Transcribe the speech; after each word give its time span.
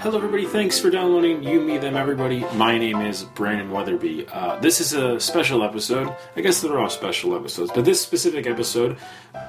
Hello, 0.00 0.16
everybody. 0.16 0.46
Thanks 0.46 0.80
for 0.80 0.88
downloading 0.88 1.42
You, 1.42 1.60
Me, 1.60 1.76
Them, 1.76 1.94
Everybody. 1.94 2.40
My 2.54 2.78
name 2.78 3.02
is 3.02 3.22
Brandon 3.22 3.70
Weatherby. 3.70 4.26
Uh, 4.32 4.58
this 4.58 4.80
is 4.80 4.94
a 4.94 5.20
special 5.20 5.62
episode. 5.62 6.16
I 6.36 6.40
guess 6.40 6.62
they're 6.62 6.78
all 6.78 6.88
special 6.88 7.36
episodes, 7.36 7.70
but 7.74 7.84
this 7.84 8.00
specific 8.00 8.46
episode 8.46 8.96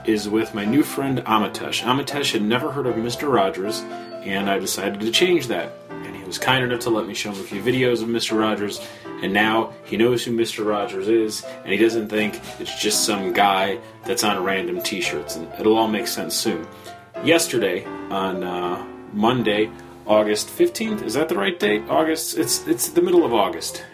is 0.03 0.27
with 0.27 0.53
my 0.53 0.65
new 0.65 0.83
friend 0.83 1.19
Amitesh. 1.19 1.83
Amitesh 1.83 2.33
had 2.33 2.41
never 2.41 2.69
heard 2.69 2.85
of 2.85 2.95
Mr. 2.95 3.33
Rogers, 3.33 3.79
and 4.25 4.49
I 4.49 4.59
decided 4.59 4.99
to 4.99 5.09
change 5.09 5.47
that. 5.47 5.71
And 5.89 6.13
he 6.13 6.23
was 6.25 6.37
kind 6.37 6.65
enough 6.65 6.81
to 6.81 6.89
let 6.89 7.07
me 7.07 7.13
show 7.13 7.31
him 7.31 7.39
a 7.39 7.43
few 7.43 7.61
videos 7.61 8.01
of 8.01 8.09
Mr. 8.09 8.37
Rogers, 8.37 8.85
and 9.23 9.31
now 9.31 9.71
he 9.85 9.95
knows 9.95 10.25
who 10.25 10.35
Mr. 10.35 10.67
Rogers 10.67 11.07
is, 11.07 11.45
and 11.63 11.71
he 11.71 11.77
doesn't 11.77 12.09
think 12.09 12.41
it's 12.59 12.77
just 12.77 13.05
some 13.05 13.31
guy 13.31 13.79
that's 14.03 14.25
on 14.25 14.43
random 14.43 14.81
t 14.81 14.99
shirts, 14.99 15.37
and 15.37 15.47
it'll 15.57 15.77
all 15.77 15.87
make 15.87 16.07
sense 16.07 16.35
soon. 16.35 16.67
Yesterday, 17.23 17.85
on 18.09 18.43
uh, 18.43 18.85
Monday, 19.13 19.71
August 20.11 20.49
15th. 20.49 21.03
Is 21.03 21.13
that 21.13 21.29
the 21.29 21.37
right 21.37 21.57
date? 21.57 21.83
August. 21.87 22.37
It's 22.37 22.67
it's 22.67 22.89
the 22.89 23.01
middle 23.01 23.23
of 23.23 23.33
August. 23.33 23.85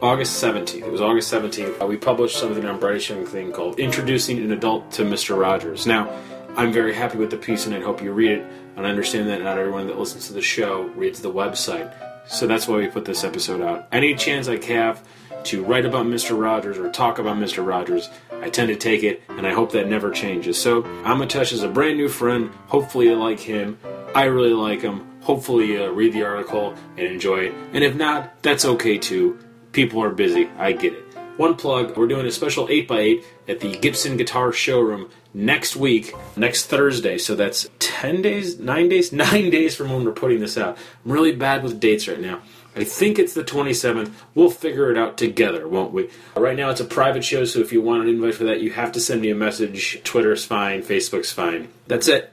August 0.00 0.40
17th. 0.40 0.76
It 0.76 0.92
was 0.92 1.00
August 1.00 1.32
17th. 1.32 1.82
Uh, 1.82 1.86
we 1.86 1.96
published 1.96 2.38
something 2.38 2.64
on 2.64 2.78
British 2.78 3.08
Thing 3.08 3.50
called 3.50 3.80
Introducing 3.80 4.38
an 4.38 4.52
Adult 4.52 4.92
to 4.92 5.02
Mr. 5.02 5.36
Rogers. 5.36 5.88
Now, 5.88 6.08
I'm 6.54 6.72
very 6.72 6.94
happy 6.94 7.18
with 7.18 7.32
the 7.32 7.36
piece 7.36 7.66
and 7.66 7.74
I 7.74 7.80
hope 7.80 8.00
you 8.00 8.12
read 8.12 8.30
it. 8.30 8.46
And 8.76 8.86
I 8.86 8.90
understand 8.90 9.28
that 9.28 9.42
not 9.42 9.58
everyone 9.58 9.88
that 9.88 9.98
listens 9.98 10.28
to 10.28 10.34
the 10.34 10.40
show 10.40 10.82
reads 10.94 11.20
the 11.20 11.32
website. 11.32 11.92
So 12.28 12.46
that's 12.46 12.68
why 12.68 12.76
we 12.76 12.86
put 12.86 13.04
this 13.04 13.24
episode 13.24 13.60
out. 13.60 13.88
Any 13.90 14.14
chance 14.14 14.46
I 14.46 14.64
have 14.66 15.02
to 15.44 15.64
write 15.64 15.84
about 15.84 16.06
Mr. 16.06 16.40
Rogers 16.40 16.78
or 16.78 16.92
talk 16.92 17.18
about 17.18 17.38
Mr. 17.38 17.66
Rogers, 17.66 18.08
I 18.40 18.50
tend 18.50 18.68
to 18.68 18.76
take 18.76 19.02
it, 19.02 19.22
and 19.28 19.46
I 19.46 19.52
hope 19.52 19.72
that 19.72 19.88
never 19.88 20.10
changes. 20.10 20.60
So, 20.60 20.82
Amitesh 21.02 21.52
is 21.52 21.62
a 21.62 21.68
brand 21.68 21.96
new 21.96 22.08
friend. 22.08 22.50
Hopefully, 22.68 23.06
you 23.06 23.16
like 23.16 23.40
him. 23.40 23.78
I 24.14 24.24
really 24.24 24.52
like 24.52 24.82
them. 24.82 25.06
Hopefully, 25.22 25.76
uh, 25.76 25.88
read 25.90 26.12
the 26.12 26.24
article 26.24 26.74
and 26.96 27.06
enjoy 27.06 27.44
it. 27.46 27.54
And 27.72 27.84
if 27.84 27.94
not, 27.94 28.42
that's 28.42 28.64
okay 28.64 28.98
too. 28.98 29.38
People 29.72 30.02
are 30.02 30.10
busy. 30.10 30.48
I 30.58 30.72
get 30.72 30.94
it. 30.94 31.04
One 31.36 31.54
plug 31.54 31.96
we're 31.96 32.08
doing 32.08 32.26
a 32.26 32.30
special 32.30 32.66
8x8 32.66 33.24
at 33.48 33.60
the 33.60 33.76
Gibson 33.78 34.16
Guitar 34.16 34.52
Showroom 34.52 35.10
next 35.32 35.76
week, 35.76 36.12
next 36.36 36.66
Thursday. 36.66 37.18
So 37.18 37.34
that's 37.34 37.68
10 37.78 38.20
days, 38.20 38.58
9 38.58 38.88
days, 38.88 39.12
9 39.12 39.50
days 39.50 39.76
from 39.76 39.90
when 39.90 40.04
we're 40.04 40.12
putting 40.12 40.40
this 40.40 40.58
out. 40.58 40.76
I'm 41.04 41.12
really 41.12 41.34
bad 41.34 41.62
with 41.62 41.80
dates 41.80 42.08
right 42.08 42.20
now. 42.20 42.40
I 42.74 42.84
think 42.84 43.18
it's 43.18 43.34
the 43.34 43.44
27th. 43.44 44.12
We'll 44.34 44.50
figure 44.50 44.90
it 44.90 44.98
out 44.98 45.16
together, 45.16 45.66
won't 45.66 45.92
we? 45.92 46.10
Right 46.36 46.56
now 46.56 46.70
it's 46.70 46.80
a 46.80 46.84
private 46.84 47.24
show, 47.24 47.44
so 47.44 47.60
if 47.60 47.72
you 47.72 47.80
want 47.80 48.02
an 48.02 48.08
invite 48.08 48.34
for 48.34 48.44
that, 48.44 48.60
you 48.60 48.72
have 48.72 48.92
to 48.92 49.00
send 49.00 49.22
me 49.22 49.30
a 49.30 49.34
message. 49.34 50.02
Twitter's 50.04 50.44
fine, 50.44 50.82
Facebook's 50.82 51.32
fine. 51.32 51.68
That's 51.86 52.08
it. 52.08 52.32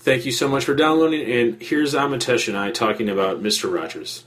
Thank 0.00 0.24
you 0.24 0.32
so 0.32 0.48
much 0.48 0.64
for 0.64 0.74
downloading, 0.74 1.30
and 1.30 1.60
here's 1.60 1.92
Amitesh 1.92 2.48
and 2.48 2.56
I 2.56 2.70
talking 2.70 3.10
about 3.10 3.42
Mr. 3.42 3.70
Rogers. 3.70 4.24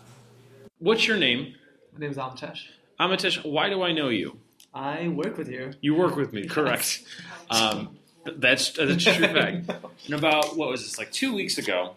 What's 0.78 1.08
your 1.08 1.18
name? 1.18 1.56
My 1.94 2.02
name 2.02 2.12
is 2.12 2.18
Amitesh. 2.18 2.66
Amitesh, 3.00 3.44
why 3.44 3.70
do 3.70 3.82
I 3.82 3.92
know 3.92 4.10
you? 4.10 4.38
I 4.72 5.08
work 5.08 5.36
with 5.36 5.50
you. 5.50 5.72
You 5.82 5.96
work 5.96 6.16
with 6.16 6.32
me, 6.32 6.46
correct. 6.46 7.02
Um, 7.50 7.98
that's, 8.24 8.70
that's 8.70 9.08
a 9.08 9.14
true 9.14 9.28
fact. 9.28 9.72
And 10.06 10.14
about, 10.14 10.56
what 10.58 10.70
was 10.70 10.84
this, 10.84 11.00
like 11.00 11.12
two 11.12 11.34
weeks 11.34 11.58
ago, 11.58 11.96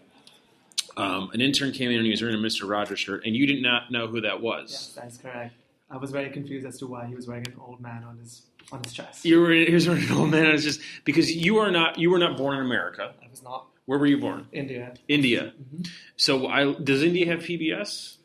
um, 0.96 1.30
an 1.34 1.42
intern 1.42 1.72
came 1.72 1.90
in 1.90 1.96
and 1.96 2.04
he 2.04 2.12
was 2.12 2.22
wearing 2.22 2.36
a 2.36 2.38
Mr. 2.38 2.66
Rogers 2.66 3.00
shirt, 3.00 3.26
and 3.26 3.36
you 3.36 3.46
did 3.46 3.62
not 3.62 3.90
know 3.90 4.06
who 4.06 4.22
that 4.22 4.40
was. 4.40 4.70
Yes, 4.70 4.92
that's 4.94 5.18
correct. 5.18 5.54
I 5.90 5.96
was 5.98 6.10
very 6.10 6.30
confused 6.30 6.66
as 6.66 6.78
to 6.78 6.86
why 6.86 7.06
he 7.06 7.14
was 7.14 7.26
wearing 7.28 7.46
an 7.46 7.54
old 7.60 7.80
man 7.80 8.02
on 8.04 8.18
his 8.18 8.42
on 8.72 8.82
his 8.82 8.92
chest. 8.92 9.24
You 9.24 9.40
were 9.40 9.52
he 9.52 9.72
was 9.72 9.86
wearing 9.88 10.04
an 10.04 10.12
old 10.12 10.30
man. 10.30 10.46
It's 10.46 10.64
just 10.64 10.80
because 11.04 11.30
you 11.34 11.58
are 11.58 11.70
not 11.70 11.98
you 11.98 12.10
were 12.10 12.18
not 12.18 12.36
born 12.36 12.56
in 12.58 12.64
America. 12.64 13.12
I 13.24 13.30
was 13.30 13.42
not 13.42 13.66
Where 13.86 13.98
were 13.98 14.06
you 14.06 14.18
born? 14.18 14.46
India. 14.52 14.94
India. 15.08 15.52
Mhm. 15.62 15.88
So 16.16 16.48
I, 16.48 16.72
does 16.74 17.02
India 17.02 17.26
have 17.26 17.40
PBS? 17.40 18.16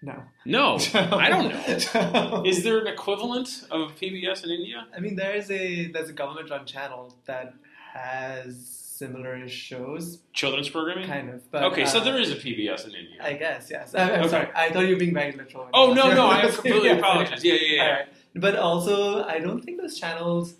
No. 0.00 0.22
No, 0.46 0.78
I 0.94 1.28
don't 1.28 1.48
know. 1.50 2.42
Is 2.44 2.62
there 2.62 2.78
an 2.78 2.86
equivalent 2.86 3.48
of 3.70 3.96
PBS 3.96 4.44
in 4.44 4.50
India? 4.50 4.86
I 4.96 5.00
mean, 5.00 5.16
there 5.16 5.34
is 5.34 5.50
a 5.50 5.88
there's 5.92 6.08
a 6.08 6.12
government 6.12 6.48
run 6.50 6.64
channel 6.66 7.14
that 7.26 7.52
has 7.92 8.87
similar 8.98 9.48
shows, 9.48 10.18
Children's 10.32 10.68
programming. 10.68 11.06
kind 11.06 11.30
of. 11.30 11.50
But 11.50 11.62
okay, 11.64 11.86
so 11.86 11.98
uh, 12.00 12.04
there 12.04 12.18
is 12.18 12.30
a 12.32 12.36
PBS 12.36 12.86
in 12.86 12.94
India. 12.94 13.18
I 13.22 13.32
guess 13.34 13.68
yes. 13.70 13.94
I, 13.94 14.02
I'm 14.10 14.20
Okay. 14.20 14.28
sorry. 14.28 14.48
I 14.54 14.70
thought 14.70 14.80
you 14.86 14.94
were 14.94 14.98
being 14.98 15.14
very 15.14 15.32
literal. 15.32 15.68
oh 15.72 15.92
no, 15.94 16.12
no, 16.14 16.28
I 16.28 16.42
completely 16.48 16.88
Yes, 16.88 16.98
apologize. 16.98 17.44
Yeah, 17.44 17.54
yeah, 17.54 17.74
yeah. 17.76 17.92
Right. 17.94 18.06
But 18.34 18.56
also, 18.56 19.24
I 19.24 19.38
don't 19.38 19.62
think 19.64 19.80
those 19.80 19.98
channels 19.98 20.54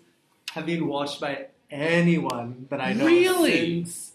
have 0.53 0.65
been 0.65 0.87
watched 0.87 1.19
by 1.21 1.47
anyone 1.69 2.65
that 2.69 2.81
I 2.81 2.93
know 2.93 3.05
Really? 3.05 3.83
since, 3.85 4.08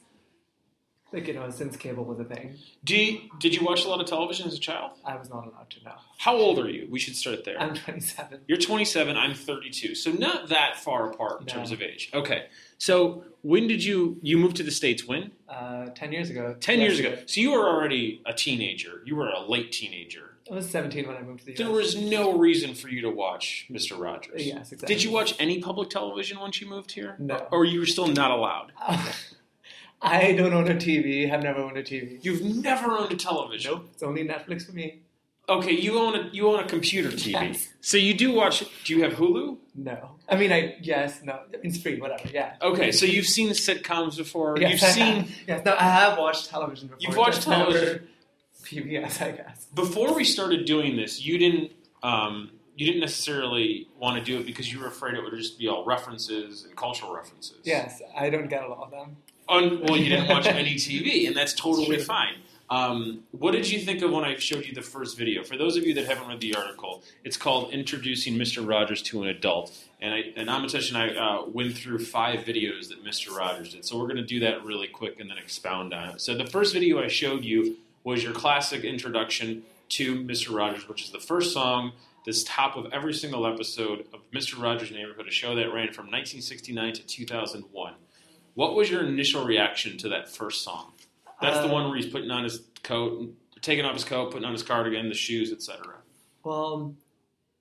like 1.15 1.29
you 1.29 1.35
know, 1.35 1.49
since 1.51 1.77
cable 1.77 2.05
was 2.05 2.19
a 2.19 2.25
thing. 2.25 2.57
Do 2.83 2.97
you, 2.97 3.21
did 3.39 3.55
you 3.55 3.65
watch 3.65 3.85
a 3.85 3.89
lot 3.89 4.01
of 4.01 4.07
television 4.07 4.47
as 4.47 4.55
a 4.55 4.59
child? 4.59 4.93
I 5.05 5.17
was 5.17 5.31
not 5.31 5.47
allowed 5.47 5.71
to 5.71 5.85
know. 5.85 5.93
How 6.19 6.35
old 6.37 6.59
are 6.59 6.69
you? 6.69 6.89
We 6.91 6.99
should 6.99 7.17
start 7.17 7.45
there. 7.45 7.61
I'm 7.61 7.75
27. 7.75 8.41
You're 8.49 8.59
27. 8.59 9.17
I'm 9.17 9.35
32. 9.35 9.95
So 9.95 10.11
not 10.11 10.49
that 10.49 10.77
far 10.77 11.11
apart 11.11 11.41
in 11.41 11.47
No. 11.47 11.53
terms 11.55 11.71
of 11.73 11.81
age. 11.81 12.11
Okay. 12.13 12.47
So 12.79 13.25
when 13.43 13.67
did 13.69 13.85
you 13.85 14.19
you 14.23 14.37
moved 14.37 14.57
to 14.57 14.63
the 14.63 14.71
states? 14.73 15.07
When? 15.07 15.31
Uh, 15.49 15.87
10 15.95 16.13
years 16.13 16.31
ago. 16.31 16.57
10 16.61 16.81
years 16.81 16.99
ago. 16.99 17.17
So 17.27 17.41
you 17.41 17.53
were 17.53 17.67
already 17.67 18.21
a 18.27 18.33
teenager. 18.35 19.03
You 19.07 19.17
were 19.17 19.29
a 19.29 19.41
late 19.41 19.71
teenager. 19.73 20.31
I 20.51 20.55
was 20.55 20.69
17 20.69 21.07
when 21.09 21.17
I 21.17 21.23
moved 21.23 21.41
to 21.41 21.47
the 21.47 21.53
US. 21.53 21.59
There 21.59 21.71
was 21.71 21.97
no 21.97 22.37
reason 22.37 22.75
for 22.75 22.89
you 22.89 23.01
to 23.03 23.11
watch 23.11 23.67
Mr. 23.71 23.99
Rogers. 23.99 24.45
Yes, 24.45 24.73
exactly. 24.73 24.95
Did 24.95 25.03
you 25.03 25.11
watch 25.11 25.35
any 25.39 25.61
public 25.61 25.89
television 25.89 26.39
once 26.39 26.61
you 26.61 26.69
moved 26.69 26.93
here? 26.93 27.17
No. 27.19 27.47
Or 27.51 27.65
you 27.65 27.79
were 27.81 27.87
still 27.87 28.09
not 28.09 28.31
allowed? 28.31 28.73
I 30.05 30.33
don't 30.33 30.53
own 30.53 30.71
a 30.71 30.75
TV. 30.75 31.29
Have 31.29 31.43
never 31.43 31.61
owned 31.61 31.77
a 31.77 31.83
TV. 31.83 32.23
You've 32.25 32.43
never 32.43 32.93
owned 32.93 33.11
a 33.13 33.17
television. 33.17 33.73
Nope. 33.73 33.89
It's 33.95 34.03
only 34.03 34.25
Netflix 34.27 34.67
for 34.67 34.73
me. 34.73 35.01
Okay, 35.49 35.73
you 35.73 35.99
own 35.99 36.15
a 36.15 36.29
you 36.33 36.49
own 36.49 36.61
a 36.61 36.67
computer 36.67 37.11
TV. 37.11 37.33
Yes. 37.33 37.69
So 37.81 37.97
you 37.97 38.15
do 38.15 38.33
watch 38.33 38.65
do 38.85 38.95
you 38.97 39.03
have 39.03 39.15
Hulu? 39.15 39.59
No. 39.75 40.13
I 40.29 40.37
mean, 40.37 40.53
I 40.53 40.77
yes, 40.81 41.21
no. 41.23 41.41
It's 41.53 41.79
free. 41.81 42.01
Whatever. 42.01 42.29
Yeah. 42.33 42.55
Okay, 42.63 42.93
so 42.93 43.05
you've 43.05 43.27
seen 43.27 43.51
sitcoms 43.51 44.17
before. 44.17 44.57
Yes, 44.59 44.73
You've 44.73 44.83
I 44.83 44.93
seen 44.93 45.15
have. 45.17 45.31
Yes. 45.47 45.65
No, 45.65 45.75
I 45.75 45.83
have 45.83 46.19
watched 46.19 46.49
television 46.49 46.89
before. 46.89 47.01
You've 47.01 47.17
watched 47.17 47.43
television. 47.43 48.09
PBS, 48.65 49.21
I 49.21 49.33
guess. 49.33 49.67
before 49.75 50.15
we 50.15 50.25
started 50.25 50.65
doing 50.65 50.97
this, 50.97 51.21
you 51.21 51.37
didn't 51.37 51.73
um, 52.03 52.51
you 52.77 52.87
didn't 52.87 53.01
necessarily 53.03 53.89
want 53.99 54.19
to 54.19 54.25
do 54.25 54.39
it 54.41 54.47
because 54.47 54.73
you 54.73 54.81
were 54.81 54.87
afraid 54.87 55.15
it 55.15 55.23
would 55.23 55.35
just 55.37 55.59
be 55.59 55.69
all 55.69 55.85
references 55.85 56.65
and 56.65 56.75
cultural 56.75 57.15
references. 57.15 57.59
Yes, 57.65 58.01
I 58.17 58.31
don't 58.31 58.49
get 58.49 58.65
a 58.65 58.69
lot 58.69 58.85
of 58.85 58.91
them. 58.91 59.17
Un- 59.49 59.81
well, 59.83 59.97
you 59.97 60.09
didn't 60.09 60.29
watch 60.29 60.47
any 60.63 60.75
TV, 60.75 61.27
and 61.27 61.37
that's 61.37 61.55
totally 61.55 61.99
fine. 61.99 62.37
Um, 62.71 63.25
what 63.33 63.53
did 63.53 63.71
you 63.71 63.79
think 63.79 64.01
of 64.03 64.11
when 64.11 64.25
I 64.25 64.37
showed 64.37 64.65
you 64.65 64.75
the 64.75 64.83
first 64.83 65.19
video? 65.19 65.45
For 65.45 65.57
those 65.57 65.77
of 65.77 65.85
you 65.85 65.93
that 65.95 66.07
haven't 66.07 66.27
read 66.27 66.41
the 66.41 66.55
article, 66.55 67.03
it's 67.23 67.37
called 67.37 67.73
"Introducing 67.73 68.35
Mr. 68.35 68.67
Rogers 68.67 69.03
to 69.03 69.23
an 69.23 69.29
Adult," 69.29 69.71
and, 70.01 70.15
I, 70.15 70.33
and 70.37 70.49
Amitesh 70.49 70.89
and 70.89 70.97
I 70.97 71.09
uh, 71.15 71.45
went 71.47 71.77
through 71.77 71.99
five 71.99 72.41
videos 72.41 72.89
that 72.89 73.05
Mr. 73.05 73.37
Rogers 73.37 73.75
did. 73.75 73.85
So 73.85 73.99
we're 73.99 74.07
going 74.07 74.17
to 74.17 74.25
do 74.25 74.41
that 74.41 74.65
really 74.65 74.89
quick 74.89 75.21
and 75.21 75.31
then 75.31 75.39
expound 75.39 75.93
on 75.93 76.11
it. 76.11 76.21
So 76.21 76.35
the 76.35 76.47
first 76.47 76.73
video 76.73 77.03
I 77.03 77.09
showed 77.09 77.45
you 77.45 77.77
was 78.03 78.23
your 78.23 78.33
classic 78.33 78.83
introduction 78.83 79.65
to 79.91 80.17
Mr. 80.25 80.55
Rogers, 80.57 80.89
which 80.89 81.03
is 81.03 81.11
the 81.11 81.21
first 81.21 81.53
song 81.53 81.93
that's 82.25 82.43
top 82.45 82.77
of 82.77 82.87
every 82.93 83.13
single 83.13 83.47
episode 83.47 84.07
of 84.15 84.21
Mr. 84.33 84.61
Rogers' 84.61 84.91
Neighborhood, 84.91 85.29
a 85.29 85.31
show 85.31 85.55
that 85.55 85.73
ran 85.73 85.93
from 85.93 86.07
1969 86.07 86.95
to 86.95 87.07
2001. 87.07 87.95
What 88.55 88.75
was 88.75 88.91
your 88.91 89.03
initial 89.05 89.45
reaction 89.45 89.99
to 89.99 90.09
that 90.11 90.29
first 90.29 90.63
song? 90.63 90.93
That's 91.41 91.59
the 91.59 91.67
Uh, 91.69 91.73
one 91.73 91.89
where 91.89 91.97
he's 91.97 92.07
putting 92.07 92.31
on 92.31 92.45
his 92.45 92.63
coat, 92.83 93.33
taking 93.61 93.85
off 93.85 93.95
his 93.95 94.05
coat, 94.05 94.31
putting 94.31 94.45
on 94.47 94.53
his 94.53 94.63
cardigan, 94.63 95.09
the 95.09 95.15
shoes, 95.15 95.53
etc. 95.53 95.97
Well, 96.45 96.95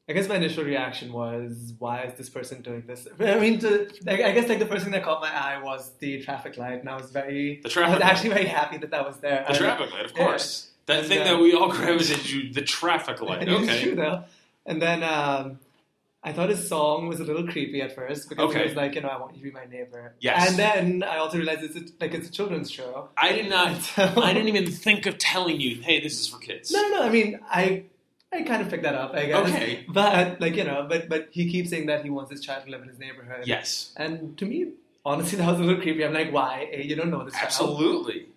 I 0.08 0.14
guess 0.14 0.28
my 0.28 0.36
initial 0.36 0.64
reaction 0.64 1.12
was, 1.14 1.74
why 1.80 2.02
is 2.04 2.14
this 2.18 2.30
person 2.30 2.62
doing 2.62 2.84
this? 2.86 3.08
I 3.20 3.40
mean, 3.40 3.60
to, 3.60 3.90
I 4.08 4.32
guess 4.32 4.48
like 4.50 4.60
the 4.60 4.66
first 4.66 4.84
thing 4.84 4.92
that 4.92 5.04
caught 5.04 5.22
my 5.22 5.32
eye 5.34 5.62
was 5.64 5.92
the 6.00 6.22
traffic 6.22 6.58
light, 6.58 6.80
and 6.82 6.90
I 6.90 6.96
was 6.96 7.10
very, 7.12 7.60
The 7.64 7.70
traffic 7.70 7.96
I 7.96 7.98
was 7.98 8.04
actually 8.04 8.30
very 8.32 8.46
happy 8.46 8.78
that 8.78 8.92
that 8.92 9.06
was 9.06 9.18
there. 9.18 9.44
The 9.48 9.54
I- 9.56 9.58
traffic 9.58 9.92
light, 9.92 10.06
of 10.06 10.12
yeah. 10.16 10.26
course. 10.26 10.70
That 10.86 11.00
And, 11.00 11.08
thing 11.08 11.24
that 11.24 11.40
we 11.40 11.54
all 11.54 11.70
gravitated 11.72 12.26
to, 12.26 12.50
the 12.54 12.62
traffic 12.62 13.22
light. 13.22 13.48
Okay. 13.50 13.82
true 13.84 13.96
though. 13.96 14.26
And 14.66 14.82
then 14.82 15.02
um, 15.04 15.60
I 16.26 16.32
thought 16.32 16.50
his 16.50 16.68
song 16.70 17.08
was 17.08 17.20
a 17.20 17.24
little 17.26 17.46
creepy 17.48 17.82
at 17.82 17.94
first 17.94 18.30
because 18.30 18.50
Okay. 18.50 18.62
it 18.62 18.68
was 18.68 18.76
like, 18.76 18.96
you 18.96 19.02
know, 19.02 19.10
I 19.10 19.18
want 19.20 19.34
you 19.34 19.40
to 19.40 19.44
be 19.44 19.52
my 19.52 19.66
neighbor. 19.66 20.14
Yes. 20.22 20.50
And 20.50 20.58
then 20.58 21.04
I 21.04 21.18
also 21.18 21.38
realized 21.38 21.64
it's 21.64 21.76
a, 21.76 21.84
like 22.00 22.14
it's 22.14 22.30
a 22.30 22.32
children's 22.32 22.72
show. 22.72 23.10
I 23.18 23.34
did 23.34 23.50
not. 23.50 23.82
So- 23.82 24.22
I 24.22 24.32
didn't 24.34 24.48
even 24.48 24.68
think 24.72 25.06
of 25.06 25.18
telling 25.18 25.60
you, 25.60 25.82
hey, 25.82 26.00
this 26.00 26.20
is 26.20 26.28
for 26.28 26.38
kids. 26.40 26.72
No, 26.72 26.82
no. 26.82 26.90
No. 26.90 27.04
I 27.04 27.10
mean, 27.10 27.40
I 27.50 27.84
I 28.32 28.44
kind 28.44 28.62
of 28.62 28.70
picked 28.70 28.84
that 28.84 28.96
up. 28.96 29.14
I 29.14 29.26
guess. 29.26 29.50
Okay. 29.50 29.86
But 29.88 30.40
like 30.42 30.56
you 30.56 30.64
know, 30.64 30.86
but 30.90 31.10
but 31.10 31.28
he 31.32 31.52
keeps 31.52 31.70
saying 31.70 31.88
that 31.88 32.04
he 32.04 32.10
wants 32.10 32.32
his 32.32 32.42
child 32.42 32.66
to 32.66 32.72
live 32.72 32.82
in 32.84 32.88
his 32.90 33.00
neighborhood. 33.00 33.46
Yes. 33.46 33.94
And 33.98 34.38
to 34.38 34.46
me, 34.46 34.70
honestly, 35.06 35.38
that 35.40 35.48
was 35.52 35.60
a 35.60 35.64
little 35.64 35.82
creepy. 35.82 36.04
I'm 36.06 36.14
like, 36.14 36.32
why? 36.32 36.70
You 36.84 36.96
don't 36.96 37.12
know 37.12 37.24
this 37.26 37.34
child. 37.34 37.46
Absolutely. 37.48 38.28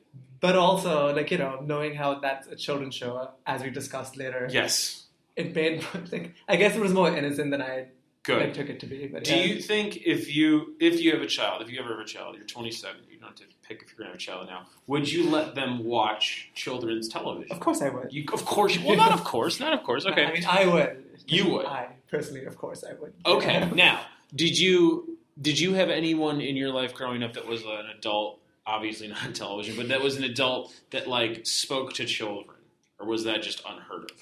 But 0.41 0.55
also, 0.57 1.15
like 1.15 1.31
you 1.31 1.39
know, 1.39 1.61
knowing 1.65 1.95
how 1.95 2.19
that's 2.19 2.47
a 2.49 2.57
children's 2.57 2.95
show, 2.95 3.31
as 3.47 3.63
we 3.63 3.71
discussed 3.71 4.17
later, 4.19 4.49
Yes. 4.51 5.05
It 5.37 5.55
made 5.55 5.85
like 6.11 6.35
I 6.49 6.57
guess 6.57 6.75
it 6.75 6.81
was 6.81 6.93
more 6.93 7.15
innocent 7.15 7.51
than 7.51 7.63
I 7.63 7.87
Good. 8.27 8.41
like, 8.43 8.55
took 8.55 8.69
it 8.69 8.81
to 8.81 8.87
be. 8.87 9.07
But 9.07 9.25
Do 9.25 9.37
yeah. 9.37 9.45
you 9.45 9.61
think 9.61 9.99
if 10.05 10.35
you 10.35 10.75
if 10.81 11.01
you 11.01 11.13
have 11.13 11.23
a 11.23 11.27
child, 11.27 11.63
if 11.63 11.71
you 11.71 11.79
ever 11.79 11.91
have 11.91 12.01
a 12.01 12.05
child, 12.05 12.35
you're 12.37 12.45
27, 12.45 12.97
you 13.09 13.19
don't 13.19 13.29
have 13.29 13.37
to 13.37 13.45
pick 13.63 13.83
if 13.83 13.91
you're 13.91 13.99
gonna 13.99 14.09
have 14.11 14.17
a 14.17 14.19
child 14.19 14.49
now. 14.49 14.67
Would 14.89 15.11
you 15.11 15.31
let 15.31 15.55
them 15.55 15.85
watch 15.85 16.51
children's 16.55 17.09
television? 17.09 17.53
Of 17.53 17.61
course, 17.61 17.83
I 17.83 17.89
would. 17.89 18.13
You, 18.13 18.25
of 18.33 18.45
course. 18.45 18.79
Well, 18.81 18.97
not 19.05 19.13
of 19.13 19.23
course. 19.23 19.61
Not 19.61 19.73
of 19.73 19.85
course. 19.85 20.07
Okay. 20.07 20.25
I 20.25 20.33
mean, 20.33 20.45
I 20.49 20.67
would. 20.67 21.05
You 21.29 21.51
would. 21.51 21.67
I 21.67 21.89
personally, 22.11 22.45
of 22.47 22.57
course, 22.57 22.85
I 22.85 22.95
would. 22.95 23.13
Okay. 23.25 23.71
Now, 23.75 24.01
did 24.35 24.59
you 24.59 25.19
did 25.41 25.61
you 25.61 25.75
have 25.75 25.91
anyone 25.91 26.41
in 26.41 26.57
your 26.57 26.71
life 26.71 26.95
growing 26.95 27.23
up 27.23 27.35
that 27.35 27.47
was 27.47 27.63
an 27.63 27.87
adult? 27.97 28.41
Obviously 28.67 29.07
not 29.07 29.35
television, 29.35 29.77
but 29.77 29.89
that 29.89 30.01
was 30.01 30.17
an 30.17 30.25
adult 30.25 30.75
that 30.91 31.07
like 31.07 31.47
spoke 31.47 31.93
to 31.95 32.05
children, 32.05 32.57
or 32.99 33.07
was 33.07 33.23
that 33.23 33.43
just 33.43 33.63
unheard 33.69 34.11
of? 34.11 34.17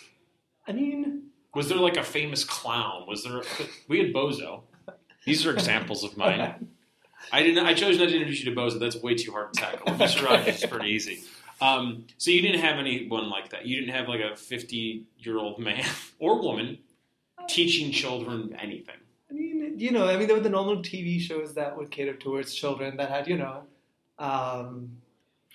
I 0.66 0.72
mean, 0.72 1.24
Was 1.54 1.68
there 1.68 1.78
like 1.78 1.96
a 1.96 2.02
famous 2.04 2.44
clown? 2.44 3.04
Was 3.06 3.24
there? 3.24 3.42
We 3.88 3.98
had 3.98 4.12
Bozo. 4.12 4.62
These 5.24 5.46
are 5.46 5.52
examples 5.52 6.04
of 6.04 6.16
mine. 6.16 6.68
I 7.32 7.42
didn't. 7.42 7.64
I 7.66 7.74
chose 7.74 7.98
not 7.98 8.08
to 8.08 8.14
introduce 8.14 8.42
you 8.44 8.54
to 8.54 8.60
Bozo. 8.60 8.78
That's 8.78 8.96
way 8.96 9.14
too 9.14 9.32
hard 9.32 9.52
to 9.54 9.60
tackle. 9.60 9.94
Mr. 9.94 10.24
Rogers 10.28 10.62
is 10.62 10.68
pretty 10.68 10.90
easy. 10.90 11.22
Um, 11.60 12.06
so 12.18 12.30
you 12.30 12.42
didn't 12.42 12.60
have 12.60 12.78
anyone 12.78 13.30
like 13.30 13.50
that. 13.50 13.66
You 13.66 13.80
didn't 13.80 13.94
have 13.94 14.08
like 14.08 14.20
a 14.20 14.36
fifty-year-old 14.36 15.58
man 15.58 15.84
or 16.18 16.40
woman 16.42 16.78
teaching 17.48 17.92
children 17.92 18.56
anything. 18.60 18.96
I 19.30 19.34
mean, 19.34 19.74
you 19.78 19.90
know, 19.90 20.08
I 20.08 20.16
mean, 20.16 20.26
there 20.26 20.36
were 20.36 20.42
the 20.42 20.50
normal 20.50 20.76
TV 20.78 21.20
shows 21.20 21.54
that 21.54 21.76
would 21.76 21.90
cater 21.90 22.14
towards 22.14 22.54
children 22.54 22.96
that 22.98 23.10
had, 23.10 23.26
you 23.28 23.36
know, 23.36 23.62
um, 24.18 24.98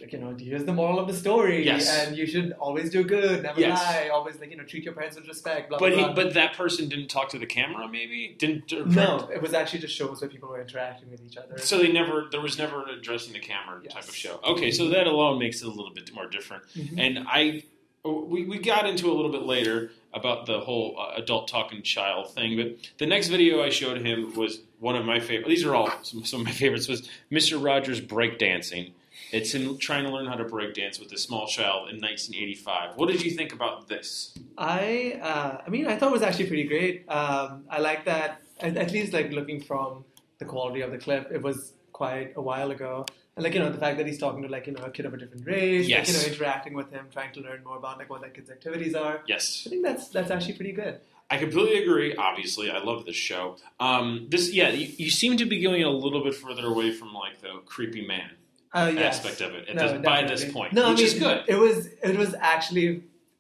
like, 0.02 0.14
you 0.14 0.20
know, 0.20 0.34
here's 0.40 0.64
the 0.64 0.74
moral 0.74 0.98
of 1.00 1.08
the 1.08 1.14
story, 1.14 1.66
Yes. 1.66 1.90
and 2.08 2.16
you 2.18 2.26
should 2.26 2.54
always 2.54 2.90
do 2.90 3.04
good, 3.04 3.44
never 3.44 3.60
Yes. 3.60 3.78
lie, 3.84 4.10
always 4.10 4.40
like, 4.40 4.50
you 4.50 4.58
know, 4.58 4.64
treat 4.64 4.84
your 4.84 4.94
parents 4.94 5.18
with 5.18 5.28
respect, 5.28 5.70
blah 5.70 5.78
But 5.78 5.90
blah 5.94 5.98
he, 5.98 6.04
blah. 6.06 6.14
but 6.14 6.34
that 6.36 6.54
person 6.54 6.88
didn't 6.88 7.10
talk 7.10 7.30
to 7.30 7.40
the 7.40 7.46
camera. 7.46 7.88
Maybe 7.88 8.36
didn't. 8.38 8.72
no, 8.88 9.30
it 9.34 9.42
was 9.42 9.54
actually 9.54 9.80
just 9.80 9.96
shows 9.96 10.22
where 10.22 10.30
people 10.30 10.50
were 10.50 10.62
interacting 10.62 11.10
with 11.12 11.22
each 11.26 11.36
other. 11.38 11.58
So 11.58 11.78
they 11.78 11.92
never. 11.92 12.28
There 12.32 12.42
was 12.42 12.58
never 12.58 12.84
an 12.84 12.90
addressing 12.98 13.34
the 13.34 13.40
camera 13.40 13.82
type 13.88 14.08
of 14.08 14.16
show. 14.16 14.40
Okay, 14.44 14.72
so 14.72 14.88
that 14.90 15.08
alone 15.08 15.38
makes 15.40 15.62
it 15.62 15.68
a 15.68 15.72
little 15.72 15.94
bit 15.94 16.14
more 16.14 16.28
different. 16.28 16.64
Mhm. 16.76 17.00
And 17.00 17.20
I, 17.28 17.64
we, 18.06 18.46
we 18.46 18.58
got 18.60 18.86
into 18.88 19.12
a 19.12 19.14
little 19.14 19.32
bit 19.32 19.44
later 19.44 19.92
about 20.14 20.46
the 20.46 20.60
whole 20.62 20.98
uh, 20.98 21.16
adult 21.22 21.48
talking 21.50 21.82
child 21.84 22.34
thing. 22.34 22.56
But 22.58 22.78
the 22.98 23.06
next 23.06 23.28
video 23.28 23.62
I 23.62 23.70
showed 23.70 23.98
him 24.06 24.34
was 24.36 24.62
one 24.80 24.96
of 24.96 25.06
my 25.06 25.20
favorite. 25.20 25.50
These 25.50 25.66
are 25.66 25.76
all 25.76 25.92
some, 26.04 26.24
some 26.26 26.40
of 26.42 26.46
my 26.46 26.52
favorites. 26.54 26.88
Was 26.88 27.08
Mr. 27.32 27.62
Rogers 27.64 28.00
breakdancing. 28.02 28.92
It's 29.32 29.54
in 29.54 29.78
trying 29.78 30.06
to 30.06 30.12
learn 30.12 30.26
how 30.26 30.36
to 30.36 30.46
breakdance 30.46 31.00
with 31.00 31.12
a 31.12 31.18
small 31.18 31.48
child 31.48 31.90
in 31.90 32.02
1985. 32.02 32.98
What 32.98 33.10
did 33.10 33.24
you 33.24 33.32
think 33.32 33.54
about 33.54 33.88
this? 33.88 34.34
I, 34.58 35.20
uh, 35.22 35.62
I 35.66 35.70
mean, 35.70 35.88
I 35.88 35.96
thought 35.98 36.10
it 36.10 36.14
was 36.14 36.22
actually 36.22 36.48
pretty 36.48 36.64
great. 36.64 37.08
Um, 37.10 37.66
I 37.70 37.80
like 37.80 38.06
that, 38.06 38.42
at, 38.60 38.76
at 38.76 38.92
least 38.92 39.14
like 39.14 39.32
looking 39.32 39.62
from 39.62 40.04
the 40.40 40.46
quality 40.46 40.82
of 40.82 40.92
the 40.92 40.98
clip, 40.98 41.32
it 41.32 41.42
was 41.42 41.74
quite 41.94 42.34
a 42.36 42.42
while 42.42 42.72
ago. 42.72 43.06
And 43.36 43.44
like, 43.44 43.54
you 43.54 43.60
know, 43.60 43.70
the 43.70 43.78
fact 43.78 43.98
that 43.98 44.08
he's 44.08 44.18
talking 44.18 44.42
to 44.42 44.50
like, 44.50 44.68
you 44.68 44.74
know, 44.74 44.84
a 44.84 44.92
kid 44.92 45.06
of 45.06 45.14
a 45.14 45.18
different 45.18 45.46
race, 45.46 45.90
like, 45.90 46.08
you 46.08 46.14
know, 46.14 46.34
interacting 46.34 46.74
with 46.74 46.92
him, 46.92 47.06
trying 47.12 47.32
to 47.34 47.42
learn 47.42 47.64
more 47.64 47.78
about 47.78 47.98
like 47.98 48.10
what 48.10 48.22
that 48.22 48.34
kid's 48.34 48.50
activities 48.50 48.96
are. 48.96 49.22
Yes. 49.28 49.64
I 49.66 49.70
think 49.70 49.84
that's, 49.84 50.10
that's 50.10 50.32
actually 50.32 50.54
pretty 50.54 50.74
good. 50.74 51.00
I 51.32 51.38
completely 51.38 51.84
agree. 51.84 52.16
Obviously, 52.16 52.72
I 52.72 52.80
love 52.80 53.06
this 53.06 53.16
show. 53.16 53.58
Um, 53.80 54.26
this, 54.30 54.52
yeah, 54.52 54.70
you, 54.70 54.92
you 54.98 55.12
seem 55.12 55.38
to 55.38 55.46
be 55.46 55.62
going 55.62 55.84
a 55.84 55.90
little 55.90 56.24
bit 56.24 56.34
further 56.34 56.66
away 56.66 56.92
from 56.92 57.14
like 57.14 57.42
the 57.42 57.62
creepy 57.66 58.06
man 58.06 58.32
Uh, 58.74 58.92
yes. 58.94 59.18
aspect 59.18 59.42
of 59.42 59.56
it 59.56 59.68
at 59.70 59.76
No, 59.76 59.94
this, 59.94 60.02
by 60.06 60.24
this 60.24 60.52
point, 60.52 60.74
no, 60.74 60.90
which 60.92 61.00
I 61.00 61.04
mean, 61.04 61.06
is 61.06 61.14
good. 61.20 61.44
It 61.48 61.56
was, 61.56 61.88
it 62.04 62.16
was 62.18 62.36
actually, 62.40 62.88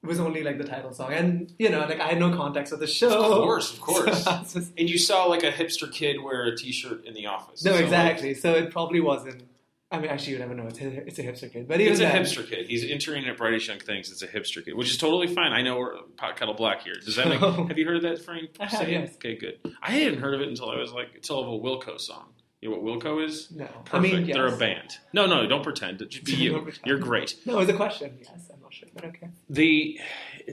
it 0.02 0.08
was 0.08 0.20
only 0.20 0.42
like 0.44 0.58
the 0.58 0.64
title 0.64 0.92
song. 0.92 1.14
And, 1.14 1.54
you 1.60 1.70
know, 1.70 1.82
like 1.82 2.00
I 2.00 2.08
had 2.08 2.20
no 2.20 2.36
context 2.36 2.74
of 2.74 2.80
the 2.80 2.88
show. 2.88 3.10
Of 3.10 3.44
course, 3.44 3.74
of 3.74 3.80
course. 3.90 4.24
So 4.24 4.32
just- 4.60 4.72
And 4.78 4.90
you 4.90 4.98
saw 4.98 5.26
like 5.26 5.44
a 5.44 5.52
hipster 5.52 5.92
kid 5.92 6.22
wear 6.24 6.46
a 6.46 6.56
T-shirt 6.58 7.06
in 7.06 7.14
the 7.14 7.28
office. 7.28 7.64
no, 7.64 7.72
So, 7.72 7.76
like, 7.76 7.86
exactly. 7.86 8.34
So 8.34 8.54
it 8.54 8.72
probably 8.72 9.02
wasn't. 9.02 9.44
I 9.92 9.98
mean, 10.00 10.12
actually, 10.12 10.34
you 10.34 10.40
never 10.40 10.54
know. 10.54 10.68
It's 10.68 10.80
a, 10.82 11.08
it's 11.08 11.18
a 11.20 11.24
hipster 11.24 11.52
kid, 11.52 11.68
but 11.68 11.82
even 11.82 11.94
it's 11.94 12.00
a 12.00 12.06
then- 12.06 12.24
hipster 12.24 12.48
kid. 12.48 12.68
He's 12.68 12.84
entering 12.90 13.28
at 13.28 13.38
Brightest 13.38 13.68
Young 13.68 13.80
Things. 13.80 14.12
It's 14.12 14.22
a 14.22 14.28
hipster 14.28 14.64
kid, 14.64 14.76
which 14.76 14.90
is 14.92 14.98
totally 14.98 15.28
fine. 15.28 15.52
I 15.52 15.62
know 15.64 15.78
we're 15.80 15.96
pot 16.16 16.38
kettle 16.38 16.54
black 16.54 16.84
here. 16.84 16.94
Does 17.04 17.16
that 17.16 17.28
make? 17.28 17.40
have 17.70 17.78
you 17.78 17.86
heard 17.86 17.98
of 17.98 18.04
that 18.04 18.24
frame? 18.24 18.48
I 18.60 18.66
have, 18.68 18.88
yes. 18.90 19.14
Okay, 19.16 19.36
good. 19.36 19.58
I 19.82 19.92
hadn't 19.92 20.20
heard 20.22 20.34
of 20.36 20.42
it 20.42 20.48
until 20.48 20.70
I 20.70 20.78
was 20.78 20.92
like 20.94 21.10
until 21.16 21.40
of 21.40 21.48
a 21.48 21.52
Wilco 21.52 22.00
song. 22.00 22.30
You 22.62 22.70
know 22.72 22.78
what 22.80 23.02
Wilco 23.02 23.24
is? 23.24 23.52
No, 23.52 23.66
Perfect. 23.86 23.94
I 23.94 24.00
mean, 24.00 24.26
yes. 24.26 24.36
They're 24.36 24.48
a 24.48 24.58
band. 24.58 24.98
No, 25.14 25.26
no, 25.26 25.48
don't 25.48 25.64
pretend. 25.64 26.00
Just 26.10 26.26
be 26.26 26.34
you. 26.34 26.70
You're 26.86 26.98
great. 26.98 27.36
No, 27.46 27.54
it 27.56 27.60
was 27.60 27.70
a 27.70 27.74
question. 27.74 28.18
Yes, 28.20 28.50
I'm 28.54 28.62
not 28.62 28.74
sure, 28.74 28.90
but 28.94 29.06
okay. 29.06 29.30
The 29.50 29.98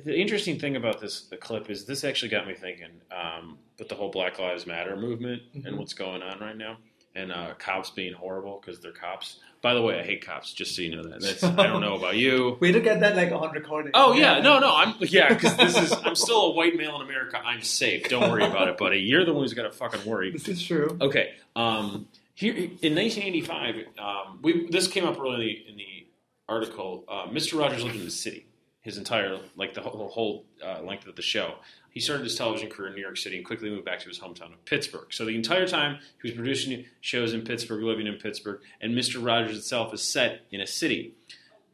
the 0.04 0.16
interesting 0.16 0.58
thing 0.58 0.76
about 0.76 1.00
this 1.00 1.22
the 1.22 1.36
clip 1.36 1.68
is 1.68 1.84
this 1.84 2.04
actually 2.04 2.28
got 2.28 2.46
me 2.46 2.54
thinking 2.54 2.90
um, 3.10 3.58
with 3.78 3.88
the 3.88 3.96
whole 3.96 4.10
Black 4.10 4.38
Lives 4.38 4.66
Matter 4.66 4.96
movement 4.96 5.42
and 5.54 5.64
Mhm. 5.64 5.76
what's 5.78 5.94
going 5.94 6.22
on 6.22 6.38
right 6.38 6.56
now, 6.56 6.76
and 7.16 7.32
uh, 7.32 7.54
cops 7.58 7.90
being 7.90 8.12
horrible 8.12 8.60
because 8.60 8.80
they're 8.80 8.92
cops. 8.92 9.38
By 9.62 9.74
the 9.74 9.82
way, 9.82 9.98
I 9.98 10.02
hate 10.02 10.24
cops. 10.24 10.52
Just 10.52 10.76
so 10.76 10.82
you 10.82 10.94
know 10.94 11.02
that. 11.02 11.20
That's, 11.20 11.42
I 11.42 11.66
don't 11.66 11.80
know 11.80 11.96
about 11.96 12.16
you. 12.16 12.56
we 12.60 12.70
to 12.72 12.80
get 12.80 13.00
that 13.00 13.16
like 13.16 13.32
on 13.32 13.52
recording. 13.52 13.92
Oh 13.94 14.12
yeah, 14.12 14.40
no, 14.40 14.58
no, 14.58 14.74
I'm 14.74 14.94
yeah, 15.00 15.32
because 15.32 15.56
this 15.56 15.76
is 15.76 15.92
I'm 15.92 16.14
still 16.14 16.46
a 16.46 16.50
white 16.52 16.76
male 16.76 16.96
in 16.96 17.02
America. 17.02 17.40
I'm 17.44 17.62
safe. 17.62 18.08
Don't 18.08 18.30
worry 18.30 18.44
about 18.44 18.68
it, 18.68 18.76
buddy. 18.76 19.00
You're 19.00 19.24
the 19.24 19.32
one 19.32 19.42
who's 19.42 19.54
got 19.54 19.64
to 19.64 19.72
fucking 19.72 20.04
worry. 20.04 20.30
This 20.30 20.46
is 20.48 20.62
true. 20.62 20.96
Okay. 21.00 21.32
Um, 21.56 22.06
here 22.34 22.54
in 22.54 22.94
1985, 22.94 23.74
um, 23.98 24.38
we 24.42 24.68
this 24.68 24.86
came 24.88 25.06
up 25.06 25.18
early 25.18 25.64
in 25.68 25.76
the 25.76 26.06
article. 26.48 27.04
Uh, 27.08 27.26
Mr. 27.28 27.58
Rogers 27.58 27.82
lived 27.82 27.96
in 27.96 28.04
the 28.04 28.10
city 28.10 28.46
his 28.86 28.98
entire 28.98 29.40
like 29.56 29.74
the 29.74 29.80
whole, 29.80 30.08
whole 30.08 30.44
uh, 30.64 30.80
length 30.82 31.08
of 31.08 31.16
the 31.16 31.22
show. 31.22 31.56
He 31.96 32.00
started 32.00 32.24
his 32.24 32.34
television 32.34 32.68
career 32.68 32.88
in 32.88 32.94
New 32.94 33.00
York 33.00 33.16
City 33.16 33.38
and 33.38 33.46
quickly 33.46 33.70
moved 33.70 33.86
back 33.86 34.00
to 34.00 34.08
his 34.08 34.18
hometown 34.18 34.52
of 34.52 34.62
Pittsburgh. 34.66 35.06
So 35.08 35.24
the 35.24 35.34
entire 35.34 35.66
time 35.66 35.98
he 36.20 36.28
was 36.28 36.36
producing 36.36 36.84
shows 37.00 37.32
in 37.32 37.40
Pittsburgh, 37.40 37.82
living 37.82 38.06
in 38.06 38.16
Pittsburgh, 38.16 38.60
and 38.82 38.94
Mr. 38.94 39.24
Rogers 39.24 39.56
itself 39.56 39.94
is 39.94 40.02
set 40.02 40.42
in 40.50 40.60
a 40.60 40.66
city. 40.66 41.14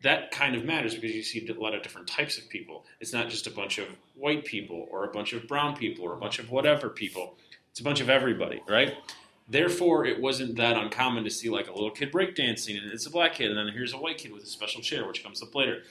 That 0.04 0.30
kind 0.30 0.54
of 0.54 0.64
matters 0.64 0.94
because 0.94 1.10
you 1.10 1.24
see 1.24 1.44
a 1.48 1.60
lot 1.60 1.74
of 1.74 1.82
different 1.82 2.06
types 2.06 2.38
of 2.38 2.48
people. 2.48 2.86
It's 3.00 3.12
not 3.12 3.30
just 3.30 3.48
a 3.48 3.50
bunch 3.50 3.78
of 3.78 3.88
white 4.14 4.44
people 4.44 4.86
or 4.92 5.02
a 5.02 5.08
bunch 5.08 5.32
of 5.32 5.48
brown 5.48 5.74
people 5.74 6.04
or 6.04 6.12
a 6.12 6.18
bunch 6.18 6.38
of 6.38 6.52
whatever 6.52 6.88
people. 6.88 7.34
It's 7.72 7.80
a 7.80 7.84
bunch 7.84 8.00
of 8.00 8.08
everybody, 8.08 8.62
right? 8.68 8.94
Therefore, 9.48 10.06
it 10.06 10.20
wasn't 10.20 10.54
that 10.54 10.76
uncommon 10.76 11.24
to 11.24 11.30
see 11.30 11.50
like 11.50 11.66
a 11.66 11.72
little 11.72 11.90
kid 11.90 12.12
breakdancing, 12.12 12.80
and 12.80 12.92
it's 12.92 13.06
a 13.06 13.10
black 13.10 13.34
kid, 13.34 13.50
and 13.50 13.58
then 13.58 13.74
here's 13.74 13.92
a 13.92 13.98
white 13.98 14.18
kid 14.18 14.30
with 14.30 14.44
a 14.44 14.46
special 14.46 14.82
chair, 14.82 15.04
which 15.04 15.24
comes 15.24 15.42
up 15.42 15.52
later. 15.52 15.82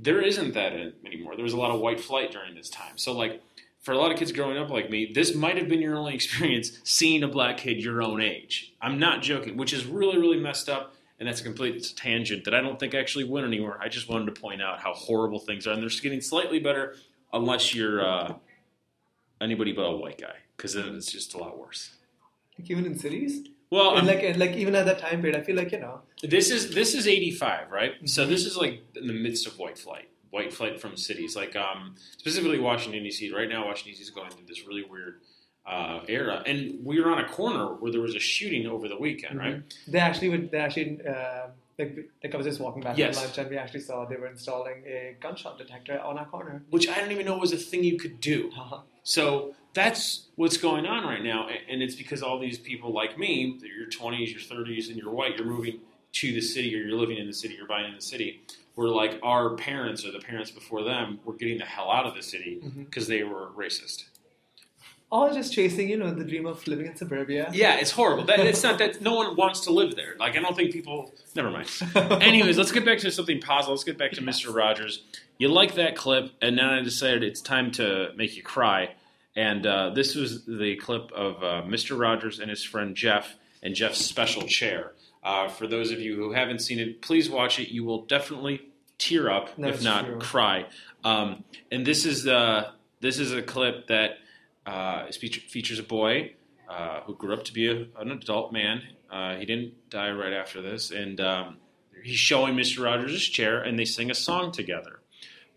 There 0.00 0.20
isn't 0.20 0.54
that 0.54 0.72
anymore. 1.06 1.36
There 1.36 1.44
was 1.44 1.52
a 1.52 1.56
lot 1.56 1.70
of 1.70 1.80
white 1.80 2.00
flight 2.00 2.32
during 2.32 2.56
this 2.56 2.70
time. 2.70 2.96
So, 2.96 3.12
like, 3.12 3.40
for 3.88 3.92
a 3.92 3.96
lot 3.96 4.12
of 4.12 4.18
kids 4.18 4.32
growing 4.32 4.58
up 4.58 4.68
like 4.68 4.90
me, 4.90 5.10
this 5.14 5.34
might 5.34 5.56
have 5.56 5.66
been 5.66 5.80
your 5.80 5.96
only 5.96 6.14
experience 6.20 6.78
seeing 6.84 7.22
a 7.22 7.28
black 7.28 7.56
kid 7.56 7.82
your 7.82 8.02
own 8.02 8.20
age. 8.20 8.74
I'm 8.82 8.98
not 8.98 9.22
joking, 9.22 9.56
which 9.56 9.72
is 9.72 9.86
really, 9.86 10.18
really 10.18 10.38
messed 10.38 10.68
up. 10.68 10.94
And 11.18 11.26
that's 11.26 11.40
a 11.40 11.44
complete 11.44 11.94
tangent 11.96 12.44
that 12.44 12.54
I 12.54 12.60
don't 12.60 12.78
think 12.78 12.94
actually 12.94 13.24
went 13.24 13.46
anywhere. 13.46 13.78
I 13.80 13.88
just 13.88 14.06
wanted 14.06 14.26
to 14.26 14.38
point 14.38 14.60
out 14.60 14.78
how 14.78 14.92
horrible 14.92 15.38
things 15.38 15.66
are, 15.66 15.72
and 15.72 15.82
they're 15.82 15.88
getting 16.02 16.20
slightly 16.20 16.60
better 16.60 16.96
unless 17.32 17.74
you're 17.74 18.06
uh, 18.06 18.34
anybody 19.40 19.72
but 19.72 19.82
a 19.82 19.96
white 19.96 20.20
guy, 20.20 20.36
because 20.56 20.74
then 20.74 20.94
it's 20.94 21.10
just 21.10 21.32
a 21.32 21.38
lot 21.38 21.58
worse. 21.58 21.96
Like 22.58 22.70
even 22.70 22.84
in 22.84 22.96
cities, 22.98 23.48
Well, 23.70 23.96
and 23.96 24.06
like 24.06 24.22
and 24.22 24.38
like 24.38 24.52
even 24.52 24.74
at 24.74 24.84
that 24.84 24.98
time 24.98 25.22
period, 25.22 25.34
I 25.34 25.42
feel 25.42 25.56
like 25.56 25.72
you 25.72 25.80
know. 25.80 26.02
this 26.22 26.50
is 26.50 26.72
this 26.74 26.94
is 26.94 27.08
85 27.08 27.70
right 27.70 27.94
so 28.04 28.26
this 28.26 28.44
is 28.44 28.56
like 28.56 28.82
in 28.94 29.06
the 29.06 29.12
midst 29.12 29.46
of 29.46 29.58
white 29.58 29.78
flight 29.78 30.08
white 30.30 30.52
flight 30.52 30.80
from 30.80 30.96
cities 30.96 31.34
like 31.36 31.54
um 31.56 31.94
specifically 32.18 32.58
washington 32.58 33.02
dc 33.04 33.32
right 33.32 33.48
now 33.48 33.66
washington 33.66 33.92
dc 33.98 34.02
is 34.02 34.10
going 34.10 34.30
through 34.30 34.46
this 34.46 34.66
really 34.66 34.84
weird 34.84 35.20
uh, 35.66 36.00
era 36.08 36.42
and 36.46 36.78
we 36.82 36.98
were 37.00 37.10
on 37.10 37.18
a 37.22 37.28
corner 37.28 37.74
where 37.74 37.92
there 37.92 38.00
was 38.00 38.14
a 38.14 38.18
shooting 38.18 38.66
over 38.66 38.88
the 38.88 38.96
weekend 38.98 39.38
right 39.38 39.62
They 39.86 39.98
actually 39.98 40.30
would. 40.30 40.50
They 40.50 40.58
actually 40.58 40.98
uh, 41.06 41.48
like 41.78 42.08
like 42.24 42.34
I 42.34 42.36
was 42.38 42.46
just 42.46 42.58
walking 42.58 42.82
back 42.82 42.96
Yes. 42.96 43.16
from 43.16 43.24
lunch 43.26 43.38
and 43.38 43.50
we 43.50 43.58
actually 43.58 43.80
saw 43.80 44.06
they 44.06 44.16
were 44.16 44.28
installing 44.28 44.82
a 44.86 45.14
gunshot 45.20 45.58
detector 45.58 46.00
on 46.00 46.16
our 46.18 46.24
corner. 46.26 46.62
which 46.70 46.88
i 46.88 46.94
didn't 46.94 47.12
even 47.12 47.26
know 47.26 47.36
was 47.36 47.52
a 47.52 47.58
thing 47.58 47.84
you 47.84 47.98
could 47.98 48.18
do 48.20 48.50
Uh-huh. 48.58 48.80
so 49.02 49.54
that's 49.74 50.28
what's 50.36 50.56
going 50.56 50.86
on 50.86 51.04
right 51.04 51.22
now 51.22 51.48
and 51.70 51.82
it's 51.82 51.94
because 51.94 52.22
all 52.22 52.38
these 52.38 52.58
people 52.58 52.92
like 52.94 53.18
me 53.18 53.58
that 53.60 53.68
your 53.68 53.88
20s 53.88 54.28
your 54.30 54.40
30s 54.40 54.88
and 54.88 54.96
you're 54.96 55.12
white 55.12 55.36
you're 55.36 55.46
moving 55.46 55.80
to 56.12 56.32
the 56.32 56.40
city 56.40 56.74
or 56.74 56.78
you're 56.78 56.96
living 56.96 57.18
in 57.18 57.26
the 57.26 57.32
city 57.32 57.54
you're 57.54 57.66
buying 57.66 57.86
in 57.88 57.94
the 57.94 58.02
city 58.02 58.42
where 58.74 58.88
like 58.88 59.18
our 59.22 59.56
parents 59.56 60.04
or 60.04 60.12
the 60.12 60.20
parents 60.20 60.50
before 60.50 60.82
them 60.84 61.18
were 61.24 61.34
getting 61.34 61.58
the 61.58 61.64
hell 61.64 61.90
out 61.90 62.06
of 62.06 62.14
the 62.14 62.22
city 62.22 62.60
because 62.84 63.06
they 63.08 63.22
were 63.24 63.48
racist 63.56 64.04
All 65.10 65.32
just 65.32 65.54
chasing, 65.54 65.88
you 65.88 65.96
know, 65.96 66.12
the 66.12 66.22
dream 66.22 66.44
of 66.44 66.66
living 66.66 66.84
in 66.86 66.94
suburbia. 66.94 67.48
Yeah, 67.54 67.76
it's 67.76 67.90
horrible. 67.90 68.24
That, 68.26 68.40
it's 68.40 68.62
not 68.62 68.76
that 68.78 69.00
no 69.00 69.14
one 69.14 69.36
wants 69.36 69.60
to 69.60 69.72
live 69.72 69.96
there. 69.96 70.14
Like 70.20 70.36
I 70.36 70.40
don't 70.40 70.54
think 70.54 70.70
people. 70.70 71.14
Never 71.34 71.50
mind. 71.50 71.70
Anyways, 72.22 72.58
let's 72.58 72.72
get 72.72 72.84
back 72.84 72.98
to 72.98 73.10
something 73.10 73.40
positive. 73.40 73.70
Let's 73.70 73.84
get 73.84 73.96
back 73.96 74.12
to 74.12 74.20
Mr. 74.20 74.54
Rogers. 74.54 75.02
You 75.38 75.48
like 75.48 75.76
that 75.76 75.96
clip, 75.96 76.32
and 76.42 76.58
then 76.58 76.66
I 76.66 76.82
decided 76.82 77.22
it's 77.22 77.40
time 77.40 77.70
to 77.72 78.10
make 78.16 78.36
you 78.36 78.42
cry. 78.42 78.94
And 79.34 79.66
uh, 79.66 79.90
this 79.90 80.14
was 80.14 80.44
the 80.44 80.76
clip 80.76 81.10
of 81.12 81.42
uh, 81.42 81.62
Mr. 81.66 81.98
Rogers 81.98 82.38
and 82.38 82.50
his 82.50 82.62
friend 82.62 82.94
Jeff, 82.94 83.34
and 83.62 83.74
Jeff's 83.74 84.04
special 84.04 84.42
chair. 84.42 84.92
Uh, 85.28 85.48
for 85.48 85.66
those 85.66 85.88
of 85.94 85.98
you 86.00 86.12
who 86.20 86.32
haven't 86.32 86.60
seen 86.68 86.78
it, 86.84 86.90
please 87.08 87.26
watch 87.38 87.54
it. 87.62 87.68
You 87.76 87.84
will 87.88 88.02
definitely 88.16 88.56
tear 88.96 89.24
up, 89.30 89.46
That's 89.58 89.78
if 89.78 89.84
not 89.84 90.06
true. 90.06 90.18
cry. 90.18 90.58
Um, 91.04 91.44
and 91.72 91.86
this 91.86 92.00
is 92.12 92.26
uh, 92.26 92.70
this 93.00 93.16
is 93.24 93.30
a 93.32 93.42
clip 93.42 93.76
that 93.94 94.10
Uh, 94.66 95.10
features 95.54 95.78
a 95.78 95.88
boy 96.00 96.14
uh, 96.74 97.00
who 97.06 97.12
grew 97.20 97.32
up 97.36 97.42
to 97.48 97.52
be 97.58 97.64
a, 97.74 97.76
an 98.02 98.10
adult 98.18 98.48
man. 98.52 98.76
Uh, 99.10 99.32
he 99.40 99.44
didn't 99.50 99.72
die 99.88 100.12
right 100.22 100.34
after 100.42 100.58
this, 100.68 100.90
and 101.02 101.16
um, 101.32 101.46
he's 102.08 102.18
showing 102.30 102.52
Mr. 102.54 102.84
Rogers 102.84 103.12
his 103.12 103.26
chair, 103.38 103.54
and 103.66 103.72
they 103.78 103.86
sing 103.86 104.10
a 104.10 104.14
song 104.28 104.44
together. 104.60 104.94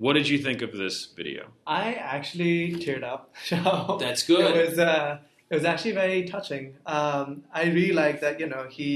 What 0.03 0.13
did 0.17 0.27
you 0.31 0.37
think 0.47 0.59
of 0.67 0.71
this 0.83 0.97
video? 1.21 1.41
I 1.67 1.85
actually 2.15 2.55
teared 2.83 3.03
up. 3.13 3.21
So 3.49 3.97
That's 3.99 4.23
good. 4.33 4.45
It 4.55 4.69
was 4.69 4.79
uh, 4.79 5.19
it 5.51 5.55
was 5.59 5.65
actually 5.71 5.95
very 6.03 6.21
touching. 6.35 6.63
Um, 6.97 7.25
I 7.59 7.63
really 7.77 7.95
like 8.05 8.17
that. 8.23 8.33
You 8.41 8.47
know, 8.53 8.63
he 8.77 8.91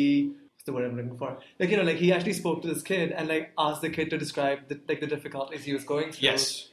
the 0.66 0.74
word 0.74 0.86
I'm 0.86 0.96
looking 0.98 1.18
for? 1.18 1.38
Like 1.60 1.70
you 1.70 1.78
know, 1.78 1.84
like 1.84 1.98
he 1.98 2.12
actually 2.12 2.34
spoke 2.34 2.62
to 2.64 2.68
this 2.68 2.82
kid 2.84 3.12
and 3.12 3.28
like 3.28 3.52
asked 3.58 3.82
the 3.82 3.90
kid 3.90 4.10
to 4.12 4.18
describe 4.18 4.68
the, 4.68 4.80
like 4.88 5.00
the 5.00 5.08
difficulties 5.08 5.64
he 5.64 5.74
was 5.74 5.84
going 5.84 6.12
through. 6.12 6.28
Yes. 6.30 6.70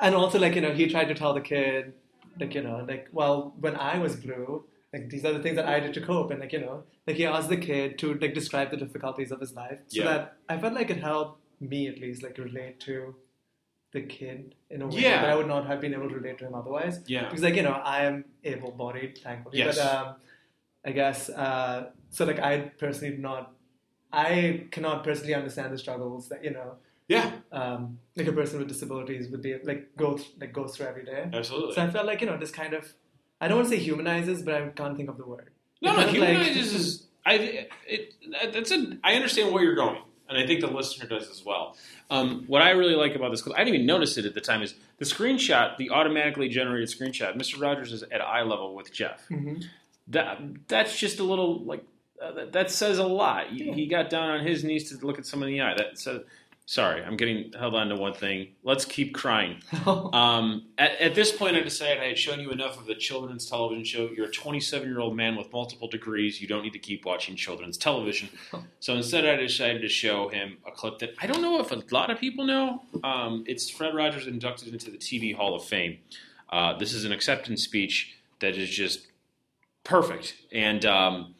and 0.00 0.14
also 0.14 0.38
like 0.38 0.54
you 0.54 0.60
know 0.60 0.72
he 0.72 0.86
tried 0.88 1.08
to 1.08 1.14
tell 1.14 1.34
the 1.34 1.40
kid 1.40 1.92
like 2.40 2.54
you 2.54 2.62
know 2.62 2.84
like 2.88 3.08
well 3.12 3.54
when 3.60 3.76
I 3.76 3.98
was 3.98 4.16
blue 4.16 4.64
like 4.94 5.08
these 5.10 5.24
are 5.24 5.32
the 5.32 5.40
things 5.40 5.56
that 5.56 5.66
I 5.66 5.78
did 5.80 5.92
to 5.94 6.00
cope 6.00 6.30
and 6.30 6.40
like 6.40 6.52
you 6.54 6.60
know 6.60 6.84
like 7.06 7.16
he 7.16 7.26
asked 7.26 7.50
the 7.50 7.56
kid 7.56 7.98
to 7.98 8.14
like 8.14 8.32
describe 8.34 8.70
the 8.70 8.76
difficulties 8.78 9.30
of 9.30 9.40
his 9.40 9.52
life 9.54 9.78
so 9.88 10.00
Yeah. 10.00 10.04
that 10.12 10.36
I 10.48 10.56
felt 10.58 10.74
like 10.74 10.90
it 10.90 11.00
helped 11.02 11.40
me 11.60 11.86
at 11.88 11.98
least 12.00 12.22
like 12.22 12.38
relate 12.38 12.80
to 12.88 13.14
the 13.92 14.02
kid 14.02 14.54
in 14.70 14.82
a 14.82 14.86
way 14.86 15.00
Yeah. 15.02 15.20
that 15.20 15.30
I 15.30 15.34
would 15.34 15.48
not 15.48 15.66
have 15.66 15.80
been 15.82 15.92
able 15.92 16.08
to 16.08 16.14
relate 16.14 16.38
to 16.38 16.46
him 16.46 16.54
otherwise 16.54 17.00
Yeah. 17.06 17.24
because 17.26 17.42
like 17.42 17.56
you 17.56 17.62
know 17.68 17.78
I 17.96 18.04
am 18.04 18.24
able 18.44 18.70
bodied 18.72 19.18
thankfully 19.22 19.58
Yes. 19.58 19.76
but 19.78 19.94
um, 19.94 20.14
I 20.84 20.92
guess 20.92 21.28
uh, 21.28 21.90
so 22.10 22.24
like 22.24 22.38
I 22.40 22.58
personally 22.78 23.14
do 23.16 23.22
not 23.22 23.52
I 24.12 24.66
cannot 24.70 25.04
personally 25.04 25.34
understand 25.34 25.72
the 25.72 25.78
struggles 25.78 26.28
that 26.30 26.42
you 26.44 26.50
know 26.50 26.76
Yeah. 27.08 27.30
um, 27.52 27.98
like 28.16 28.26
a 28.26 28.32
person 28.32 28.58
with 28.58 28.68
disabilities 28.68 29.28
would 29.30 29.42
be 29.42 29.56
like 29.62 29.96
go 29.96 30.16
th- 30.16 30.32
like 30.40 30.52
goes 30.52 30.76
through 30.76 30.86
every 30.86 31.04
day. 31.04 31.28
Absolutely. 31.32 31.74
So 31.74 31.82
I 31.82 31.90
felt 31.90 32.06
like 32.06 32.20
you 32.20 32.26
know 32.26 32.36
this 32.38 32.50
kind 32.50 32.74
of 32.74 32.92
I 33.40 33.48
don't 33.48 33.58
want 33.58 33.70
to 33.70 33.76
say 33.76 33.82
humanizes, 33.82 34.42
but 34.42 34.54
I 34.54 34.68
can't 34.68 34.96
think 34.96 35.08
of 35.08 35.16
the 35.16 35.26
word. 35.26 35.50
No, 35.82 35.92
no, 35.92 35.98
of, 36.00 36.04
like- 36.06 36.14
humanizes 36.14 36.74
is. 36.74 37.06
I 37.26 37.68
it 37.86 38.14
that's 38.52 38.70
a. 38.70 38.98
I 39.04 39.14
understand 39.14 39.52
where 39.52 39.62
you're 39.62 39.74
going, 39.74 40.00
and 40.28 40.38
I 40.38 40.46
think 40.46 40.60
the 40.62 40.66
listener 40.68 41.06
does 41.06 41.28
as 41.30 41.44
well. 41.44 41.76
Um, 42.08 42.44
what 42.46 42.62
I 42.62 42.70
really 42.70 42.94
like 42.94 43.14
about 43.14 43.30
this, 43.30 43.42
because 43.42 43.54
I 43.56 43.62
didn't 43.62 43.74
even 43.74 43.86
notice 43.86 44.16
it 44.16 44.24
at 44.24 44.32
the 44.34 44.40
time, 44.40 44.62
is 44.62 44.74
the 44.98 45.04
screenshot, 45.04 45.76
the 45.76 45.90
automatically 45.90 46.48
generated 46.48 46.88
screenshot. 46.88 47.36
Mr. 47.36 47.60
Rogers 47.60 47.92
is 47.92 48.02
at 48.04 48.22
eye 48.22 48.42
level 48.42 48.74
with 48.74 48.90
Jeff. 48.92 49.28
Mhm. 49.30 49.62
That 50.10 50.40
that's 50.68 50.98
just 50.98 51.20
a 51.20 51.24
little 51.24 51.64
like 51.64 51.84
uh, 52.20 52.32
that, 52.32 52.52
that 52.52 52.70
says 52.70 52.98
a 52.98 53.06
lot. 53.06 53.48
He, 53.48 53.72
he 53.72 53.86
got 53.86 54.10
down 54.10 54.30
on 54.30 54.46
his 54.46 54.64
knees 54.64 54.90
to 54.90 55.06
look 55.06 55.18
at 55.18 55.26
someone 55.26 55.48
in 55.48 55.54
the 55.54 55.60
eye. 55.62 55.74
That 55.76 55.98
says. 55.98 56.22
Sorry, 56.66 57.02
I'm 57.02 57.16
getting 57.16 57.52
held 57.58 57.74
on 57.74 57.88
to 57.88 57.96
one 57.96 58.14
thing. 58.14 58.50
Let's 58.62 58.84
keep 58.84 59.12
crying. 59.12 59.60
Um, 60.12 60.66
at, 60.78 61.00
at 61.00 61.14
this 61.16 61.32
point, 61.32 61.56
I 61.56 61.60
decided 61.62 62.00
I 62.00 62.06
had 62.06 62.18
shown 62.18 62.38
you 62.38 62.52
enough 62.52 62.78
of 62.78 62.86
the 62.86 62.94
children's 62.94 63.44
television 63.48 63.84
show. 63.84 64.08
You're 64.14 64.26
a 64.26 64.30
27 64.30 64.88
year 64.88 65.00
old 65.00 65.16
man 65.16 65.34
with 65.34 65.52
multiple 65.52 65.88
degrees. 65.88 66.40
You 66.40 66.46
don't 66.46 66.62
need 66.62 66.72
to 66.74 66.78
keep 66.78 67.04
watching 67.04 67.34
children's 67.34 67.76
television. 67.76 68.28
So 68.78 68.94
instead, 68.94 69.26
I 69.26 69.36
decided 69.36 69.82
to 69.82 69.88
show 69.88 70.28
him 70.28 70.58
a 70.66 70.70
clip 70.70 71.00
that 71.00 71.14
I 71.20 71.26
don't 71.26 71.42
know 71.42 71.60
if 71.60 71.70
a 71.70 71.82
lot 71.90 72.10
of 72.10 72.18
people 72.18 72.46
know. 72.46 72.82
Um, 73.04 73.44
it's 73.46 73.68
Fred 73.68 73.94
Rogers 73.94 74.26
inducted 74.26 74.68
into 74.68 74.90
the 74.90 74.96
TV 74.96 75.34
Hall 75.34 75.54
of 75.54 75.64
Fame. 75.64 75.98
Uh, 76.48 76.78
this 76.78 76.94
is 76.94 77.04
an 77.04 77.12
acceptance 77.12 77.62
speech 77.62 78.14
that 78.40 78.56
is 78.56 78.70
just 78.70 79.06
perfect. 79.84 80.34
And 80.52 80.84
um, 80.84 81.34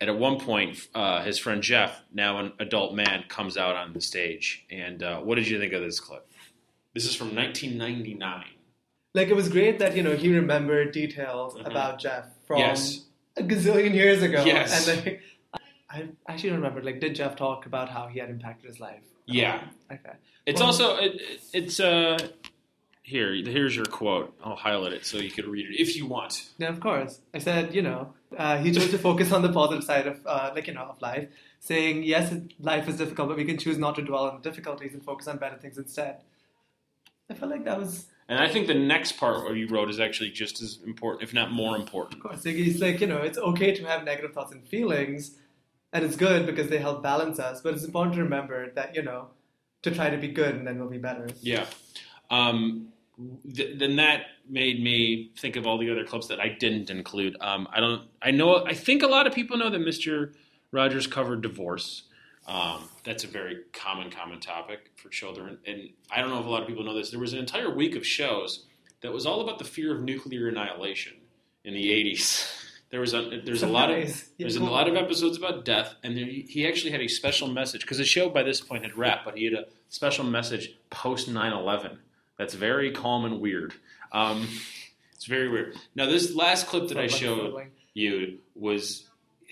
at 0.00 0.16
one 0.16 0.38
point, 0.38 0.88
uh, 0.94 1.22
his 1.22 1.38
friend 1.38 1.62
Jeff, 1.62 2.00
now 2.12 2.38
an 2.38 2.52
adult 2.58 2.94
man, 2.94 3.24
comes 3.28 3.56
out 3.56 3.76
on 3.76 3.92
the 3.92 4.00
stage. 4.00 4.64
And 4.70 5.02
uh, 5.02 5.20
what 5.20 5.34
did 5.36 5.48
you 5.48 5.58
think 5.58 5.72
of 5.72 5.82
this 5.82 6.00
clip? 6.00 6.26
This 6.94 7.04
is 7.04 7.14
from 7.14 7.34
1999. 7.34 8.44
like 9.14 9.28
it 9.28 9.34
was 9.36 9.48
great 9.48 9.78
that 9.78 9.96
you 9.96 10.02
know 10.02 10.14
he 10.14 10.32
remembered 10.34 10.92
details 10.92 11.54
Mhm. 11.54 11.66
about 11.66 11.98
Jeff 11.98 12.26
from 12.46 12.58
Yes. 12.58 13.04
a 13.36 13.42
gazillion 13.42 13.94
years 13.94 14.22
ago. 14.22 14.44
Yes. 14.44 14.86
and 14.88 15.04
like 15.04 15.20
I 15.90 16.08
actually 16.28 16.50
don't 16.50 16.58
remember. 16.58 16.82
Like, 16.82 17.00
did 17.00 17.14
Jeff 17.14 17.34
talk 17.34 17.64
about 17.66 17.88
how 17.88 18.06
he 18.08 18.18
had 18.18 18.28
impacted 18.30 18.68
his 18.68 18.78
life? 18.80 19.00
Yeah. 19.26 19.62
Okay. 19.90 20.12
It's 20.46 20.60
Well- 20.60 20.68
also 20.68 20.96
it, 20.96 21.14
it- 21.20 21.40
it's 21.52 21.80
uh 21.80 22.18
here. 23.08 23.34
Here's 23.34 23.74
your 23.74 23.86
quote. 23.86 24.34
I'll 24.44 24.56
highlight 24.56 24.92
it 24.92 25.06
so 25.06 25.16
you 25.18 25.30
could 25.30 25.46
read 25.46 25.66
it 25.66 25.80
if 25.80 25.96
you 25.96 26.06
want. 26.06 26.48
Yeah, 26.58 26.68
of 26.68 26.78
course. 26.78 27.20
I 27.34 27.38
said, 27.38 27.74
you 27.74 27.82
know, 27.82 28.12
uh, 28.36 28.58
he 28.58 28.70
chose 28.70 28.90
to 28.90 28.98
focus 28.98 29.32
on 29.32 29.42
the 29.42 29.52
positive 29.52 29.82
side 29.82 30.06
of, 30.06 30.20
uh, 30.26 30.50
like, 30.54 30.66
you 30.66 30.74
know, 30.74 30.82
of 30.82 31.00
life, 31.00 31.28
saying, 31.60 32.02
yes, 32.02 32.34
life 32.60 32.86
is 32.88 32.96
difficult, 32.96 33.28
but 33.28 33.36
we 33.36 33.44
can 33.44 33.58
choose 33.58 33.78
not 33.78 33.94
to 33.96 34.02
dwell 34.02 34.24
on 34.24 34.40
the 34.40 34.48
difficulties 34.48 34.92
and 34.92 35.02
focus 35.02 35.26
on 35.26 35.38
better 35.38 35.56
things 35.56 35.78
instead. 35.78 36.18
I 37.30 37.34
felt 37.34 37.50
like 37.50 37.64
that 37.64 37.78
was, 37.78 38.06
And 38.28 38.38
I 38.38 38.48
think 38.48 38.66
the 38.66 38.74
next 38.74 39.12
part 39.12 39.44
where 39.44 39.56
you 39.56 39.68
wrote 39.68 39.90
is 39.90 40.00
actually 40.00 40.30
just 40.30 40.60
as 40.62 40.78
important, 40.86 41.22
if 41.22 41.32
not 41.32 41.50
more 41.50 41.76
important. 41.76 42.16
of 42.16 42.22
course, 42.22 42.44
he's 42.44 42.80
like, 42.80 43.00
you 43.00 43.06
know, 43.06 43.18
it's 43.18 43.38
okay 43.38 43.74
to 43.74 43.84
have 43.84 44.04
negative 44.04 44.32
thoughts 44.32 44.52
and 44.52 44.66
feelings, 44.68 45.36
and 45.94 46.04
it's 46.04 46.16
good 46.16 46.44
because 46.44 46.68
they 46.68 46.78
help 46.78 47.02
balance 47.02 47.38
us, 47.38 47.62
but 47.62 47.72
it's 47.74 47.84
important 47.84 48.14
to 48.16 48.22
remember 48.22 48.70
that, 48.72 48.94
you 48.94 49.02
know, 49.02 49.28
to 49.82 49.90
try 49.90 50.10
to 50.10 50.18
be 50.18 50.28
good 50.28 50.54
and 50.54 50.66
then 50.66 50.78
we'll 50.78 50.90
be 50.90 50.98
better. 50.98 51.28
Yeah. 51.40 51.66
Um, 52.30 52.92
th- 53.54 53.78
then 53.78 53.96
that 53.96 54.26
made 54.48 54.82
me 54.82 55.30
think 55.38 55.56
of 55.56 55.66
all 55.66 55.78
the 55.78 55.90
other 55.90 56.04
clips 56.04 56.28
that 56.28 56.40
I 56.40 56.48
didn't 56.48 56.90
include. 56.90 57.36
Um, 57.40 57.68
I 57.72 57.80
don't. 57.80 58.08
I 58.22 58.30
know. 58.30 58.64
I 58.64 58.74
think 58.74 59.02
a 59.02 59.06
lot 59.06 59.26
of 59.26 59.34
people 59.34 59.56
know 59.56 59.70
that 59.70 59.80
Mr. 59.80 60.34
Rogers 60.72 61.06
covered 61.06 61.42
divorce. 61.42 62.04
Um, 62.46 62.88
that's 63.04 63.24
a 63.24 63.26
very 63.26 63.58
common, 63.72 64.10
common 64.10 64.40
topic 64.40 64.90
for 64.96 65.10
children. 65.10 65.58
And 65.66 65.90
I 66.10 66.20
don't 66.20 66.30
know 66.30 66.40
if 66.40 66.46
a 66.46 66.48
lot 66.48 66.62
of 66.62 66.68
people 66.68 66.82
know 66.82 66.94
this. 66.94 67.10
There 67.10 67.20
was 67.20 67.34
an 67.34 67.38
entire 67.38 67.72
week 67.72 67.94
of 67.94 68.06
shows 68.06 68.64
that 69.02 69.12
was 69.12 69.26
all 69.26 69.42
about 69.42 69.58
the 69.58 69.64
fear 69.64 69.94
of 69.94 70.02
nuclear 70.02 70.48
annihilation 70.48 71.14
in 71.64 71.74
the 71.74 71.90
'80s. 71.90 72.54
There 72.90 73.00
was 73.00 73.12
a 73.12 73.42
there's 73.44 73.62
a 73.62 73.66
lot 73.66 73.90
of 73.90 74.24
there's 74.38 74.56
a 74.56 74.64
lot 74.64 74.88
of 74.88 74.96
episodes 74.96 75.36
about 75.36 75.66
death, 75.66 75.94
and 76.02 76.16
there, 76.16 76.24
he 76.24 76.66
actually 76.66 76.92
had 76.92 77.02
a 77.02 77.08
special 77.08 77.46
message 77.46 77.82
because 77.82 77.98
the 77.98 78.04
show 78.06 78.30
by 78.30 78.42
this 78.42 78.62
point 78.62 78.82
had 78.82 78.96
wrapped, 78.96 79.26
but 79.26 79.36
he 79.36 79.44
had 79.44 79.52
a 79.52 79.66
special 79.90 80.24
message 80.24 80.74
post 80.88 81.28
9/11. 81.28 81.98
That's 82.38 82.54
very 82.54 82.92
calm 82.92 83.24
and 83.24 83.40
weird. 83.40 83.74
Um, 84.12 84.48
it's 85.14 85.26
very 85.26 85.48
weird. 85.50 85.76
Now, 85.94 86.06
this 86.06 86.34
last 86.34 86.66
clip 86.68 86.88
that 86.88 86.96
I 86.98 87.08
showed 87.08 87.66
you 87.94 88.38
was 88.54 89.04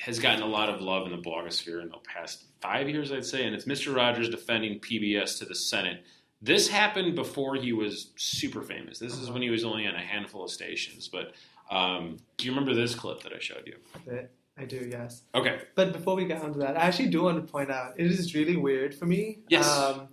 has 0.02 0.18
gotten 0.18 0.42
a 0.42 0.46
lot 0.46 0.68
of 0.68 0.80
love 0.82 1.06
in 1.06 1.12
the 1.12 1.22
blogosphere 1.22 1.80
in 1.82 1.88
the 1.88 1.96
past 1.98 2.44
five 2.60 2.86
years, 2.88 3.10
I'd 3.10 3.24
say, 3.24 3.46
and 3.46 3.54
it's 3.54 3.64
Mr. 3.64 3.94
Rogers 3.96 4.28
defending 4.28 4.78
PBS 4.78 5.38
to 5.38 5.46
the 5.46 5.54
Senate. 5.54 6.04
This 6.42 6.68
happened 6.68 7.14
before 7.14 7.54
he 7.56 7.72
was 7.72 8.10
super 8.16 8.60
famous. 8.62 8.98
This 8.98 9.14
is 9.14 9.24
Uh-huh. 9.24 9.32
when 9.32 9.42
he 9.42 9.48
was 9.48 9.64
only 9.64 9.86
on 9.86 9.94
a 9.94 10.00
handful 10.00 10.44
of 10.44 10.50
stations. 10.50 11.08
But 11.08 11.32
um, 11.70 12.18
do 12.36 12.44
you 12.44 12.52
remember 12.52 12.74
this 12.74 12.94
clip 12.94 13.22
that 13.22 13.32
I 13.32 13.38
showed 13.40 13.66
you? 13.66 13.76
I- 14.12 14.26
I 14.58 14.64
do, 14.64 14.88
yes. 14.90 15.20
Okay. 15.34 15.60
But 15.74 15.92
before 15.92 16.14
we 16.16 16.24
get 16.24 16.40
onto 16.40 16.60
that, 16.60 16.78
I 16.78 16.86
actually 16.86 17.08
do 17.10 17.24
want 17.24 17.44
to 17.46 17.52
point 17.52 17.70
out 17.70 17.92
it 18.00 18.06
is 18.06 18.34
really 18.34 18.56
weird 18.56 18.94
for 18.94 19.04
me 19.04 19.40
Yes. 19.50 19.68
um, 19.68 20.08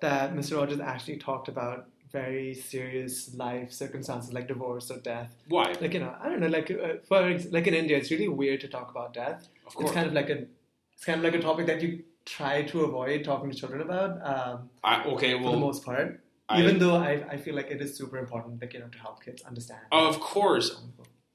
that 0.00 0.34
Mr. 0.34 0.56
Rogers 0.56 0.80
actually 0.80 1.18
talked 1.18 1.46
about 1.46 1.86
very 2.12 2.54
serious 2.54 3.34
life 3.34 3.72
circumstances 3.72 4.32
like 4.32 4.48
divorce 4.48 4.90
or 4.90 4.98
death. 4.98 5.34
Why? 5.48 5.74
Like 5.80 5.94
you 5.94 6.00
know, 6.00 6.14
I 6.20 6.28
don't 6.28 6.40
know, 6.40 6.46
like 6.48 6.70
uh, 6.70 6.94
for 7.08 7.22
ex- 7.28 7.46
like 7.50 7.66
in 7.66 7.74
India, 7.74 7.96
it's 7.96 8.10
really 8.10 8.28
weird 8.28 8.60
to 8.62 8.68
talk 8.68 8.90
about 8.90 9.12
death. 9.14 9.48
Of 9.66 9.74
course. 9.74 9.86
It's 9.88 9.94
kind 9.94 10.06
of 10.06 10.12
like 10.12 10.30
a 10.30 10.46
it's 10.92 11.04
kind 11.04 11.18
of 11.18 11.24
like 11.24 11.34
a 11.34 11.42
topic 11.42 11.66
that 11.66 11.82
you 11.82 12.04
try 12.24 12.62
to 12.62 12.82
avoid 12.82 13.24
talking 13.24 13.50
to 13.50 13.56
children 13.56 13.82
about 13.82 14.10
um, 14.26 14.70
I, 14.82 15.04
okay. 15.04 15.32
for 15.40 15.50
the 15.52 15.58
most 15.58 15.84
part. 15.84 16.22
I- 16.48 16.62
Even 16.62 16.78
though 16.78 16.94
I, 16.96 17.24
I 17.28 17.36
feel 17.38 17.56
like 17.56 17.70
it 17.72 17.80
is 17.80 17.96
super 17.96 18.18
important, 18.18 18.60
like 18.62 18.72
you 18.74 18.80
know, 18.80 18.88
to 18.88 18.98
help 18.98 19.24
kids 19.24 19.42
understand. 19.42 19.80
of 19.90 20.20
course, 20.20 20.80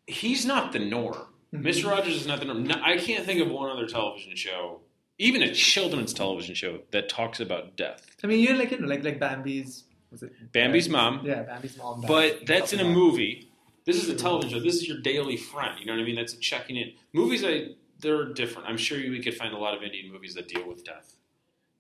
he's 0.08 0.46
not 0.46 0.72
the 0.72 0.80
norm. 0.80 1.18
Mr. 1.54 1.90
Rogers 1.92 2.16
is 2.16 2.26
not 2.26 2.40
the 2.40 2.46
norm. 2.46 2.64
No, 2.64 2.76
I 2.82 2.96
can't 2.96 3.26
think 3.26 3.42
of 3.42 3.52
one 3.52 3.70
other 3.70 3.86
television 3.86 4.38
show, 4.38 4.80
even 5.18 5.42
a 5.44 5.54
children's 5.54 6.14
television 6.14 6.56
show, 6.56 6.80
that 6.92 7.10
talks 7.10 7.42
about 7.42 7.76
death. 7.76 8.16
I 8.24 8.28
mean, 8.28 8.40
you're 8.40 8.56
like 8.56 8.72
you 8.72 8.80
know, 8.80 8.88
like 8.88 9.04
like 9.04 9.20
Bambi's. 9.20 9.84
Was 10.12 10.24
it 10.24 10.52
Bambi's 10.52 10.90
mom. 10.90 11.22
Yeah, 11.26 11.44
Bambi's 11.44 11.78
mom. 11.78 12.04
But 12.08 12.46
that's 12.46 12.74
in 12.74 12.80
a 12.80 12.84
movie. 12.90 13.48
This 13.86 14.02
is 14.02 14.10
a 14.10 14.16
television 14.16 14.60
show. 14.60 14.64
This 14.64 14.76
is 14.76 14.88
your 14.88 15.00
daily 15.02 15.38
friend. 15.38 15.80
You 15.80 15.86
know 15.86 15.94
what 15.94 16.02
I 16.02 16.06
mean? 16.06 16.16
That's 16.16 16.34
a 16.34 16.38
checking 16.40 16.76
in. 16.76 16.92
Movies, 17.14 17.44
I 17.44 17.70
they're 18.00 18.26
different. 18.34 18.68
I'm 18.68 18.78
sure 18.78 18.98
we 18.98 19.22
could 19.22 19.36
find 19.36 19.54
a 19.54 19.58
lot 19.58 19.76
of 19.76 19.84
Indian 19.84 20.12
movies 20.12 20.34
that 20.36 20.48
deal 20.48 20.68
with 20.68 20.84
death. 20.84 21.16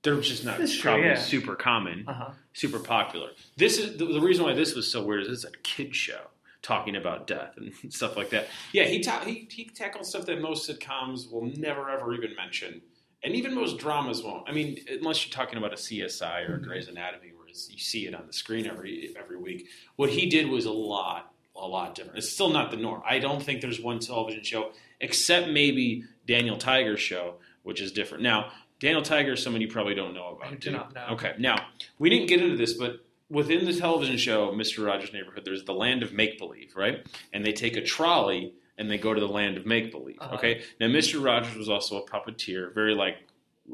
They're 0.04 0.20
just 0.22 0.44
not 0.46 0.58
That's 0.60 0.74
true, 0.74 0.92
probably 0.92 1.08
yeah. 1.08 1.16
super 1.20 1.56
common, 1.56 2.06
Uh-huh. 2.08 2.32
super 2.54 2.80
popular. 2.80 3.30
This 3.58 3.78
is 3.78 3.98
the, 3.98 4.06
the 4.06 4.20
reason 4.22 4.46
why 4.46 4.54
this 4.54 4.74
was 4.76 4.92
so 4.92 5.04
weird. 5.04 5.24
Is 5.24 5.30
it's 5.30 5.44
a 5.44 5.58
kid 5.64 5.96
show 5.96 6.22
talking 6.64 6.96
about 6.96 7.28
death 7.28 7.54
and 7.58 7.72
stuff 7.94 8.16
like 8.18 8.30
that. 8.32 8.48
Yeah, 8.72 8.86
he 8.86 9.02
ta- 9.02 9.24
he 9.26 9.48
he 9.52 9.66
tackled 9.66 10.06
stuff 10.06 10.26
that 10.28 10.42
most 10.42 10.68
sitcoms 10.70 11.32
will 11.32 11.46
never 11.58 11.90
ever 11.90 12.14
even 12.16 12.36
mention, 12.36 12.82
and 13.24 13.36
even 13.36 13.54
most 13.54 13.78
dramas 13.78 14.24
won't. 14.24 14.48
I 14.50 14.54
mean, 14.54 14.80
unless 14.90 15.24
you're 15.26 15.34
talking 15.34 15.58
about 15.60 15.74
a 15.74 15.78
CSI 15.78 16.48
or 16.50 16.56
a 16.56 16.60
Mhm. 16.60 16.64
Grey's 16.64 16.88
Anatomy, 16.88 17.31
it's- 17.51 17.70
you 17.72 17.77
see 17.79 18.08
it 18.08 18.15
on 18.15 18.25
the 18.27 18.34
screen 18.34 18.65
every 18.65 19.13
every 19.17 19.38
week. 19.38 19.67
What 19.96 20.10
he 20.10 20.27
did 20.29 20.50
was 20.50 20.65
a 20.65 20.72
lot 20.72 21.34
a 21.55 21.67
lot 21.67 21.93
different. 21.96 22.17
It's 22.17 22.29
still 22.31 22.50
not 22.50 22.72
the 22.72 22.77
norm. 22.77 23.03
I 23.08 23.20
don't 23.20 23.43
think 23.43 23.62
there's 23.62 23.79
one 23.79 24.00
television 24.00 24.43
show 24.43 24.72
except 25.00 25.50
maybe 25.50 26.05
Daniel 26.25 26.58
Tiger's 26.58 27.01
show, 27.01 27.36
which 27.63 27.81
is 27.81 27.91
different. 27.91 28.24
Now, 28.24 28.51
Daniel 28.79 29.01
Tiger 29.01 29.34
is 29.34 29.43
someone 29.43 29.62
you 29.62 29.67
probably 29.67 29.93
don't 29.93 30.13
know 30.13 30.38
about. 30.39 30.53
I 30.53 30.55
do 30.55 30.72
not 30.72 30.93
know. 30.96 31.08
Okay. 31.12 31.34
Now, 31.38 31.67
we 32.00 32.10
didn't 32.10 32.27
get 32.27 32.41
into 32.41 32.55
this, 32.55 32.74
but 32.74 33.05
within 33.29 33.65
the 33.65 33.74
television 33.74 34.17
show 34.17 34.51
Mr. 34.53 34.86
Rogers' 34.86 35.12
Neighborhood, 35.13 35.43
there's 35.46 35.65
the 35.65 35.74
land 35.74 36.03
of 36.03 36.13
make 36.13 36.39
believe, 36.39 36.74
right? 36.75 37.05
And 37.34 37.46
they 37.46 37.51
take 37.53 37.75
a 37.75 37.81
trolley 37.84 38.53
and 38.77 38.89
they 38.89 38.98
go 38.98 39.13
to 39.13 39.20
the 39.20 39.27
land 39.27 39.58
of 39.58 39.65
make 39.65 39.91
believe. 39.91 40.17
Uh-huh. 40.22 40.36
Okay. 40.36 40.62
Now, 40.79 40.88
Mr. 40.88 41.24
Rogers 41.24 41.55
was 41.55 41.70
also 41.70 41.98
a 42.01 42.05
puppeteer, 42.08 42.74
very 42.74 42.96
like 42.96 43.17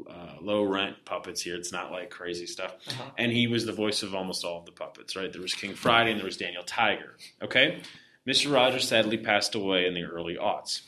uh, 0.08 0.40
low 0.40 0.62
rent 0.62 1.04
puppets 1.04 1.42
here. 1.42 1.56
It's 1.56 1.72
not 1.72 1.90
like 1.90 2.10
crazy 2.10 2.46
stuff. 2.46 2.74
Uh-huh. 2.86 3.10
And 3.16 3.32
he 3.32 3.46
was 3.46 3.66
the 3.66 3.72
voice 3.72 4.02
of 4.02 4.14
almost 4.14 4.44
all 4.44 4.58
of 4.58 4.66
the 4.66 4.72
puppets, 4.72 5.16
right? 5.16 5.32
There 5.32 5.42
was 5.42 5.54
King 5.54 5.74
Friday 5.74 6.10
and 6.10 6.18
there 6.18 6.26
was 6.26 6.36
Daniel 6.36 6.62
Tiger. 6.64 7.16
Okay. 7.42 7.80
Mr. 8.26 8.52
Rogers 8.52 8.86
sadly 8.86 9.16
passed 9.16 9.54
away 9.54 9.86
in 9.86 9.94
the 9.94 10.02
early 10.02 10.36
aughts. 10.36 10.82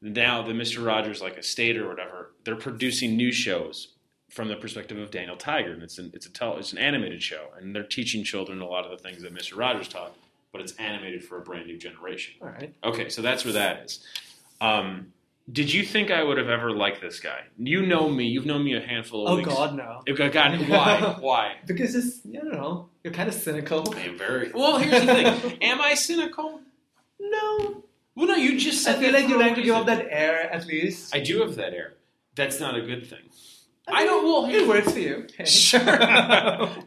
Now, 0.00 0.42
the 0.42 0.52
Mr. 0.52 0.84
Rogers, 0.84 1.20
like 1.20 1.36
estate 1.36 1.76
or 1.76 1.88
whatever, 1.88 2.32
they're 2.44 2.56
producing 2.56 3.16
new 3.16 3.32
shows 3.32 3.88
from 4.30 4.48
the 4.48 4.56
perspective 4.56 4.98
of 4.98 5.10
Daniel 5.10 5.36
Tiger, 5.36 5.72
and 5.72 5.82
it's 5.82 5.98
an 5.98 6.10
it's 6.14 6.26
a 6.26 6.30
tel- 6.30 6.58
it's 6.58 6.72
an 6.72 6.78
animated 6.78 7.22
show, 7.22 7.48
and 7.58 7.74
they're 7.74 7.82
teaching 7.82 8.22
children 8.24 8.60
a 8.60 8.66
lot 8.66 8.84
of 8.84 8.90
the 8.90 8.98
things 8.98 9.22
that 9.22 9.34
Mr. 9.34 9.56
Rogers 9.56 9.88
taught, 9.88 10.14
but 10.52 10.60
it's 10.60 10.72
animated 10.74 11.24
for 11.24 11.38
a 11.38 11.40
brand 11.40 11.66
new 11.66 11.78
generation. 11.78 12.34
All 12.42 12.48
right. 12.48 12.74
Okay, 12.84 13.08
so 13.08 13.22
that's 13.22 13.44
where 13.44 13.54
that 13.54 13.84
is. 13.86 14.04
Um, 14.60 15.12
did 15.50 15.72
you 15.72 15.84
think 15.84 16.10
I 16.10 16.22
would 16.24 16.38
have 16.38 16.48
ever 16.48 16.72
liked 16.72 17.00
this 17.00 17.20
guy? 17.20 17.40
You 17.56 17.86
know 17.86 18.08
me. 18.08 18.26
You've 18.26 18.46
known 18.46 18.64
me 18.64 18.74
a 18.76 18.80
handful 18.80 19.26
of 19.26 19.32
Oh 19.32 19.36
weeks. 19.36 19.48
God, 19.48 19.76
no. 19.76 20.02
God, 20.16 20.68
why? 20.68 21.16
Why? 21.20 21.52
Because 21.66 21.94
it's 21.94 22.20
I 22.26 22.38
don't 22.38 22.52
know. 22.52 22.88
You're 23.04 23.12
kind 23.12 23.28
of 23.28 23.34
cynical. 23.34 23.94
I 23.94 24.00
am 24.00 24.18
very. 24.18 24.50
Well, 24.52 24.78
here's 24.78 25.06
the 25.06 25.14
thing. 25.14 25.58
Am 25.62 25.80
I 25.80 25.94
cynical? 25.94 26.60
No. 27.20 27.84
Well, 28.16 28.26
no. 28.26 28.34
You 28.34 28.58
just 28.58 28.82
said 28.82 28.96
I 28.96 29.00
feel 29.00 29.12
like 29.12 29.28
you 29.28 29.38
like 29.38 29.54
to 29.54 29.62
give 29.62 29.74
off 29.74 29.86
that 29.86 30.06
air 30.10 30.52
at 30.52 30.66
least. 30.66 31.14
I 31.14 31.20
do 31.20 31.40
have 31.42 31.54
that 31.56 31.72
air. 31.72 31.94
That's 32.34 32.58
not 32.60 32.76
a 32.76 32.80
good 32.82 33.06
thing. 33.06 33.20
I 33.88 34.00
mean, 34.00 34.06
don't. 34.08 34.24
Well, 34.24 34.46
It 34.46 34.66
works 34.66 34.92
for 34.92 34.98
you. 34.98 35.26
Sure. 35.46 35.80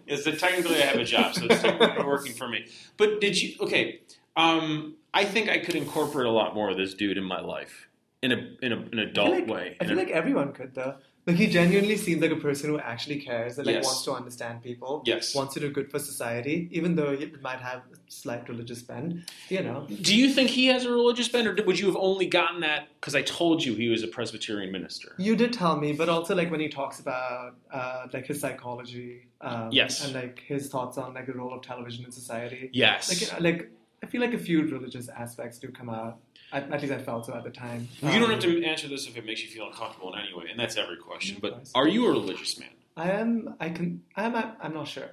is 0.06 0.26
that 0.26 0.38
technically 0.38 0.76
I 0.84 0.86
have 0.88 1.00
a 1.00 1.06
job, 1.06 1.34
so 1.34 1.46
it's 1.46 1.62
technically 1.62 2.04
working 2.06 2.34
for 2.34 2.48
me. 2.50 2.66
But 2.98 3.22
did 3.22 3.42
you? 3.42 3.56
Okay. 3.62 4.02
Um, 4.36 4.96
I 5.14 5.26
think 5.26 5.50
I 5.50 5.60
could 5.60 5.76
incorporate 5.76 6.28
a 6.28 6.32
lot 6.32 6.54
more 6.56 6.70
of 6.70 6.78
this 6.78 6.94
dude 6.94 7.18
in 7.18 7.24
my 7.24 7.42
life 7.42 7.88
in 8.22 8.32
a 8.32 8.48
in 8.62 8.72
a, 8.74 8.78
an 8.78 9.00
I 9.00 9.04
adult 9.04 9.28
feel 9.30 9.40
like, 9.40 9.48
way. 9.50 9.78
I 9.80 9.86
feel 9.86 9.98
a- 9.98 10.02
like 10.04 10.10
everyone 10.12 10.54
could 10.54 10.76
though. 10.76 10.96
Like 11.28 11.36
he 11.38 11.48
genuinely 11.48 11.96
seems 11.96 12.22
like 12.24 12.32
a 12.32 12.38
person 12.38 12.72
who 12.72 12.80
actually 12.80 13.20
cares 13.20 13.58
and 13.60 13.68
like 13.68 13.76
Yes. 13.76 13.86
wants 13.86 14.04
to 14.06 14.14
understand 14.14 14.64
people. 14.64 15.04
Yes. 15.06 15.36
Wants 15.36 15.54
to 15.54 15.60
do 15.60 15.70
good 15.70 15.92
for 15.92 16.00
society, 16.00 16.68
even 16.72 16.96
though 16.96 17.16
he 17.16 17.32
might 17.42 17.60
have 17.60 17.80
a 17.94 17.98
slight 18.08 18.50
religious 18.50 18.82
bend. 18.82 19.26
You 19.50 19.62
know. 19.62 19.86
do 20.02 20.16
you 20.16 20.30
think 20.34 20.50
he 20.50 20.66
has 20.68 20.86
a 20.86 20.90
religious 20.92 21.28
bent, 21.28 21.48
or 21.48 21.64
would 21.66 21.78
you 21.78 21.86
have 21.86 21.98
only 21.98 22.26
gotten 22.26 22.62
that 22.62 22.88
because 23.00 23.14
I 23.16 23.22
told 23.22 23.64
you 23.64 23.76
he 23.76 23.90
was 23.90 24.02
a 24.02 24.08
Presbyterian 24.08 24.72
minister? 24.72 25.14
You 25.20 25.36
did 25.36 25.54
tell 25.54 25.76
me, 25.78 25.94
but 25.94 26.10
also 26.10 26.34
like 26.36 26.50
when 26.50 26.62
he 26.62 26.70
talks 26.70 27.00
about 27.00 27.56
uh, 27.72 28.08
like 28.12 28.26
his 28.26 28.40
psychology, 28.40 29.28
um, 29.42 29.70
Yes. 29.72 30.04
and 30.04 30.14
like 30.16 30.40
his 30.40 30.68
thoughts 30.70 30.98
on 30.98 31.14
like 31.14 31.28
the 31.28 31.34
role 31.34 31.54
of 31.54 31.62
television 31.62 32.06
in 32.06 32.12
society. 32.12 32.70
Yes. 32.74 33.32
Like, 33.34 33.42
like 33.42 33.72
I 34.02 34.08
feel 34.08 34.22
like 34.22 34.34
a 34.34 34.40
few 34.40 34.64
religious 34.64 35.10
aspects 35.10 35.60
do 35.60 35.68
come 35.68 35.90
out. 35.90 36.18
At, 36.52 36.72
at 36.72 36.82
least 36.82 36.94
I 36.94 36.98
felt 37.00 37.26
so 37.26 37.34
at 37.34 37.44
the 37.44 37.50
time. 37.52 37.88
you 38.02 38.10
don't 38.10 38.24
Um, 38.24 38.32
have 38.32 38.40
to 38.42 38.64
answer 38.66 38.88
this 38.88 39.08
if 39.08 39.16
it 39.18 39.26
makes 39.26 39.44
you 39.44 39.50
feel 39.50 39.68
uncomfortable 39.68 40.14
in 40.14 40.20
any 40.20 40.34
way, 40.34 40.46
and 40.50 40.60
that's 40.60 40.78
every 40.78 40.98
question. 40.98 41.38
But 41.42 41.70
are 41.76 41.88
you 41.88 42.08
a 42.08 42.12
religious 42.12 42.60
man? 42.60 42.70
I 42.98 43.12
am. 43.12 43.56
I 43.60 43.70
can. 43.70 44.02
I'm. 44.16 44.36
I'm 44.36 44.74
not 44.74 44.88
sure. 44.88 45.12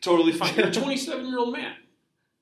Totally 0.00 0.32
fine. 0.32 0.54
You're 0.56 0.68
a 0.68 0.72
27 0.82 1.26
year 1.26 1.38
old 1.38 1.52
man. 1.52 1.74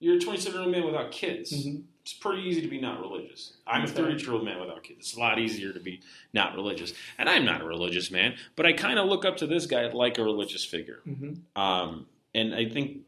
You're 0.00 0.16
a 0.16 0.20
27 0.20 0.52
year 0.54 0.62
old 0.62 0.72
man 0.72 0.84
without 0.86 1.10
kids. 1.12 1.52
Mhm. 1.52 1.82
It's 2.02 2.12
pretty 2.14 2.42
easy 2.42 2.60
to 2.62 2.66
be 2.68 2.80
not 2.80 3.00
religious. 3.00 3.52
I'm 3.64 3.82
a 3.82 3.86
That's 3.86 3.96
30 3.96 4.22
year 4.24 4.32
old 4.32 4.44
man 4.44 4.58
without 4.60 4.82
kids. 4.82 4.98
It's 5.00 5.16
a 5.16 5.20
lot 5.20 5.38
easier 5.38 5.72
to 5.72 5.78
be 5.78 6.00
not 6.32 6.54
religious. 6.56 6.92
And 7.16 7.28
I'm 7.28 7.44
not 7.44 7.60
a 7.60 7.64
religious 7.64 8.10
man, 8.10 8.34
but 8.56 8.66
I 8.66 8.72
kind 8.72 8.98
of 8.98 9.06
look 9.08 9.24
up 9.24 9.36
to 9.36 9.46
this 9.46 9.66
guy 9.66 9.86
like 9.92 10.18
a 10.18 10.24
religious 10.24 10.64
figure. 10.64 11.00
hmm 11.04 11.34
Um, 11.54 12.06
and 12.34 12.54
I 12.56 12.68
think 12.68 13.02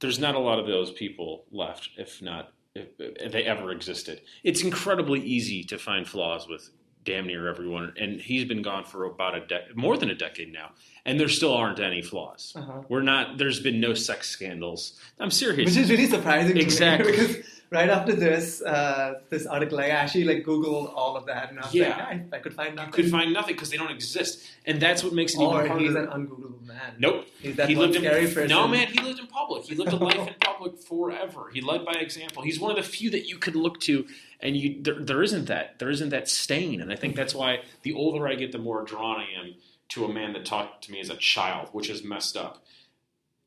there's 0.00 0.18
not 0.18 0.34
a 0.34 0.40
lot 0.40 0.58
of 0.58 0.66
those 0.66 0.90
people 0.90 1.44
left, 1.52 1.90
if 1.96 2.20
not, 2.20 2.52
if, 2.74 2.88
if 2.98 3.32
they 3.32 3.44
ever 3.44 3.70
existed. 3.70 4.20
It's 4.42 4.62
incredibly 4.62 5.20
easy 5.20 5.64
to 5.64 5.78
find 5.78 6.06
flaws 6.06 6.48
with 6.48 6.70
damn 7.04 7.26
near 7.26 7.48
everyone. 7.48 7.92
And 7.98 8.20
he's 8.20 8.44
been 8.44 8.62
gone 8.62 8.84
for 8.84 9.04
about 9.04 9.34
a 9.34 9.40
decade, 9.40 9.76
more 9.76 9.96
than 9.96 10.10
a 10.10 10.14
decade 10.14 10.52
now. 10.52 10.70
And 11.04 11.18
there 11.18 11.28
still 11.28 11.52
aren't 11.52 11.80
any 11.80 12.00
flaws. 12.00 12.52
Uh-huh. 12.56 12.82
We're 12.88 13.02
not, 13.02 13.38
there's 13.38 13.60
been 13.60 13.80
no 13.80 13.94
sex 13.94 14.28
scandals. 14.28 15.00
I'm 15.18 15.30
serious. 15.30 15.70
Which 15.70 15.76
is 15.76 15.90
really 15.90 16.06
surprising. 16.06 16.56
Exactly. 16.56 17.12
To 17.12 17.18
me 17.18 17.26
because 17.26 17.61
right 17.72 17.88
after 17.88 18.12
this, 18.14 18.60
uh, 18.62 19.14
this 19.30 19.46
article, 19.46 19.80
I 19.80 19.86
actually 19.88 20.24
like 20.24 20.44
Googled 20.44 20.92
all 20.94 21.16
of 21.16 21.26
that, 21.26 21.50
and 21.50 21.58
I 21.58 21.62
was 21.64 21.74
Yeah. 21.74 21.88
like, 21.88 21.98
I, 22.00 22.36
I 22.36 22.38
could 22.38 22.54
find 22.54 22.76
nothing. 22.76 22.88
You 22.90 23.02
could 23.02 23.10
find 23.10 23.32
nothing 23.32 23.54
because 23.54 23.70
they 23.70 23.76
don't 23.78 23.90
exist, 23.90 24.46
and 24.66 24.80
that's 24.80 25.02
what 25.02 25.12
makes 25.14 25.34
it 25.34 25.38
or 25.40 25.64
even 25.64 25.78
he's 25.78 25.94
an 25.94 26.06
ungoogleable 26.06 26.64
man. 26.66 26.94
nope, 26.98 27.26
He's 27.40 27.56
that 27.56 27.68
he 27.68 27.74
lived 27.74 27.96
in 27.96 28.02
person. 28.04 28.48
no 28.48 28.68
man. 28.68 28.88
He 28.88 29.00
lived 29.00 29.18
in 29.18 29.26
public. 29.26 29.64
He 29.64 29.74
lived 29.74 29.92
a 29.92 29.96
life 29.96 30.28
in 30.28 30.34
public 30.40 30.78
forever. 30.78 31.50
He 31.52 31.60
led 31.60 31.84
by 31.84 31.94
example. 31.94 32.42
He's 32.42 32.60
one 32.60 32.70
of 32.70 32.76
the 32.76 32.88
few 32.88 33.10
that 33.10 33.26
you 33.28 33.38
could 33.38 33.56
look 33.56 33.80
to, 33.80 34.06
and 34.40 34.56
you 34.56 34.82
there, 34.82 35.00
there 35.00 35.22
isn't 35.22 35.46
that 35.46 35.78
there 35.78 35.90
isn't 35.90 36.10
that 36.10 36.28
stain, 36.28 36.80
and 36.82 36.92
I 36.92 36.96
think 36.96 37.16
that's 37.16 37.34
why 37.34 37.60
the 37.82 37.94
older 37.94 38.28
I 38.28 38.34
get, 38.34 38.52
the 38.52 38.58
more 38.58 38.84
drawn 38.84 39.18
I 39.20 39.26
am 39.40 39.54
to 39.90 40.04
a 40.04 40.12
man 40.12 40.32
that 40.34 40.44
talked 40.44 40.84
to 40.84 40.92
me 40.92 41.00
as 41.00 41.10
a 41.10 41.16
child, 41.16 41.68
which 41.72 41.88
is 41.90 42.04
messed 42.04 42.36
up. 42.36 42.62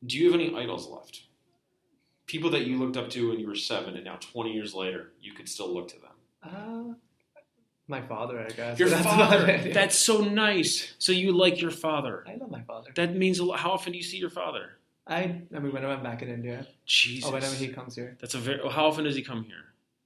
Do 0.04 0.16
you 0.18 0.26
have 0.30 0.34
any 0.40 0.54
idols 0.54 0.88
left? 0.88 1.22
People 2.26 2.50
that 2.50 2.66
you 2.66 2.76
looked 2.78 2.96
up 2.96 3.08
to 3.10 3.28
when 3.28 3.38
you 3.38 3.46
were 3.46 3.54
seven, 3.54 3.94
and 3.94 4.04
now 4.04 4.16
twenty 4.16 4.52
years 4.52 4.74
later, 4.74 5.12
you 5.20 5.32
could 5.32 5.48
still 5.48 5.72
look 5.72 5.88
to 5.88 5.96
them. 6.00 6.10
Uh, 6.42 6.94
my 7.88 8.02
father, 8.02 8.40
I 8.40 8.48
guess. 8.52 8.78
Your 8.78 8.88
That's 8.88 9.04
father. 9.04 9.70
That's 9.72 9.98
so 9.98 10.18
nice. 10.22 10.94
So 10.98 11.12
you 11.12 11.32
like 11.32 11.60
your 11.60 11.70
father. 11.70 12.24
I 12.26 12.34
love 12.34 12.50
my 12.50 12.62
father. 12.62 12.90
That 12.96 13.14
means 13.14 13.38
a 13.38 13.44
lot. 13.44 13.60
How 13.60 13.70
often 13.70 13.92
do 13.92 13.98
you 13.98 14.04
see 14.04 14.16
your 14.16 14.30
father? 14.30 14.70
I, 15.06 15.40
I 15.54 15.58
mean, 15.60 15.72
whenever 15.72 15.92
I'm 15.92 16.02
back 16.02 16.22
in 16.22 16.28
India, 16.28 16.66
Jesus. 16.84 17.28
or 17.30 17.34
whenever 17.34 17.54
he 17.54 17.68
comes 17.68 17.94
here. 17.94 18.16
That's 18.20 18.34
a 18.34 18.38
very. 18.38 18.58
How 18.70 18.86
often 18.86 19.04
does 19.04 19.14
he 19.14 19.22
come 19.22 19.44
here? 19.44 19.62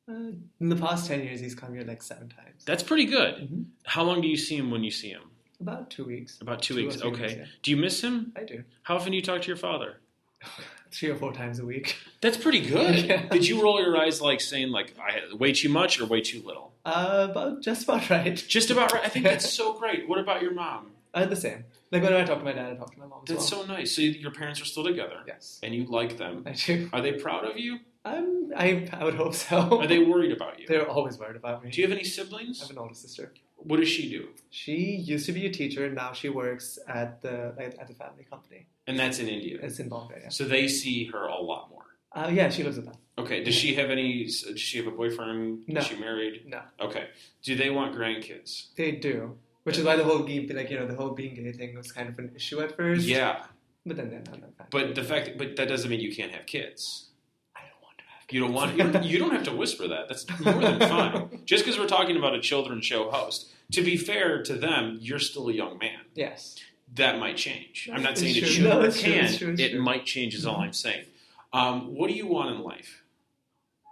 Uh, 0.06 0.32
in 0.60 0.68
the 0.68 0.76
past 0.76 1.06
ten 1.06 1.22
years, 1.24 1.40
he's 1.40 1.54
come 1.54 1.72
here 1.72 1.84
like 1.84 2.02
seven 2.02 2.28
times. 2.28 2.64
That's 2.66 2.82
pretty 2.82 3.06
good. 3.06 3.36
Mhm. 3.36 3.64
How 3.84 4.02
long 4.02 4.20
do 4.20 4.28
you 4.28 4.36
see 4.36 4.56
him 4.56 4.70
when 4.70 4.84
you 4.84 4.90
see 4.90 5.08
him? 5.08 5.22
About 5.60 5.88
two 5.90 6.04
weeks. 6.04 6.38
About 6.40 6.60
two, 6.62 6.74
Two 6.74 6.82
weeks. 6.86 7.00
Okay. 7.02 7.22
weeks, 7.22 7.34
yeah. 7.36 7.44
Do 7.62 7.70
you 7.70 7.76
miss 7.78 8.02
him? 8.02 8.32
I 8.36 8.44
do. 8.44 8.64
How 8.82 8.96
often 8.96 9.12
do 9.12 9.16
you 9.16 9.22
talk 9.22 9.40
to 9.42 9.46
your 9.48 9.56
father? 9.56 10.00
Three 10.92 11.10
or 11.10 11.16
four 11.16 11.32
times 11.32 11.58
a 11.58 11.64
week. 11.64 11.96
That's 12.20 12.36
pretty 12.36 12.60
good. 12.60 12.96
Yeah. 13.04 13.28
Did 13.28 13.46
you 13.46 13.62
roll 13.62 13.80
your 13.80 13.96
eyes 13.96 14.20
like 14.20 14.40
saying 14.40 14.70
like 14.70 14.94
I 15.00 15.12
had 15.12 15.32
way 15.38 15.52
too 15.52 15.68
much 15.68 16.00
or 16.00 16.06
way 16.06 16.20
too 16.20 16.42
little? 16.44 16.72
Uh, 16.84 17.28
about 17.30 17.60
just 17.62 17.84
about 17.84 18.08
right. 18.10 18.34
Just 18.48 18.70
about 18.70 18.92
right. 18.92 19.04
I 19.04 19.08
think 19.08 19.24
that's 19.26 19.48
so 19.52 19.72
great. 19.78 20.08
What 20.08 20.18
about 20.18 20.40
your 20.42 20.52
mom? 20.54 20.92
Uh, 21.12 21.26
the 21.26 21.36
same. 21.36 21.64
Like 21.92 22.02
whenever 22.02 22.22
I 22.22 22.24
talk 22.24 22.38
to 22.38 22.44
my 22.44 22.52
dad, 22.52 22.72
I 22.72 22.74
talk 22.76 22.92
to 22.94 22.98
my 23.00 23.06
mom. 23.06 23.20
As 23.28 23.34
That's 23.34 23.52
well. 23.52 23.62
so 23.62 23.66
nice. 23.66 23.94
So 23.94 24.00
your 24.02 24.30
parents 24.30 24.60
are 24.62 24.64
still 24.64 24.84
together, 24.84 25.18
Yes, 25.26 25.58
and 25.62 25.74
you 25.74 25.84
like 25.84 26.16
them. 26.16 26.44
I 26.46 26.52
do. 26.52 26.88
Are 26.92 27.00
they 27.02 27.12
proud 27.12 27.44
of 27.44 27.58
you? 27.58 27.80
I'm. 28.04 28.52
I, 28.56 28.88
I 28.92 29.04
would 29.04 29.14
hope 29.14 29.34
so. 29.34 29.80
Are 29.80 29.86
they 29.86 29.98
worried 29.98 30.32
about 30.32 30.58
you? 30.58 30.66
They're 30.66 30.88
always 30.88 31.18
worried 31.18 31.36
about 31.36 31.62
me. 31.62 31.70
Do 31.70 31.80
you 31.82 31.86
have 31.86 31.92
any 31.96 32.04
siblings? 32.04 32.60
I 32.60 32.64
have 32.64 32.70
an 32.70 32.78
older 32.78 32.94
sister. 32.94 33.32
What 33.62 33.80
does 33.80 33.88
she 33.88 34.08
do? 34.10 34.28
She 34.50 34.74
used 34.96 35.26
to 35.26 35.32
be 35.32 35.46
a 35.46 35.50
teacher. 35.50 35.84
And 35.86 35.94
now 35.94 36.12
she 36.12 36.28
works 36.28 36.78
at 36.88 37.20
the 37.22 37.54
at 37.58 37.78
at 37.78 37.88
the 37.88 37.94
family 37.94 38.24
company. 38.24 38.66
And 38.86 38.98
that's 38.98 39.18
in 39.18 39.28
India. 39.28 39.58
It's 39.62 39.78
in 39.78 39.88
Bombay. 39.88 40.20
Yeah. 40.22 40.28
So 40.30 40.44
they 40.44 40.68
see 40.68 41.04
her 41.06 41.26
a 41.26 41.40
lot 41.40 41.70
more. 41.70 41.84
Uh, 42.12 42.28
yeah, 42.32 42.48
she 42.50 42.64
lives 42.64 42.76
with 42.76 42.86
them. 42.86 42.96
Okay. 43.18 43.44
Does 43.44 43.54
she 43.54 43.74
have 43.74 43.90
any? 43.90 44.24
Does 44.24 44.60
she 44.60 44.78
have 44.78 44.86
a 44.88 44.90
boyfriend? 44.90 45.62
No. 45.68 45.80
Is 45.80 45.86
she 45.86 45.96
married? 45.96 46.42
No, 46.46 46.60
Okay. 46.80 47.08
Do 47.44 47.54
they 47.54 47.70
want 47.70 47.94
grandkids? 47.94 48.74
they 48.76 48.92
do. 48.92 49.38
Which 49.64 49.76
is 49.78 49.84
why 49.84 49.94
the 49.96 50.04
whole 50.04 50.20
gay, 50.20 50.46
like 50.48 50.70
you 50.70 50.78
know, 50.78 50.86
the 50.86 50.94
whole 50.96 51.10
being 51.10 51.34
gay 51.34 51.52
thing 51.52 51.76
was 51.76 51.92
kind 51.92 52.08
of 52.08 52.18
an 52.18 52.32
issue 52.34 52.60
at 52.60 52.76
first. 52.76 53.02
Yeah. 53.06 53.44
But 53.86 53.96
then 53.96 54.10
they're 54.10 54.22
not 54.30 54.40
that 54.58 54.70
But 54.70 54.94
the 54.94 55.04
fact, 55.04 55.38
but 55.38 55.56
that 55.56 55.68
doesn't 55.68 55.88
mean 55.90 56.00
you 56.00 56.14
can't 56.14 56.32
have 56.32 56.46
kids. 56.46 57.10
I 57.54 57.60
don't 57.60 57.80
want 57.82 57.98
to 57.98 58.04
have. 58.04 58.19
You 58.30 58.40
don't 58.40 58.52
want. 58.52 58.70
You 58.76 58.84
don't, 58.92 59.04
you 59.04 59.18
don't 59.18 59.30
have 59.32 59.44
to 59.44 59.52
whisper 59.54 59.88
that. 59.88 60.08
That's 60.08 60.28
more 60.40 60.54
than 60.60 60.80
fine. 60.80 61.42
Just 61.44 61.64
because 61.64 61.78
we're 61.78 61.86
talking 61.88 62.16
about 62.16 62.34
a 62.34 62.40
children's 62.40 62.86
show 62.86 63.10
host, 63.10 63.50
to 63.72 63.82
be 63.82 63.96
fair 63.96 64.42
to 64.44 64.54
them, 64.54 64.98
you're 65.00 65.18
still 65.18 65.48
a 65.48 65.52
young 65.52 65.78
man. 65.78 66.00
Yes. 66.14 66.56
That 66.94 67.18
might 67.18 67.36
change. 67.36 67.88
I'm 67.92 68.02
not 68.02 68.12
It's 68.12 68.20
saying 68.20 68.36
it 68.36 68.40
true. 68.40 68.48
should 68.48 68.64
No, 68.64 68.80
or 68.80 68.86
it's 68.86 69.00
true, 69.00 69.12
can. 69.12 69.24
it's 69.24 69.38
true, 69.38 69.54
it 69.58 69.70
true. 69.72 69.82
might 69.82 70.04
change. 70.06 70.34
Is 70.34 70.46
all 70.46 70.56
I'm 70.60 70.72
saying. 70.72 71.04
Um, 71.52 71.94
what 71.94 72.08
do 72.08 72.14
you 72.14 72.26
want 72.26 72.54
in 72.56 72.62
life? 72.62 73.02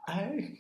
I 0.07 0.57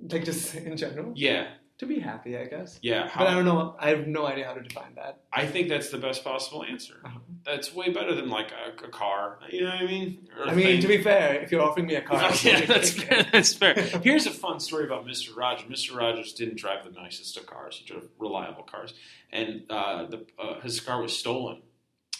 like 0.00 0.24
just 0.24 0.54
in 0.54 0.76
general 0.76 1.12
Yeah. 1.14 1.48
to 1.78 1.86
be 1.86 1.98
happy, 2.00 2.36
I 2.36 2.44
guess. 2.46 2.78
Yeah. 2.82 3.10
But 3.16 3.26
I 3.28 3.34
don't 3.34 3.44
know. 3.44 3.74
I 3.78 3.90
have 3.90 4.06
no 4.06 4.26
idea 4.26 4.46
how 4.46 4.54
to 4.54 4.62
define 4.62 4.94
that. 4.96 5.20
I 5.32 5.46
think 5.46 5.68
that's 5.68 5.90
the 5.90 5.98
best 5.98 6.24
possible 6.24 6.64
answer. 6.64 6.94
Uh-huh. 7.04 7.18
That's 7.44 7.74
way 7.74 7.90
better 7.90 8.14
than 8.14 8.28
like 8.28 8.50
a, 8.52 8.84
a 8.84 8.88
car. 8.88 9.38
You 9.50 9.62
know 9.64 9.70
what 9.70 9.80
I 9.80 9.86
mean? 9.86 10.28
Or 10.38 10.48
I 10.48 10.54
mean, 10.54 10.66
thing. 10.66 10.80
to 10.82 10.88
be 10.88 11.02
fair, 11.02 11.40
if 11.42 11.50
you're 11.50 11.62
offering 11.62 11.86
me 11.86 11.94
a 11.94 12.02
car, 12.02 12.30
yeah, 12.42 12.64
that's 12.66 12.90
fair. 12.90 13.26
That's 13.32 13.54
fair. 13.54 13.74
Here's 14.02 14.26
a 14.26 14.30
fun 14.30 14.60
story 14.60 14.84
about 14.84 15.06
Mr. 15.06 15.36
Rogers. 15.36 15.68
Mr. 15.68 15.96
Rogers 15.96 16.32
didn't 16.32 16.56
drive 16.56 16.84
the 16.84 16.90
nicest 16.90 17.36
of 17.36 17.46
cars. 17.46 17.76
He 17.76 17.86
drove 17.86 18.08
reliable 18.18 18.62
cars, 18.64 18.94
and 19.32 19.62
uh, 19.70 20.06
the, 20.06 20.26
uh, 20.38 20.60
his 20.60 20.80
car 20.80 21.00
was 21.00 21.16
stolen. 21.16 21.62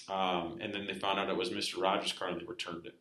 Um, 0.09 0.59
and 0.61 0.73
then 0.73 0.87
they 0.87 0.95
found 0.95 1.19
out 1.19 1.29
it 1.29 1.37
was 1.37 1.51
Mr. 1.51 1.83
Rogers' 1.83 2.13
car, 2.13 2.29
and 2.29 2.41
they 2.41 2.45
returned 2.45 2.87
it 2.87 2.95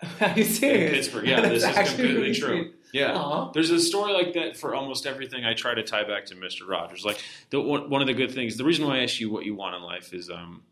Are 0.20 0.28
you 0.36 0.44
in 0.44 0.48
serious? 0.48 0.90
Pittsburgh. 0.92 1.26
Yeah, 1.26 1.40
That's 1.40 1.64
this 1.64 1.76
is 1.76 1.88
completely 1.88 2.14
really 2.14 2.34
true. 2.34 2.62
sweet. 2.62 2.74
Yeah. 2.92 3.16
Aw. 3.16 3.52
There's 3.52 3.70
a 3.70 3.80
story 3.80 4.12
like 4.12 4.34
that 4.34 4.56
for 4.56 4.74
almost 4.74 5.06
everything 5.06 5.44
I 5.44 5.54
try 5.54 5.74
to 5.74 5.82
tie 5.82 6.04
back 6.04 6.26
to 6.26 6.34
Mr. 6.34 6.66
Rogers. 6.68 7.04
Like 7.04 7.22
the, 7.50 7.60
one, 7.60 7.90
one 7.90 8.00
of 8.00 8.06
the 8.06 8.14
good 8.14 8.32
things, 8.32 8.56
the 8.56 8.64
reason 8.64 8.86
why 8.86 8.98
I 8.98 9.02
ask 9.02 9.20
you 9.20 9.30
what 9.30 9.44
you 9.44 9.54
want 9.54 9.74
in 9.76 9.82
life 9.82 10.14
is 10.14 10.30
um, 10.30 10.62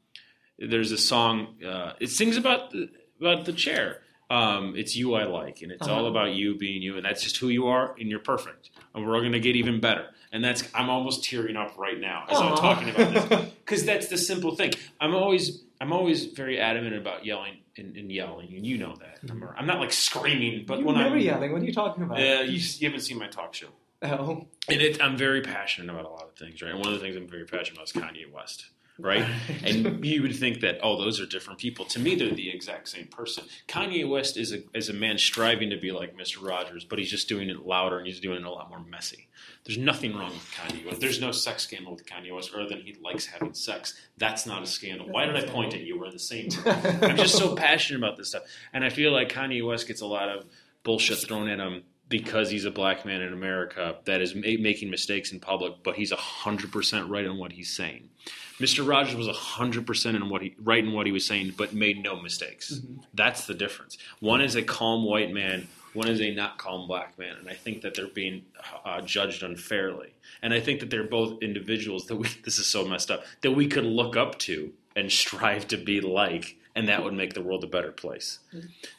there's 0.59 0.93
a 0.93 0.99
song. 0.99 1.63
Uh, 1.65 1.93
it 2.01 2.09
sings 2.11 2.37
about 2.37 2.71
the, 2.71 2.89
about 3.21 3.45
the 3.45 3.53
chair, 3.53 4.01
Um, 4.31 4.75
it's 4.77 4.97
you 4.97 5.15
I 5.15 5.25
like, 5.25 5.63
and 5.63 5.71
it's 5.71 5.87
all 5.87 6.01
Uh-huh. 6.01 6.11
about 6.11 6.33
you 6.35 6.57
being 6.57 6.83
you, 6.83 6.97
and 6.97 7.05
that's 7.05 7.23
just 7.23 7.37
who 7.37 7.49
you 7.49 7.69
are, 7.69 7.95
and 7.99 8.09
you're 8.11 8.19
perfect, 8.35 8.71
and 8.95 9.07
we're 9.07 9.15
all 9.15 9.23
gonna 9.23 9.39
get 9.39 9.55
even 9.57 9.81
better. 9.81 10.07
And 10.33 10.43
that's 10.45 10.65
I'm 10.75 10.91
almost 10.91 11.23
tearing 11.25 11.57
up 11.57 11.79
right 11.79 11.99
now 11.99 12.25
as 12.29 12.39
I'm 12.39 12.57
talking 12.57 12.91
about 12.91 13.13
this 13.13 13.51
because 13.65 13.85
that's 13.85 14.09
the 14.09 14.19
simple 14.19 14.55
thing. 14.57 14.73
I'm 15.01 15.15
always 15.15 15.63
I'm 15.81 15.93
always 15.93 16.27
very 16.27 16.59
adamant 16.59 16.97
about 16.97 17.25
yelling 17.25 17.59
and, 17.77 17.97
and 17.97 18.11
yelling, 18.11 18.53
and 18.55 18.67
you 18.67 18.79
know 18.79 18.97
that. 18.97 19.19
I'm, 19.31 19.45
I'm 19.57 19.67
not 19.67 19.79
like 19.79 19.93
screaming, 19.93 20.65
but 20.67 20.79
You're 20.79 20.87
when 20.89 20.97
never 20.97 21.15
I'm 21.15 21.21
yelling. 21.21 21.53
What 21.53 21.63
are 21.63 21.65
you 21.65 21.73
talking 21.73 22.03
about? 22.03 22.19
uh, 22.19 22.43
you, 22.43 22.59
you 22.79 22.89
haven't 22.89 23.03
seen 23.03 23.19
my 23.19 23.29
talk 23.29 23.55
show. 23.55 23.69
Oh. 24.03 24.47
And 24.69 24.83
it, 24.83 25.01
I'm 25.01 25.17
very 25.17 25.41
passionate 25.43 25.91
about 25.93 26.05
a 26.05 26.09
lot 26.11 26.25
of 26.25 26.35
things, 26.37 26.61
right? 26.61 26.71
And 26.73 26.79
one 26.81 26.89
of 26.89 26.95
the 26.95 27.01
things 27.01 27.17
I'm 27.17 27.29
very 27.29 27.45
passionate 27.47 27.77
about 27.79 27.87
is 27.89 27.93
Kanye 27.93 28.31
West, 28.33 28.67
right? 28.99 29.25
and 29.65 30.05
you 30.05 30.23
would 30.23 30.37
think 30.37 30.61
that, 30.61 30.79
oh, 30.83 30.97
those 31.03 31.21
are 31.21 31.27
different 31.27 31.59
people. 31.59 31.85
To 31.87 31.99
me, 31.99 32.15
they're 32.15 32.31
the 32.31 32.51
exact 32.51 32.89
same 32.89 33.07
person. 33.07 33.45
Kanye 33.69 34.09
West 34.09 34.37
is 34.37 34.53
a, 34.53 34.63
is 34.75 34.89
a 34.89 34.93
man 34.93 35.19
striving 35.19 35.71
to 35.71 35.77
be 35.77 35.93
like 35.93 36.17
Mr. 36.17 36.47
Rogers, 36.47 36.85
but 36.85 36.99
he's 36.99 37.11
just 37.11 37.29
doing 37.29 37.51
it 37.51 37.67
louder 37.67 37.99
and 37.99 38.07
he's 38.07 38.21
doing 38.21 38.41
it 38.41 38.47
a 38.47 38.51
lot 38.51 38.69
more 38.69 38.81
messy. 38.81 39.29
There's 39.65 39.79
nothing 39.79 40.17
wrong 40.17 40.31
with 40.31 40.51
Kanye 40.53 40.87
West. 40.87 41.01
There's 41.01 41.21
no 41.21 41.33
sex 41.33 41.65
scandal 41.65 41.93
with 41.93 42.07
Kanye 42.07 42.35
West 42.35 42.53
other 42.55 42.69
than 42.69 42.83
he 42.83 42.97
likes 43.03 43.27
having 43.27 43.53
sex. 43.53 43.95
That's 44.17 44.47
not 44.47 44.63
a 44.63 44.67
scandal. 44.67 45.09
Why 45.09 45.27
did 45.27 45.37
I 45.37 45.47
point 45.47 45.75
at 45.75 45.81
you? 45.81 45.99
We're 45.99 46.07
in 46.07 46.13
the 46.13 46.19
same 46.19 46.49
room. 46.65 46.77
I'm 47.03 47.17
just 47.17 47.37
so 47.37 47.55
passionate 47.55 47.99
about 47.99 48.17
this 48.17 48.29
stuff. 48.29 48.45
And 48.73 48.85
I 48.85 48.91
feel 48.91 49.13
like 49.13 49.29
Kanye 49.29 49.67
West 49.67 49.89
gets 49.89 50.01
a 50.01 50.07
lot 50.07 50.29
of 50.29 50.45
bullshit 50.85 51.19
thrown 51.19 51.49
at 51.49 51.59
him 51.59 51.83
because 52.09 52.51
he's 52.51 52.65
a 52.65 52.71
black 52.71 53.05
man 53.05 53.21
in 53.21 53.33
America 53.33 53.97
that 54.05 54.21
is 54.21 54.35
ma- 54.35 54.61
making 54.61 54.91
mistakes 54.91 55.33
in 55.33 55.41
public, 55.41 55.75
but 55.83 55.97
he's 55.97 56.13
100% 56.13 57.09
right 57.09 57.27
on 57.27 57.39
what 57.39 57.53
he's 57.53 57.75
saying. 57.75 58.09
Mr. 58.61 58.89
Rogers 58.89 59.17
was 59.17 59.29
100% 59.29 60.15
in 60.15 60.29
what 60.31 60.41
he 60.43 60.55
right 60.63 60.83
in 60.83 60.93
what 60.93 61.07
he 61.07 61.13
was 61.13 61.27
saying, 61.27 61.55
but 61.57 61.75
made 61.75 62.03
no 62.03 62.21
mistakes. 62.21 62.81
That's 63.13 63.47
the 63.47 63.55
difference. 63.55 63.99
One 64.21 64.41
is 64.41 64.55
a 64.55 64.63
calm 64.63 65.05
white 65.05 65.31
man, 65.33 65.69
one 65.93 66.09
is 66.09 66.21
a 66.21 66.31
not 66.31 66.57
calm 66.59 66.87
black 66.87 67.19
man, 67.19 67.37
and 67.39 67.49
I 67.49 67.55
think 67.55 67.83
that 67.83 67.95
they're 67.95 68.07
being 68.07 68.45
uh, 68.85 69.03
judged 69.03 69.43
unfairly. 69.43 70.15
And 70.43 70.55
I 70.55 70.61
think 70.61 70.81
that 70.81 70.91
they're 70.91 71.05
both 71.09 71.43
individuals 71.43 72.07
that 72.07 72.17
we 72.17 72.29
this 72.45 72.59
is 72.59 72.67
so 72.67 72.87
messed 72.87 73.11
up 73.11 73.25
that 73.43 73.53
we 73.53 73.67
could 73.67 73.85
look 73.85 74.17
up 74.17 74.39
to 74.41 74.73
and 74.95 75.13
strive 75.13 75.69
to 75.69 75.77
be 75.77 76.01
like, 76.01 76.57
and 76.75 76.89
that 76.89 77.05
would 77.05 77.13
make 77.15 77.35
the 77.35 77.43
world 77.43 77.63
a 77.65 77.67
better 77.67 77.93
place. 77.93 78.39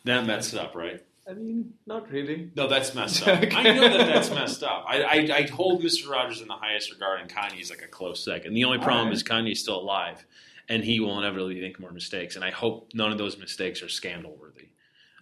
That 0.04 0.26
messed 0.28 0.54
up, 0.56 0.76
right? 0.76 1.04
I 1.30 1.34
mean, 1.34 1.74
not 1.86 2.10
really. 2.10 2.52
No, 2.56 2.68
that's 2.68 2.96
messed 2.96 3.28
up. 3.28 3.44
I 3.54 3.64
know 3.64 3.82
that 3.90 4.08
that's 4.08 4.30
messed 4.30 4.64
up. 4.64 4.86
I, 4.88 5.02
I, 5.04 5.30
I 5.38 5.42
hold 5.44 5.84
Mr. 5.84 6.10
Rogers 6.10 6.42
in 6.42 6.48
the 6.48 6.54
highest 6.54 6.92
regard, 6.92 7.20
and 7.20 7.30
Kanye's 7.30 7.70
like 7.70 7.82
a 7.82 7.88
close 7.88 8.24
second. 8.24 8.54
The 8.54 8.64
only 8.64 8.78
problem 8.78 9.00
Alright. 9.08 9.14
is 9.16 9.24
Kanye's 9.24 9.60
still 9.60 9.80
alive, 9.80 10.26
and 10.70 10.84
he 10.84 11.00
will 11.02 11.18
inevitably 11.20 11.60
make 11.60 11.80
more 11.80 11.92
mistakes. 11.92 12.36
And 12.38 12.46
I 12.46 12.52
hope 12.52 12.92
none 12.94 13.12
of 13.12 13.18
those 13.18 13.38
mistakes 13.38 13.82
are 13.84 13.90
scandal 13.90 14.38
worthy. 14.40 14.70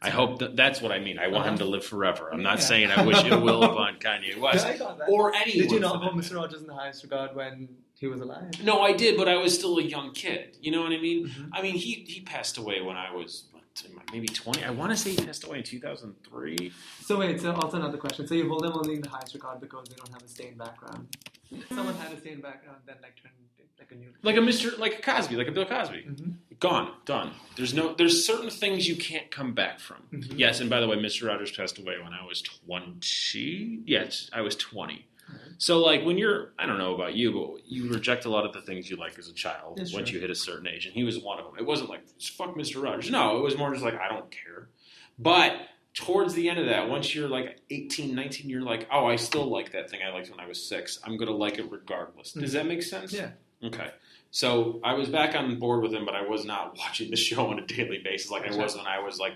I 0.01 0.09
hope 0.11 0.39
that 0.39 0.55
that's 0.55 0.81
what 0.81 0.91
I 0.91 0.99
mean. 0.99 1.17
I 1.17 1.29
want 1.29 1.47
him 1.47 1.57
to 1.57 1.65
live 1.65 1.83
forever. 1.83 2.29
I'm 2.31 2.43
not 2.43 2.59
Yeah. 2.59 2.65
saying 2.65 2.91
I 2.91 3.03
wish 3.03 3.23
it 3.23 3.41
will 3.41 3.63
upon 3.63 3.95
Kanye 3.99 4.37
West 4.39 4.67
Yeah, 4.67 4.73
I 4.73 4.77
got 4.77 4.99
that. 4.99 5.09
or 5.09 5.33
anyone. 5.33 5.63
Did 5.63 5.71
you 5.71 5.79
not 5.79 6.03
hold. 6.03 6.13
Mr. 6.15 6.35
Rogers 6.35 6.61
in 6.61 6.67
the 6.67 6.75
highest 6.75 7.01
regard 7.01 7.35
when 7.35 7.69
he 7.97 8.05
was 8.05 8.21
alive? 8.21 8.51
No, 8.63 8.81
I 8.81 8.91
did, 8.91 9.17
but 9.17 9.27
I 9.27 9.37
was 9.37 9.55
still 9.55 9.79
a 9.79 9.81
young 9.81 10.13
kid. 10.13 10.57
You 10.61 10.71
know 10.71 10.81
what 10.83 10.91
I 10.91 10.99
mean? 10.99 11.29
Mhm. 11.29 11.49
I 11.53 11.63
mean, 11.63 11.73
he 11.75 12.05
he 12.07 12.21
passed 12.21 12.57
away 12.59 12.81
when 12.81 12.95
I 12.97 13.15
was 13.15 13.45
maybe 14.11 14.27
20. 14.27 14.63
I 14.63 14.69
want 14.71 14.91
to 14.91 14.97
say 14.97 15.11
he 15.11 15.25
passed 15.25 15.43
away 15.43 15.57
in 15.59 15.63
2003. 15.63 16.71
So 17.01 17.19
wait, 17.19 17.41
so 17.41 17.53
also 17.53 17.77
another 17.77 17.97
question. 17.97 18.27
So 18.27 18.35
you 18.35 18.47
hold 18.47 18.63
them 18.63 18.73
only 18.73 18.95
in 18.95 19.01
the 19.01 19.09
highest 19.09 19.33
regard 19.33 19.59
because 19.59 19.87
they 19.89 19.95
don't 19.95 20.11
have 20.11 20.23
a 20.23 20.27
stained 20.27 20.57
background. 20.57 21.07
Someone 21.69 21.95
had 21.95 22.11
a 22.13 22.19
stained 22.19 22.41
background, 22.41 22.77
then 22.85 22.95
like 23.01 23.15
turned 23.21 23.33
like 23.77 23.91
a 23.91 23.95
new. 23.95 24.07
Like 24.23 24.37
a 24.37 24.39
Mr. 24.39 24.77
like 24.79 24.99
a 24.99 25.01
Cosby, 25.01 25.35
like 25.35 25.47
a 25.47 25.51
Bill 25.51 25.65
Cosby. 25.65 26.05
Mm-hmm. 26.07 26.31
Gone, 26.59 26.91
done. 27.05 27.31
There's 27.57 27.73
no. 27.73 27.93
There's 27.93 28.25
certain 28.25 28.49
things 28.49 28.87
you 28.87 28.95
can't 28.95 29.29
come 29.29 29.53
back 29.53 29.79
from. 29.79 29.97
Mhm. 30.13 30.33
Yes, 30.37 30.59
and 30.61 30.69
by 30.69 30.79
the 30.79 30.87
way, 30.87 30.95
Mr. 30.95 31.27
Rogers 31.27 31.51
passed 31.51 31.77
away 31.77 31.95
when 32.01 32.13
I 32.13 32.25
was 32.25 32.41
20. 32.41 33.83
Yes, 33.85 34.29
I 34.33 34.41
was 34.41 34.55
20. 34.55 35.05
So 35.57 35.79
like 35.79 36.03
when 36.03 36.17
you're, 36.17 36.53
I 36.59 36.65
don't 36.65 36.77
know 36.77 36.93
about 36.95 37.15
you, 37.15 37.31
but 37.31 37.65
you 37.65 37.89
reject 37.89 38.25
a 38.25 38.29
lot 38.29 38.45
of 38.45 38.53
the 38.53 38.61
things 38.61 38.89
you 38.89 38.97
like 38.97 39.17
as 39.17 39.29
a 39.29 39.33
child 39.33 39.77
That's 39.77 39.93
once 39.93 40.09
true. 40.09 40.15
you 40.15 40.21
hit 40.21 40.29
a 40.29 40.35
certain 40.35 40.67
age, 40.67 40.85
and 40.85 40.93
he 40.93 41.03
was 41.03 41.19
one 41.19 41.39
of 41.39 41.45
them. 41.45 41.55
It 41.57 41.65
wasn't 41.65 41.89
like 41.89 42.01
fuck 42.19 42.55
Mr. 42.55 42.83
Rogers. 42.83 43.09
No, 43.09 43.37
it 43.37 43.41
was 43.41 43.57
more 43.57 43.71
just 43.71 43.83
like 43.83 43.95
I 43.95 44.09
don't 44.09 44.29
care. 44.29 44.69
But 45.17 45.53
towards 45.93 46.33
the 46.33 46.49
end 46.49 46.59
of 46.59 46.65
that, 46.65 46.89
once 46.89 47.15
you're 47.15 47.29
like 47.29 47.61
18, 47.69 48.13
19, 48.13 48.49
you're 48.49 48.61
like, 48.61 48.87
oh, 48.91 49.05
I 49.05 49.15
still 49.15 49.49
like 49.49 49.71
that 49.71 49.89
thing 49.89 50.01
I 50.05 50.11
liked 50.11 50.29
when 50.29 50.39
I 50.39 50.47
was 50.47 50.61
six. 50.61 50.99
I'm 51.03 51.17
gonna 51.17 51.31
like 51.31 51.57
it 51.57 51.71
regardless. 51.71 52.33
Does 52.33 52.51
that 52.51 52.59
mm-hmm. 52.59 52.69
make 52.69 52.83
sense? 52.83 53.13
Yeah. 53.13 53.29
Okay. 53.63 53.89
So 54.31 54.81
I 54.83 54.93
was 54.93 55.07
back 55.07 55.33
on 55.33 55.57
board 55.59 55.81
with 55.81 55.93
him, 55.93 56.03
but 56.03 56.13
I 56.13 56.27
was 56.27 56.43
not 56.43 56.77
watching 56.77 57.09
the 57.09 57.15
show 57.15 57.47
on 57.47 57.59
a 57.59 57.65
daily 57.65 58.01
basis 58.03 58.29
like 58.29 58.45
I 58.45 58.55
was 58.55 58.75
when 58.75 58.85
I 58.85 58.99
was 58.99 59.17
like 59.17 59.33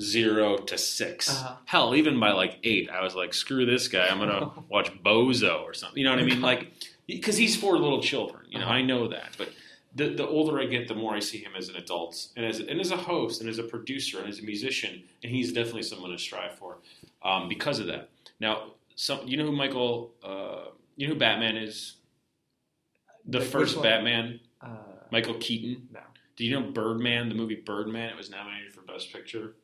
zero 0.00 0.56
to 0.58 0.76
6 0.78 1.28
Uh-huh. 1.30 1.56
Hell, 1.64 1.94
even 1.94 2.18
by 2.20 2.32
like 2.32 2.58
eight, 2.64 2.90
I 2.90 3.02
was 3.02 3.14
like, 3.14 3.32
screw 3.34 3.64
this 3.66 3.88
guy. 3.88 4.06
I'm 4.08 4.18
gonna 4.18 4.50
watch 4.68 4.90
Bozo 5.02 5.62
or 5.62 5.74
something. 5.74 5.98
You 5.98 6.04
know 6.04 6.10
what 6.10 6.20
I 6.20 6.24
mean? 6.24 6.40
Like, 6.40 6.72
because 7.06 7.36
he's 7.36 7.56
for 7.56 7.78
little 7.78 8.02
children. 8.02 8.44
You 8.48 8.58
know, 8.58 8.66
Uh-huh. 8.66 8.74
I 8.74 8.82
know 8.82 9.08
that. 9.08 9.30
But 9.38 9.50
the 9.94 10.08
the 10.10 10.26
older 10.26 10.60
I 10.60 10.66
get, 10.66 10.88
the 10.88 10.94
more 10.94 11.14
I 11.14 11.20
see 11.20 11.38
him 11.38 11.52
as 11.56 11.68
an 11.70 11.76
adult 11.76 12.28
and 12.36 12.44
as 12.44 12.60
and 12.60 12.80
as 12.80 12.90
a 12.90 12.96
host 12.96 13.40
and 13.40 13.48
as 13.48 13.58
a 13.58 13.62
producer 13.62 14.18
and 14.20 14.28
as 14.28 14.40
a 14.40 14.42
musician, 14.42 15.02
and 15.22 15.32
he's 15.32 15.52
definitely 15.52 15.84
someone 15.84 16.10
to 16.10 16.18
strive 16.18 16.54
for 16.58 16.78
um, 17.22 17.48
because 17.48 17.78
of 17.78 17.86
that. 17.86 18.10
Now, 18.38 18.72
some 18.96 19.20
you 19.26 19.36
know 19.38 19.46
who 19.46 19.52
Michael, 19.52 20.12
uh, 20.22 20.70
you 20.96 21.06
know 21.06 21.14
who 21.14 21.18
Batman 21.18 21.56
is? 21.56 21.94
The 23.28 23.38
Like, 23.40 23.48
first? 23.48 23.82
Batman, 23.82 24.40
Uh, 24.60 24.68
Michael 25.10 25.34
Keaton. 25.34 25.88
no, 25.92 26.00
Do 26.36 26.44
you 26.44 26.52
know 26.60 26.70
Birdman, 26.70 27.28
the 27.30 27.34
movie 27.34 27.56
Birdman? 27.64 28.10
It 28.10 28.16
was 28.16 28.28
nominated 28.30 28.72
for 28.74 28.82
Best 28.82 29.12
Picture. 29.12 29.54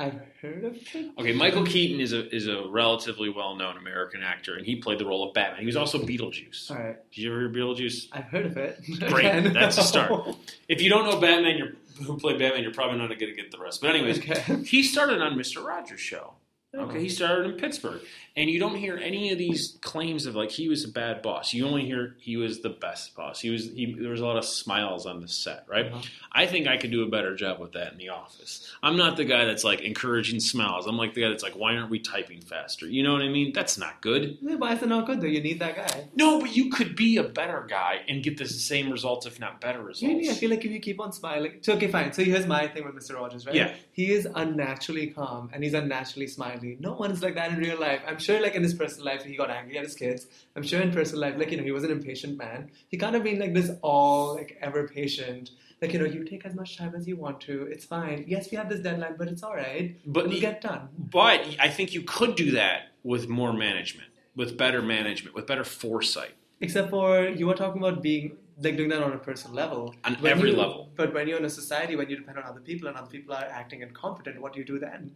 I've 0.00 0.18
heard 0.40 0.64
of 0.64 0.74
it. 0.94 1.10
Okay, 1.18 1.32
Michael 1.34 1.64
Keaton 1.66 2.00
is 2.00 2.14
a 2.14 2.34
is 2.34 2.46
a 2.46 2.64
relatively 2.68 3.28
well 3.28 3.54
known 3.54 3.76
American 3.76 4.22
actor, 4.22 4.54
and 4.54 4.64
he 4.64 4.76
played 4.76 4.98
the 4.98 5.04
role 5.04 5.28
of 5.28 5.34
Batman. 5.34 5.60
He 5.60 5.66
was 5.66 5.76
also 5.76 5.98
Beetlejuice. 5.98 6.70
All 6.70 6.78
right, 6.78 6.96
Did 7.12 7.20
you 7.22 7.30
ever 7.30 7.40
hear 7.40 7.50
Beetlejuice? 7.50 8.08
I've 8.12 8.24
heard 8.24 8.46
of 8.46 8.56
it. 8.56 8.80
Great, 9.08 9.52
that's 9.52 9.76
a 9.76 9.82
start. 9.82 10.10
If 10.68 10.80
you 10.80 10.88
don't 10.88 11.04
know 11.04 11.20
Batman, 11.20 11.58
you're 11.58 11.72
who 12.06 12.16
played 12.16 12.38
Batman, 12.38 12.62
you're 12.62 12.72
probably 12.72 12.96
not 12.96 13.08
going 13.08 13.18
to 13.18 13.34
get 13.34 13.50
the 13.50 13.58
rest. 13.58 13.82
But 13.82 13.90
anyways, 13.90 14.18
Okay. 14.20 14.62
he 14.64 14.82
started 14.82 15.20
on 15.20 15.34
Mr. 15.36 15.62
Rogers' 15.62 16.00
show. 16.00 16.32
Okay, 16.72 17.00
he 17.00 17.08
started 17.08 17.50
in 17.50 17.58
Pittsburgh, 17.58 18.00
and 18.36 18.48
you 18.48 18.60
don't 18.60 18.76
hear 18.76 18.96
any 18.96 19.32
of 19.32 19.38
these 19.38 19.76
claims 19.80 20.26
of 20.26 20.36
like 20.36 20.52
he 20.52 20.68
was 20.68 20.84
a 20.84 20.88
bad 20.88 21.20
boss. 21.20 21.52
You 21.52 21.66
only 21.66 21.84
hear 21.84 22.14
he 22.20 22.36
was 22.36 22.60
the 22.60 22.68
best 22.68 23.16
boss. 23.16 23.40
He 23.40 23.50
was 23.50 23.64
he. 23.72 23.96
There 23.98 24.12
was 24.12 24.20
a 24.20 24.26
lot 24.26 24.36
of 24.36 24.44
smiles 24.44 25.04
on 25.04 25.20
the 25.20 25.26
set, 25.26 25.64
right? 25.68 25.86
Uh-huh. 25.86 26.00
I 26.30 26.46
think 26.46 26.68
I 26.68 26.76
could 26.76 26.92
do 26.92 27.02
a 27.02 27.08
better 27.08 27.34
job 27.34 27.58
with 27.58 27.72
that 27.72 27.90
in 27.90 27.98
the 27.98 28.10
office. 28.10 28.72
I'm 28.84 28.96
not 28.96 29.16
the 29.16 29.24
guy 29.24 29.46
that's 29.46 29.64
like 29.64 29.80
encouraging 29.80 30.38
smiles. 30.38 30.86
I'm 30.86 30.96
like 30.96 31.14
the 31.14 31.22
guy 31.22 31.28
that's 31.30 31.42
like, 31.42 31.54
why 31.54 31.74
aren't 31.74 31.90
we 31.90 31.98
typing 31.98 32.40
faster? 32.40 32.86
You 32.86 33.02
know 33.02 33.14
what 33.14 33.22
I 33.22 33.28
mean? 33.28 33.52
That's 33.52 33.76
not 33.76 34.00
good. 34.00 34.38
Yeah, 34.40 34.54
Why 34.54 34.74
is 34.74 34.82
it 34.82 34.88
not 34.88 35.06
good 35.06 35.20
though? 35.20 35.26
You 35.26 35.42
need 35.42 35.58
that 35.58 35.74
guy. 35.74 36.04
No, 36.14 36.40
but 36.40 36.54
you 36.54 36.70
could 36.70 36.94
be 36.94 37.16
a 37.16 37.24
better 37.24 37.66
guy 37.68 38.02
and 38.08 38.22
get 38.22 38.38
the 38.38 38.46
same 38.46 38.90
results, 38.92 39.26
if 39.26 39.40
not 39.40 39.60
better 39.60 39.82
results. 39.82 40.02
Really, 40.02 40.30
I 40.30 40.34
feel 40.34 40.50
like 40.50 40.64
if 40.64 40.70
you 40.70 40.78
keep 40.78 41.00
on 41.00 41.12
smiling. 41.12 41.54
So 41.62 41.72
okay, 41.72 41.88
fine. 41.88 42.12
So 42.12 42.22
here's 42.22 42.46
my 42.46 42.68
thing 42.68 42.84
with 42.84 42.94
Mr. 42.94 43.16
Rogers, 43.16 43.44
right? 43.44 43.56
Yeah. 43.56 43.74
He 44.00 44.12
is 44.12 44.26
unnaturally 44.34 45.08
calm 45.08 45.50
and 45.52 45.62
he's 45.62 45.74
unnaturally 45.74 46.26
smiley. 46.26 46.78
No 46.80 46.94
one 46.94 47.10
is 47.10 47.22
like 47.22 47.34
that 47.34 47.50
in 47.52 47.58
real 47.58 47.78
life. 47.78 48.00
I'm 48.06 48.18
sure, 48.18 48.40
like 48.40 48.54
in 48.54 48.62
his 48.62 48.72
personal 48.72 49.04
life, 49.04 49.24
he 49.24 49.36
got 49.36 49.50
angry 49.50 49.76
at 49.76 49.84
his 49.84 49.94
kids. 49.94 50.26
I'm 50.56 50.62
sure 50.62 50.80
in 50.80 50.90
personal 50.90 51.20
life, 51.20 51.34
like 51.36 51.50
you 51.50 51.58
know, 51.58 51.64
he 51.64 51.70
was 51.70 51.84
an 51.84 51.90
impatient 51.90 52.38
man. 52.38 52.70
He 52.88 52.96
can't 52.96 53.12
have 53.12 53.22
been 53.24 53.38
like 53.38 53.52
this 53.52 53.70
all 53.82 54.36
like 54.36 54.56
ever 54.62 54.88
patient. 54.88 55.50
Like 55.82 55.92
you 55.92 55.98
know, 55.98 56.06
you 56.06 56.24
take 56.24 56.46
as 56.46 56.54
much 56.54 56.78
time 56.78 56.94
as 56.94 57.06
you 57.06 57.16
want 57.16 57.42
to. 57.42 57.64
It's 57.64 57.84
fine. 57.84 58.24
Yes, 58.26 58.50
we 58.50 58.56
have 58.56 58.70
this 58.70 58.80
deadline, 58.80 59.16
but 59.18 59.28
it's 59.28 59.42
all 59.42 59.54
right. 59.54 59.94
But 60.06 60.28
It'll 60.28 60.40
get 60.40 60.62
done. 60.62 60.88
But 60.96 61.44
I 61.58 61.68
think 61.68 61.92
you 61.92 62.00
could 62.00 62.36
do 62.36 62.52
that 62.52 62.92
with 63.02 63.28
more 63.28 63.52
management, 63.52 64.08
with 64.34 64.56
better 64.56 64.80
management, 64.80 65.34
with 65.34 65.46
better 65.46 65.64
foresight. 65.64 66.32
Except 66.62 66.88
for 66.88 67.28
you 67.28 67.46
were 67.46 67.54
talking 67.54 67.82
about 67.82 68.02
being 68.02 68.38
like 68.62 68.76
doing 68.76 68.88
that 68.90 69.02
on 69.02 69.12
a 69.12 69.18
personal 69.18 69.56
level. 69.56 69.94
On 70.04 70.14
When 70.16 70.32
every 70.32 70.50
you- 70.50 70.56
level. 70.56 70.90
But 70.96 71.12
when 71.14 71.28
you're 71.28 71.38
in 71.38 71.44
a 71.44 71.50
society, 71.50 71.96
when 71.96 72.08
you 72.10 72.16
depend 72.16 72.38
on 72.38 72.44
other 72.44 72.60
people 72.60 72.88
and 72.88 72.96
other 72.96 73.10
people 73.10 73.34
are 73.34 73.44
acting 73.44 73.82
incompetent, 73.82 74.40
what 74.40 74.52
do 74.52 74.58
you 74.60 74.64
do 74.64 74.78
then? 74.78 75.14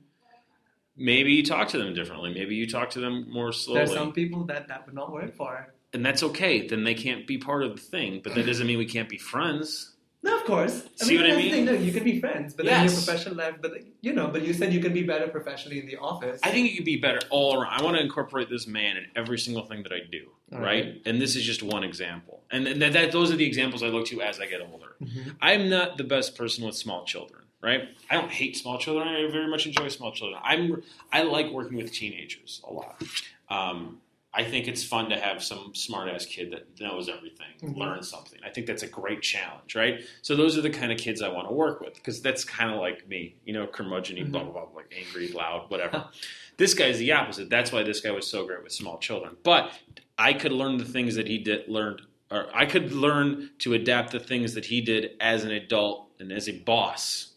Maybe 0.96 1.32
you 1.32 1.44
talk 1.44 1.68
to 1.68 1.78
them 1.78 1.92
differently. 1.94 2.32
Maybe 2.32 2.54
you 2.54 2.68
talk 2.68 2.90
to 2.90 3.00
them 3.00 3.26
more 3.30 3.52
slowly. 3.52 3.80
There's 3.80 3.92
some 3.92 4.12
people 4.12 4.44
that 4.44 4.68
that 4.68 4.86
would 4.86 4.94
not 4.94 5.12
work 5.12 5.34
for. 5.34 5.72
and 5.92 6.04
that's 6.04 6.22
okay. 6.24 6.66
Then 6.66 6.82
they 6.84 6.94
can't 6.94 7.24
be 7.26 7.38
part 7.38 7.62
of 7.62 7.74
the 7.76 7.80
thing. 7.80 8.20
But 8.22 8.34
that 8.34 8.46
doesn't 8.46 8.66
mean 8.66 8.78
we 8.78 8.86
can't 8.86 9.08
be 9.08 9.18
friends. 9.18 9.93
Of 10.44 10.50
course. 10.50 10.82
I 11.00 11.04
See 11.04 11.16
mean, 11.16 11.22
what 11.22 11.30
I 11.32 11.36
mean? 11.36 11.50
thing, 11.52 11.64
no, 11.64 11.72
you 11.72 11.90
can 11.90 12.04
be 12.04 12.20
friends, 12.20 12.52
but 12.52 12.66
then 12.66 12.84
your 12.84 12.92
professional 12.92 13.34
life, 13.36 13.54
but 13.62 13.72
you 14.02 14.12
know, 14.12 14.28
but 14.28 14.42
you 14.42 14.52
said 14.52 14.74
you 14.74 14.80
can 14.80 14.92
be 14.92 15.02
better 15.02 15.26
professionally 15.28 15.80
in 15.80 15.86
the 15.86 15.96
office. 15.96 16.38
I 16.42 16.50
think 16.50 16.68
you 16.70 16.76
could 16.76 16.84
be 16.84 16.96
better 16.98 17.20
all 17.30 17.58
around. 17.58 17.80
I 17.80 17.82
want 17.82 17.96
to 17.96 18.02
incorporate 18.02 18.50
this 18.50 18.66
man 18.66 18.98
in 18.98 19.06
every 19.16 19.38
single 19.38 19.64
thing 19.64 19.82
that 19.84 19.92
I 19.92 20.00
do, 20.10 20.28
right? 20.52 20.60
right. 20.62 21.02
And 21.06 21.18
this 21.20 21.34
is 21.34 21.44
just 21.44 21.62
one 21.62 21.82
example. 21.82 22.42
And 22.50 22.66
th- 22.66 22.92
that, 22.92 23.10
those 23.10 23.32
are 23.32 23.36
the 23.36 23.46
examples 23.46 23.82
I 23.82 23.86
look 23.86 24.06
to 24.08 24.20
as 24.20 24.38
I 24.38 24.46
get 24.46 24.60
older. 24.60 24.96
Mhm. 25.02 25.36
I'm 25.40 25.70
not 25.70 25.96
the 25.96 26.04
best 26.04 26.36
person 26.36 26.64
with 26.66 26.76
small 26.76 27.06
children, 27.06 27.42
right? 27.62 27.88
I 28.10 28.14
don't 28.16 28.30
hate 28.30 28.54
small 28.56 28.76
children. 28.78 29.08
I 29.08 29.26
very 29.30 29.48
much 29.48 29.64
enjoy 29.66 29.88
small 29.88 30.12
children. 30.12 30.38
I'm 30.44 30.82
I 31.10 31.22
like 31.22 31.50
working 31.52 31.78
with 31.78 31.90
teenagers 31.90 32.60
a 32.68 32.72
lot. 32.72 33.02
Um, 33.48 34.00
I 34.36 34.42
think 34.42 34.66
it's 34.66 34.82
fun 34.82 35.10
to 35.10 35.16
have 35.18 35.42
some 35.44 35.74
smart 35.74 36.08
ass 36.08 36.26
kid 36.26 36.50
that 36.52 36.80
knows 36.80 37.08
everything, 37.08 37.46
Mhm. 37.62 37.76
learns 37.76 38.10
something. 38.10 38.40
I 38.44 38.50
think 38.50 38.66
that's 38.66 38.82
a 38.82 38.88
great 38.88 39.22
challenge, 39.22 39.74
right? 39.76 40.02
So 40.22 40.34
those 40.34 40.58
are 40.58 40.60
the 40.60 40.70
kind 40.70 40.90
of 40.90 40.98
kids 40.98 41.22
I 41.22 41.28
want 41.28 41.48
to 41.48 41.54
work 41.54 41.80
with 41.80 41.94
because 41.94 42.20
that's 42.20 42.44
kind 42.44 42.72
of 42.72 42.80
like 42.80 43.06
me, 43.08 43.36
you 43.44 43.52
know, 43.52 43.66
curmudgeon, 43.66 44.16
Mhm. 44.16 44.32
blah 44.32 44.42
blah 44.42 44.52
blah, 44.66 44.74
like 44.74 44.92
angry, 44.96 45.28
loud, 45.28 45.70
whatever. 45.70 46.08
this 46.56 46.74
guy's 46.74 46.98
the 46.98 47.12
opposite. 47.12 47.48
That's 47.48 47.70
why 47.70 47.84
this 47.84 48.00
guy 48.00 48.10
was 48.10 48.26
so 48.26 48.44
great 48.44 48.62
with 48.64 48.72
small 48.72 48.98
children. 48.98 49.36
But 49.44 49.72
I 50.18 50.32
could 50.32 50.52
learn 50.52 50.78
the 50.78 50.84
things 50.84 51.14
that 51.14 51.28
he 51.28 51.38
did 51.38 51.68
learned, 51.68 52.02
or 52.30 52.48
I 52.52 52.66
could 52.66 52.92
learn 52.92 53.50
to 53.60 53.74
adapt 53.74 54.10
the 54.12 54.20
things 54.20 54.54
that 54.54 54.64
he 54.66 54.80
did 54.80 55.12
as 55.20 55.44
an 55.44 55.52
adult 55.52 56.10
and 56.18 56.32
as 56.32 56.48
a 56.48 56.52
boss 56.58 57.34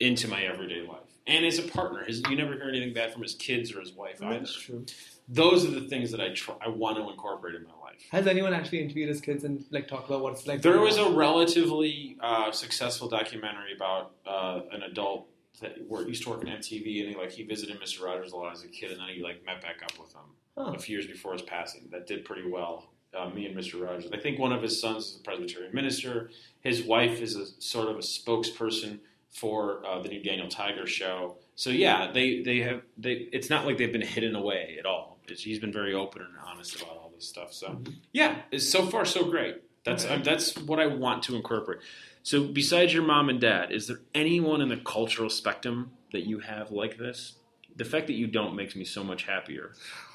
into 0.00 0.28
my 0.28 0.42
everyday 0.44 0.82
life. 0.82 1.00
And 1.26 1.44
as 1.44 1.58
a 1.58 1.62
partner, 1.62 2.04
his, 2.04 2.22
you 2.30 2.36
never 2.36 2.54
hear 2.54 2.68
anything 2.68 2.92
bad 2.94 3.12
from 3.12 3.22
his 3.22 3.34
kids 3.34 3.74
or 3.74 3.80
his 3.80 3.92
wife 3.92 4.22
either 4.22 4.38
That's 4.38 4.54
true. 4.54 4.86
Those 5.28 5.64
are 5.66 5.70
the 5.70 5.82
things 5.88 6.10
that 6.12 6.20
I 6.20 6.32
try, 6.34 6.54
I 6.64 6.68
want 6.68 6.96
to 6.96 7.08
incorporate 7.10 7.54
in 7.54 7.62
my 7.64 7.70
life. 7.82 8.00
Has 8.12 8.26
anyone 8.26 8.54
actually 8.54 8.80
interviewed 8.80 9.08
his 9.08 9.20
kids 9.20 9.44
and 9.44 9.64
like 9.70 9.88
talked 9.88 10.08
about 10.08 10.22
what 10.22 10.32
it's 10.32 10.46
like? 10.46 10.62
There 10.62 10.80
was 10.80 10.96
a 10.96 11.10
relatively 11.10 12.16
uh, 12.20 12.50
successful 12.52 13.08
documentary 13.08 13.74
about 13.74 14.12
uh, 14.26 14.60
an 14.72 14.82
adult 14.82 15.28
that 15.60 15.76
he 15.76 15.82
used 16.08 16.22
to 16.22 16.30
work 16.30 16.40
on 16.40 16.46
MTV, 16.46 17.00
and 17.00 17.10
he 17.10 17.16
like 17.16 17.32
he 17.32 17.42
visited 17.42 17.80
Mr. 17.80 18.04
Rogers 18.04 18.32
a 18.32 18.36
lot 18.36 18.52
as 18.52 18.62
a 18.64 18.68
kid, 18.68 18.92
and 18.92 19.00
then 19.00 19.08
he 19.08 19.22
like 19.22 19.44
met 19.44 19.60
back 19.60 19.82
up 19.82 19.98
with 19.98 20.12
him 20.12 20.20
Huh. 20.56 20.72
a 20.74 20.78
few 20.78 20.96
years 20.96 21.06
before 21.06 21.32
his 21.32 21.42
passing. 21.42 21.88
That 21.90 22.06
did 22.06 22.24
pretty 22.24 22.48
well. 22.48 22.90
Uh, 23.16 23.30
me 23.30 23.46
and 23.46 23.56
Mr. 23.56 23.84
Rogers. 23.84 24.10
I 24.12 24.18
think 24.18 24.38
one 24.38 24.52
of 24.52 24.62
his 24.62 24.78
sons 24.80 25.06
is 25.06 25.16
a 25.20 25.22
Presbyterian 25.22 25.74
minister. 25.74 26.30
His 26.60 26.82
wife 26.82 27.20
is 27.22 27.36
a 27.36 27.46
sort 27.60 27.88
of 27.88 27.96
a 27.96 28.00
spokesperson 28.00 28.98
for 29.30 29.84
uh, 29.86 30.00
the 30.02 30.08
new 30.10 30.22
Daniel 30.22 30.48
Tiger 30.48 30.86
show. 30.86 31.36
So 31.54 31.70
yeah, 31.70 32.10
they 32.12 32.42
they 32.42 32.58
have 32.60 32.82
they. 32.96 33.28
It's 33.32 33.50
not 33.50 33.66
like 33.66 33.78
they've 33.78 33.92
been 33.92 34.00
hidden 34.02 34.34
away 34.34 34.76
at 34.78 34.86
all. 34.86 35.17
He's 35.30 35.58
been 35.58 35.72
very 35.72 35.94
open 35.94 36.22
and 36.22 36.32
honest 36.46 36.76
about 36.76 36.90
all 36.96 37.12
this 37.14 37.28
stuff. 37.28 37.52
So 37.52 37.68
Mhm. 37.68 37.94
yeah, 38.12 38.42
it's 38.50 38.68
so 38.68 38.86
far 38.86 39.04
so 39.04 39.24
great. 39.24 39.62
That's 39.84 40.04
um, 40.04 40.22
that's 40.22 40.56
what 40.58 40.78
I 40.80 40.86
want 40.86 41.22
to 41.24 41.36
incorporate. 41.36 41.80
So 42.22 42.44
besides 42.44 42.92
your 42.92 43.02
mom 43.04 43.28
and 43.28 43.40
dad, 43.40 43.70
is 43.72 43.86
there 43.86 44.00
anyone 44.14 44.60
in 44.60 44.68
the 44.68 44.76
cultural 44.76 45.30
spectrum 45.30 45.92
that 46.12 46.26
you 46.26 46.40
have 46.40 46.70
like 46.70 46.98
this? 46.98 47.34
The 47.76 47.84
fact 47.84 48.06
that 48.08 48.14
you 48.14 48.26
don't 48.26 48.54
makes 48.56 48.74
me 48.76 48.84
so 48.84 49.02
much 49.04 49.22
happier. 49.24 49.72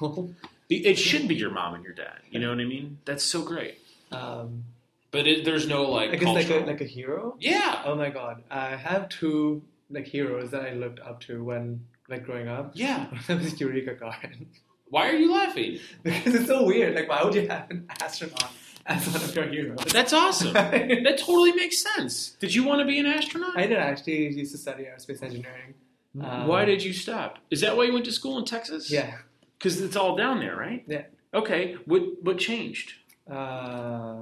It 0.70 0.96
should 0.98 1.28
be 1.28 1.34
your 1.34 1.50
mom 1.50 1.74
and 1.74 1.84
your 1.84 1.92
dad. 1.92 2.20
You 2.30 2.40
know 2.40 2.48
what 2.48 2.58
I 2.58 2.64
mean? 2.64 2.98
That's 3.04 3.22
so 3.22 3.42
great. 3.42 3.78
um, 4.12 4.64
But 5.10 5.26
it, 5.26 5.44
there's 5.44 5.68
no 5.68 5.84
like. 5.90 6.10
I 6.10 6.16
guess 6.16 6.24
like 6.28 6.44
a 6.46 6.48
cultural- 6.48 6.66
like 6.66 6.80
a 6.80 6.84
hero. 6.86 7.36
yeah, 7.38 7.82
Oh 7.84 7.94
my 7.94 8.08
god, 8.10 8.42
I 8.50 8.74
have 8.76 9.08
two 9.10 9.62
like 9.90 10.06
heroes 10.06 10.50
that 10.52 10.62
I 10.62 10.72
looked 10.72 11.00
up 11.00 11.20
to 11.22 11.44
when 11.44 11.84
like 12.08 12.24
growing 12.24 12.48
up. 12.48 12.72
yeah. 12.74 13.06
One 13.10 13.18
of 13.18 13.26
them 13.26 13.40
is 13.40 13.60
Yuri 13.60 13.82
Gagarin 13.86 14.46
Why 14.94 15.08
are 15.10 15.16
you 15.16 15.32
laughing? 15.32 15.80
because 16.04 16.34
it's 16.36 16.46
so 16.46 16.62
weird. 16.64 16.94
Like, 16.94 17.08
why 17.08 17.24
would 17.24 17.34
you 17.34 17.48
have 17.48 17.68
an 17.68 17.84
astronaut 18.00 18.52
as 18.86 19.04
one 19.08 19.22
of 19.28 19.34
your 19.34 19.48
heroes? 19.48 19.84
That's 19.92 20.12
awesome. 20.12 20.52
That 21.06 21.16
totally 21.18 21.50
makes 21.52 21.78
sense. 21.82 22.36
Did 22.38 22.54
you 22.54 22.62
want 22.62 22.78
to 22.82 22.86
be 22.86 23.00
an 23.00 23.06
astronaut? 23.06 23.58
I 23.58 23.66
did 23.66 23.76
actually 23.76 24.32
used 24.40 24.52
to 24.52 24.58
study 24.58 24.84
aerospace 24.84 25.20
engineering. 25.20 25.74
Um, 26.20 26.46
why 26.46 26.64
did 26.64 26.80
you 26.84 26.92
stop? 26.92 27.38
Is 27.50 27.60
that 27.62 27.76
why 27.76 27.84
you 27.86 27.92
went 27.92 28.04
to 28.04 28.12
school 28.12 28.38
in 28.38 28.44
Texas? 28.44 28.88
Yeah. 28.88 29.18
because 29.58 29.80
it's 29.80 29.96
all 29.96 30.14
down 30.16 30.38
there, 30.38 30.56
right? 30.56 30.84
Yeah. 30.86 31.06
Okay. 31.40 31.76
What 31.86 32.02
what 32.22 32.38
changed? 32.38 32.88
Uh, 33.28 34.18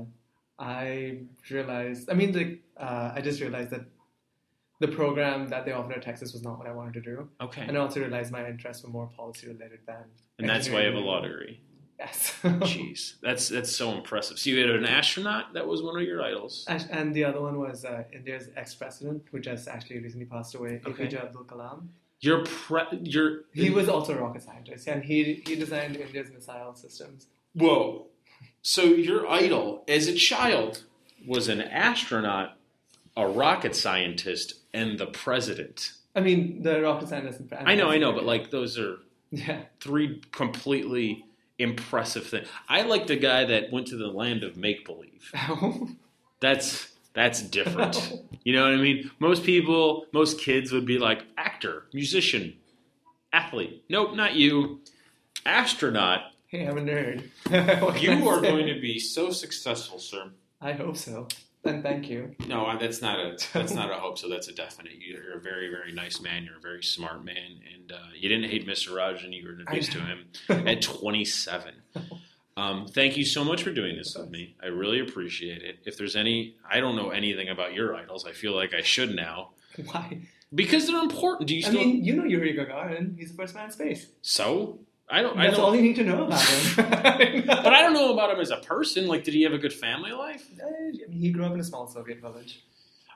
I 0.59 1.19
realized. 1.51 2.09
I 2.09 2.15
mean, 2.15 2.33
like, 2.33 2.53
uh, 2.79 3.13
I 3.17 3.21
just 3.21 3.43
realized 3.43 3.71
that 3.75 3.85
the 4.83 4.89
program 4.89 5.49
that 5.49 5.65
they 5.65 5.73
offered 5.73 5.97
at 5.97 6.03
Texas 6.03 6.33
was 6.35 6.43
not 6.43 6.59
what 6.59 6.67
I 6.67 6.73
wanted 6.73 6.95
to 6.95 7.01
do, 7.13 7.29
Okay. 7.41 7.63
and 7.67 7.77
I 7.77 7.81
also 7.81 8.01
realized 8.01 8.31
my 8.33 8.47
interests 8.47 8.83
were 8.85 8.91
more 8.91 9.09
policy 9.17 9.47
related 9.49 9.81
than. 9.87 10.05
And 10.39 10.49
that's 10.49 10.69
why 10.69 10.81
you 10.81 10.87
have 10.87 10.95
a 10.95 11.07
law 11.11 11.21
degree. 11.23 11.61
Yes. 11.99 12.35
Jeez, 12.43 13.15
that's 13.23 13.49
that's 13.49 13.75
so 13.75 13.93
impressive. 13.93 14.37
So 14.39 14.51
you 14.51 14.59
had 14.61 14.71
an 14.71 14.85
astronaut 14.85 15.55
that 15.55 15.67
was 15.67 15.83
one 15.83 15.97
of 15.97 16.03
your 16.03 16.21
idols. 16.23 16.67
And 16.69 17.15
the 17.15 17.25
other 17.25 17.41
one 17.41 17.59
was 17.61 17.85
uh, 17.85 18.03
India's 18.13 18.49
ex-president, 18.57 19.23
who 19.31 19.39
just 19.39 19.69
actually 19.69 20.01
recently 20.01 20.27
passed 20.27 20.55
away, 20.57 20.81
Okay. 20.85 21.07
APJ 21.07 21.23
Abdul 21.27 21.45
Kalam. 21.45 21.87
Your 22.21 22.45
pre- 22.45 22.99
your 23.05 23.43
He 23.53 23.71
was 23.71 23.89
also 23.89 24.17
a 24.17 24.21
rocket 24.21 24.43
scientist, 24.43 24.89
and 24.89 25.05
he 25.05 25.43
he 25.47 25.55
designed 25.55 25.95
India's 25.97 26.31
missile 26.33 26.75
systems. 26.75 27.29
whoa. 27.55 28.07
So 28.63 28.83
your 28.83 29.29
idol 29.29 29.85
as 29.89 30.09
a 30.09 30.15
child 30.15 30.83
was 31.27 31.47
an 31.49 31.61
astronaut, 31.61 32.57
a 33.17 33.27
rocket 33.29 33.75
scientist, 33.77 34.55
and 34.75 34.99
the 34.99 35.07
president. 35.07 35.93
I 36.15 36.21
mean, 36.21 36.63
the 36.63 36.83
rocket 36.83 37.09
scientist. 37.09 37.41
And 37.41 37.69
I 37.69 37.75
know, 37.75 37.89
I 37.91 37.99
know, 37.99 38.13
but 38.13 38.25
like 38.25 38.51
those 38.51 38.79
are 38.79 38.99
yeah, 39.31 39.63
three 39.81 40.21
completely 40.31 41.25
impressive 41.59 42.27
things. 42.27 42.49
I 42.69 42.83
like 42.83 43.07
the 43.07 43.17
guy 43.17 43.45
that 43.47 43.73
went 43.73 43.87
to 43.89 43.97
the 43.97 44.09
land 44.09 44.43
of 44.45 44.57
make 44.57 44.85
believe. 44.85 45.31
Oh. 45.49 45.89
That's 46.41 46.89
that's 47.15 47.43
different. 47.43 48.13
You 48.45 48.53
know 48.55 48.65
what 48.65 48.73
I 48.73 48.83
mean? 48.83 49.09
Most 49.21 49.45
people, 49.45 50.07
most 50.13 50.41
kids 50.41 50.73
would 50.73 50.85
be 50.85 50.99
like 50.99 51.23
actor, 51.39 51.85
musician, 51.95 52.55
athlete. 53.33 53.85
Nope, 53.89 54.17
not 54.17 54.35
you. 54.35 54.81
Astronaut. 55.47 56.33
hey, 56.49 56.67
I'm 56.67 56.77
a 56.77 56.81
nerd. 56.81 57.29
You 58.03 58.11
I 58.11 58.27
are 58.27 58.41
say? 58.41 58.51
going 58.51 58.67
to 58.67 58.81
be 58.81 58.99
so 58.99 59.31
successful, 59.31 60.01
sir. 60.01 60.31
I 60.61 60.73
hope 60.73 60.97
so. 60.97 61.29
And 61.65 61.83
thank 61.83 62.09
you. 62.11 62.35
No, 62.49 62.77
that's 62.79 63.01
not 63.01 63.19
a 63.21 63.37
that's 63.53 63.73
not 63.73 63.91
a 63.91 63.95
hope. 63.95 64.19
So 64.19 64.29
that's 64.29 64.49
a 64.49 64.53
definite. 64.53 64.95
You're 64.99 65.37
a 65.37 65.41
very 65.41 65.69
very 65.71 65.93
nice 65.93 66.21
man. 66.21 66.45
You're 66.45 66.57
a 66.57 66.61
very 66.61 66.83
smart 66.83 67.25
man, 67.25 67.61
and 67.73 67.93
uh, 67.93 67.99
you 68.19 68.29
didn't 68.29 68.51
hate 68.51 68.67
Mr. 68.67 68.97
Rogers, 68.97 69.23
and 69.25 69.33
you 69.33 69.45
were 69.47 69.53
introduced 69.61 69.93
to 69.93 70.01
him 70.01 70.27
at 70.49 70.83
27. 70.83 71.75
Um, 72.57 72.87
thank 72.87 73.17
you 73.17 73.25
so 73.25 73.45
much 73.45 73.63
for 73.63 73.71
doing 73.71 73.97
this 73.97 74.15
with 74.19 74.29
me. 74.29 74.57
I 74.63 74.67
really 74.67 75.01
appreciate 75.01 75.63
it. 75.63 75.79
If 75.87 75.97
there's 75.97 76.17
any, 76.17 76.57
I 76.71 76.81
don't 76.81 76.97
know 76.97 77.11
anything 77.11 77.49
about 77.49 77.73
your 77.75 77.95
idols. 77.95 78.27
I 78.27 78.33
feel 78.33 78.55
like 78.55 78.75
I 78.75 78.83
should 78.83 79.15
now 79.15 79.51
Why? 79.87 80.19
because 80.55 80.87
they're 80.87 81.01
important. 81.01 81.49
Do 81.49 81.57
you 81.57 81.65
I 81.65 81.71
still? 81.71 81.81
mean, 81.81 82.05
you 82.05 82.15
know 82.15 82.25
Yuri 82.25 82.55
Gagarin. 82.55 83.17
He's 83.19 83.31
the 83.31 83.37
first 83.37 83.55
man 83.55 83.67
in 83.67 83.71
space. 83.71 84.09
so 84.21 84.81
I 85.13 85.21
don't. 85.21 85.39
I 85.39 85.45
That's 85.45 85.59
don't. 85.59 85.67
all 85.67 85.77
you 85.77 85.83
need 85.83 85.97
to 85.97 86.05
know 86.05 86.25
about 86.25 86.41
him. 86.43 86.75
but 87.47 87.67
I 87.67 87.83
don't 87.83 87.93
know 87.93 88.13
about 88.15 88.31
him 88.31 88.41
as 88.41 88.51
a 88.51 88.57
person. 88.57 89.07
Like, 89.07 89.25
did 89.25 89.35
he 89.35 89.43
have 89.43 89.53
a 89.53 89.59
good 89.59 89.73
family 89.73 90.11
life? 90.13 90.49
Uh, 90.59 90.67
I 90.67 91.09
mean, 91.09 91.21
he 91.21 91.31
grew 91.31 91.45
up 91.45 91.53
in 91.53 91.61
a 91.61 91.65
small 91.65 91.87
Soviet 91.87 92.21
village. 92.21 92.65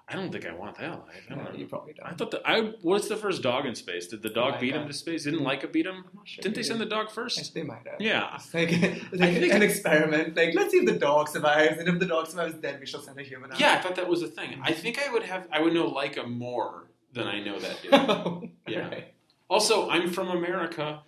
I 0.08 0.14
don't 0.14 0.30
think 0.30 0.46
I 0.46 0.52
want 0.52 0.78
that 0.78 0.90
life. 0.90 1.24
I 1.26 1.34
don't 1.34 1.44
No, 1.44 1.50
know. 1.50 1.56
you 1.56 1.66
probably 1.66 1.94
don't. 1.94 2.06
I 2.06 2.14
thought 2.14 2.30
that 2.30 2.42
I. 2.44 2.74
What's 2.82 3.08
the 3.08 3.16
first 3.16 3.42
dog 3.42 3.66
in 3.66 3.74
space? 3.74 4.06
Did 4.06 4.22
the 4.22 4.28
dog 4.28 4.54
Oh, 4.56 4.60
beat 4.60 4.74
I 4.74 4.78
him 4.78 4.86
to 4.86 4.92
space? 4.92 5.24
Didn't 5.24 5.40
mm-hmm. 5.40 5.48
Laika 5.48 5.72
beat 5.72 5.86
him? 5.86 5.96
I'm 5.96 6.10
not 6.14 6.28
sure. 6.28 6.42
Didn't 6.42 6.54
they 6.54 6.62
send 6.62 6.80
the 6.80 6.86
dog 6.86 7.10
first? 7.10 7.38
Yes, 7.38 7.48
they 7.48 7.62
might 7.64 7.86
have. 7.86 8.00
Yeah. 8.00 8.36
It's 8.36 8.54
like, 8.54 8.68
it's 8.70 9.12
like 9.12 9.34
think- 9.34 9.52
an 9.52 9.62
experiment. 9.62 10.36
Like, 10.36 10.54
let's 10.54 10.70
see 10.70 10.78
if 10.78 10.86
the 10.86 10.98
dog 10.98 11.28
survives, 11.28 11.78
and 11.78 11.88
if 11.88 11.98
the 11.98 12.06
dog 12.06 12.28
survives, 12.28 12.54
then 12.60 12.78
we 12.78 12.86
shall 12.86 13.00
send 13.00 13.18
a 13.18 13.22
human 13.22 13.50
out. 13.50 13.58
Yeah, 13.58 13.72
I 13.72 13.80
thought 13.80 13.96
that 13.96 14.06
was 14.06 14.22
a 14.22 14.28
thing. 14.28 14.60
I 14.62 14.70
mm-hmm. 14.70 14.80
think 14.80 15.00
I 15.04 15.12
would 15.12 15.24
have. 15.24 15.48
I 15.50 15.60
would 15.62 15.72
know 15.72 15.90
Laika 15.90 16.28
more 16.28 16.84
than 17.12 17.26
I 17.26 17.40
know 17.42 17.58
that 17.58 17.82
dude. 17.82 18.50
Yeah. 18.68 18.88
Right. 18.88 19.14
also, 19.48 19.88
I'm 19.88 20.10
from 20.10 20.28
America. 20.28 21.02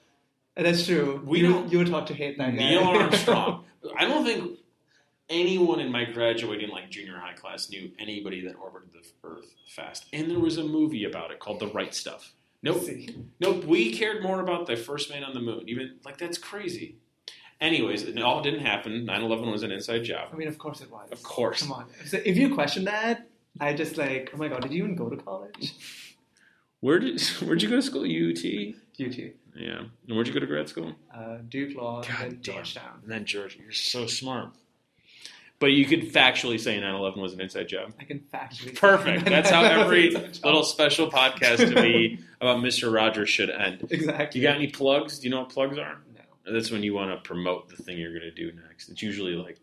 That's 0.64 0.84
true. 0.86 1.22
We 1.24 1.40
you, 1.40 1.52
don't- 1.52 1.70
you 1.72 1.78
were 1.78 1.84
taught 1.84 2.06
to 2.08 2.14
hate 2.14 2.36
that 2.38 2.50
guy. 2.50 2.56
Neil 2.56 2.82
Armstrong. 2.82 3.64
I 3.98 4.04
don't 4.06 4.24
think 4.24 4.58
anyone 5.30 5.78
in 5.80 5.90
my 5.92 6.04
graduating 6.04 6.70
like 6.70 6.90
junior 6.90 7.16
high 7.18 7.34
class 7.34 7.70
knew 7.70 7.90
anybody 7.98 8.40
that 8.46 8.56
orbited 8.56 8.90
the 8.92 9.28
Earth 9.28 9.54
fast. 9.68 10.06
And 10.12 10.30
there 10.30 10.40
was 10.40 10.58
a 10.58 10.64
movie 10.64 11.04
about 11.04 11.30
it 11.30 11.38
called 11.38 11.60
The 11.60 11.68
Right 11.68 11.94
Stuff. 11.94 12.32
Nope. 12.62 12.82
Nope. 13.40 13.64
We 13.64 13.92
cared 13.96 14.22
more 14.22 14.40
about 14.40 14.66
the 14.66 14.76
first 14.76 15.10
man 15.10 15.22
on 15.22 15.32
the 15.32 15.40
moon. 15.40 15.62
Even 15.68 15.96
like 16.04 16.18
that's 16.18 16.38
crazy. 16.38 16.96
Anyways, 17.60 18.02
it 18.04 18.20
all 18.20 18.42
didn't 18.42 18.60
happen. 18.66 19.06
9/11 19.06 19.50
was 19.52 19.62
an 19.62 19.70
inside 19.70 20.02
job. 20.04 20.28
I 20.32 20.36
mean, 20.36 20.48
of 20.48 20.58
course 20.58 20.80
it 20.80 20.90
was. 20.90 21.08
Of 21.12 21.22
course. 21.22 21.62
Come 21.62 21.72
on. 21.72 21.86
So 22.06 22.18
if 22.24 22.36
you 22.36 22.54
question 22.54 22.84
that, 22.86 23.28
I 23.60 23.74
just 23.74 23.96
like, 23.96 24.30
oh 24.34 24.36
my 24.38 24.48
god, 24.48 24.62
did 24.62 24.72
you 24.72 24.82
even 24.82 24.96
go 24.96 25.08
to 25.08 25.16
college? 25.16 25.74
Where 26.80 26.98
did 26.98 27.20
where'd 27.44 27.62
you 27.62 27.68
go 27.68 27.76
to 27.76 27.82
school? 27.82 28.02
UT. 28.02 28.44
UT. 29.00 29.18
Yeah. 29.58 29.78
And 29.80 29.90
where'd 30.16 30.26
you 30.28 30.32
go 30.34 30.40
to 30.40 30.46
grad 30.46 30.68
school? 30.68 30.94
Uh, 31.14 31.38
Duke 31.48 31.76
Law, 31.76 32.02
God 32.02 32.10
and 32.10 32.18
then 32.20 32.28
damn. 32.42 32.54
Georgetown. 32.54 32.98
And 33.02 33.10
then 33.10 33.24
Georgia. 33.24 33.58
You're 33.60 33.72
so 33.72 34.06
smart. 34.06 34.50
But 35.60 35.72
you 35.72 35.86
could 35.86 36.12
factually 36.12 36.60
say 36.60 36.78
9/11 36.78 37.16
was 37.16 37.32
an 37.32 37.40
inside 37.40 37.66
job. 37.66 37.92
I 37.98 38.04
can 38.04 38.20
factually. 38.32 38.76
Perfect. 38.78 39.24
That's 39.24 39.50
how 39.50 39.64
every 39.64 40.14
It's 40.14 40.38
a 40.38 40.40
job. 40.42 40.44
little 40.44 40.62
special 40.62 41.10
podcast 41.10 41.56
to 41.68 41.74
be 41.74 42.20
about 42.40 42.58
Mr. 42.58 42.92
Rogers 42.94 43.28
should 43.28 43.50
end. 43.50 43.84
Exactly. 43.90 44.40
You 44.40 44.46
got 44.46 44.54
any 44.54 44.68
plugs? 44.68 45.18
Do 45.18 45.24
you 45.26 45.30
know 45.30 45.40
what 45.40 45.48
plugs 45.48 45.76
are? 45.76 45.98
No. 46.14 46.52
That's 46.52 46.70
when 46.70 46.84
you 46.84 46.94
want 46.94 47.10
to 47.10 47.16
promote 47.28 47.68
the 47.68 47.76
thing 47.82 47.98
you're 47.98 48.12
going 48.12 48.22
to 48.22 48.30
do 48.30 48.52
next. 48.68 48.88
It's 48.88 49.02
usually 49.02 49.34
like 49.34 49.58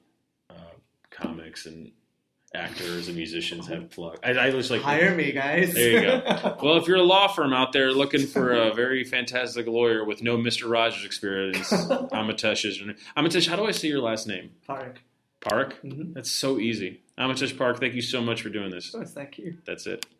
uh, 0.49 0.55
comics 1.11 1.65
and 1.65 1.93
actors 2.55 3.07
and 3.07 3.15
musicians 3.15 3.67
have 3.67 3.89
plugs. 3.91 4.19
I, 4.23 4.31
I 4.31 4.51
just 4.51 4.71
like 4.71 4.81
Hire 4.81 5.13
me, 5.13 5.31
guys. 5.31 5.73
There 5.73 5.91
you 5.91 6.01
go. 6.01 6.57
Well, 6.63 6.77
if 6.77 6.87
you're 6.87 6.97
a 6.97 7.03
law 7.03 7.27
firm 7.27 7.53
out 7.53 7.73
there 7.73 7.91
looking 7.91 8.25
for 8.25 8.51
a 8.51 8.73
very 8.73 9.03
fantastic 9.03 9.67
lawyer 9.67 10.03
with 10.03 10.21
no 10.23 10.37
Mr. 10.37 10.69
Rogers 10.69 11.05
experience, 11.05 11.69
Amitesh 11.71 12.65
is. 12.65 12.81
Amitesh, 13.17 13.47
how 13.47 13.55
do 13.55 13.65
I 13.65 13.71
say 13.71 13.87
your 13.87 14.01
last 14.01 14.27
name? 14.27 14.51
Park. 14.65 15.01
Park. 15.41 15.81
Mm-hmm. 15.83 16.13
That's 16.13 16.31
so 16.31 16.57
easy. 16.59 17.01
Amitesh 17.19 17.57
Park. 17.57 17.79
Thank 17.79 17.93
you 17.93 18.01
so 18.01 18.21
much 18.21 18.41
for 18.41 18.49
doing 18.49 18.71
this. 18.71 18.87
Of 18.87 19.01
course, 19.01 19.11
thank 19.11 19.37
you. 19.37 19.57
That's 19.65 19.85
it. 19.85 20.05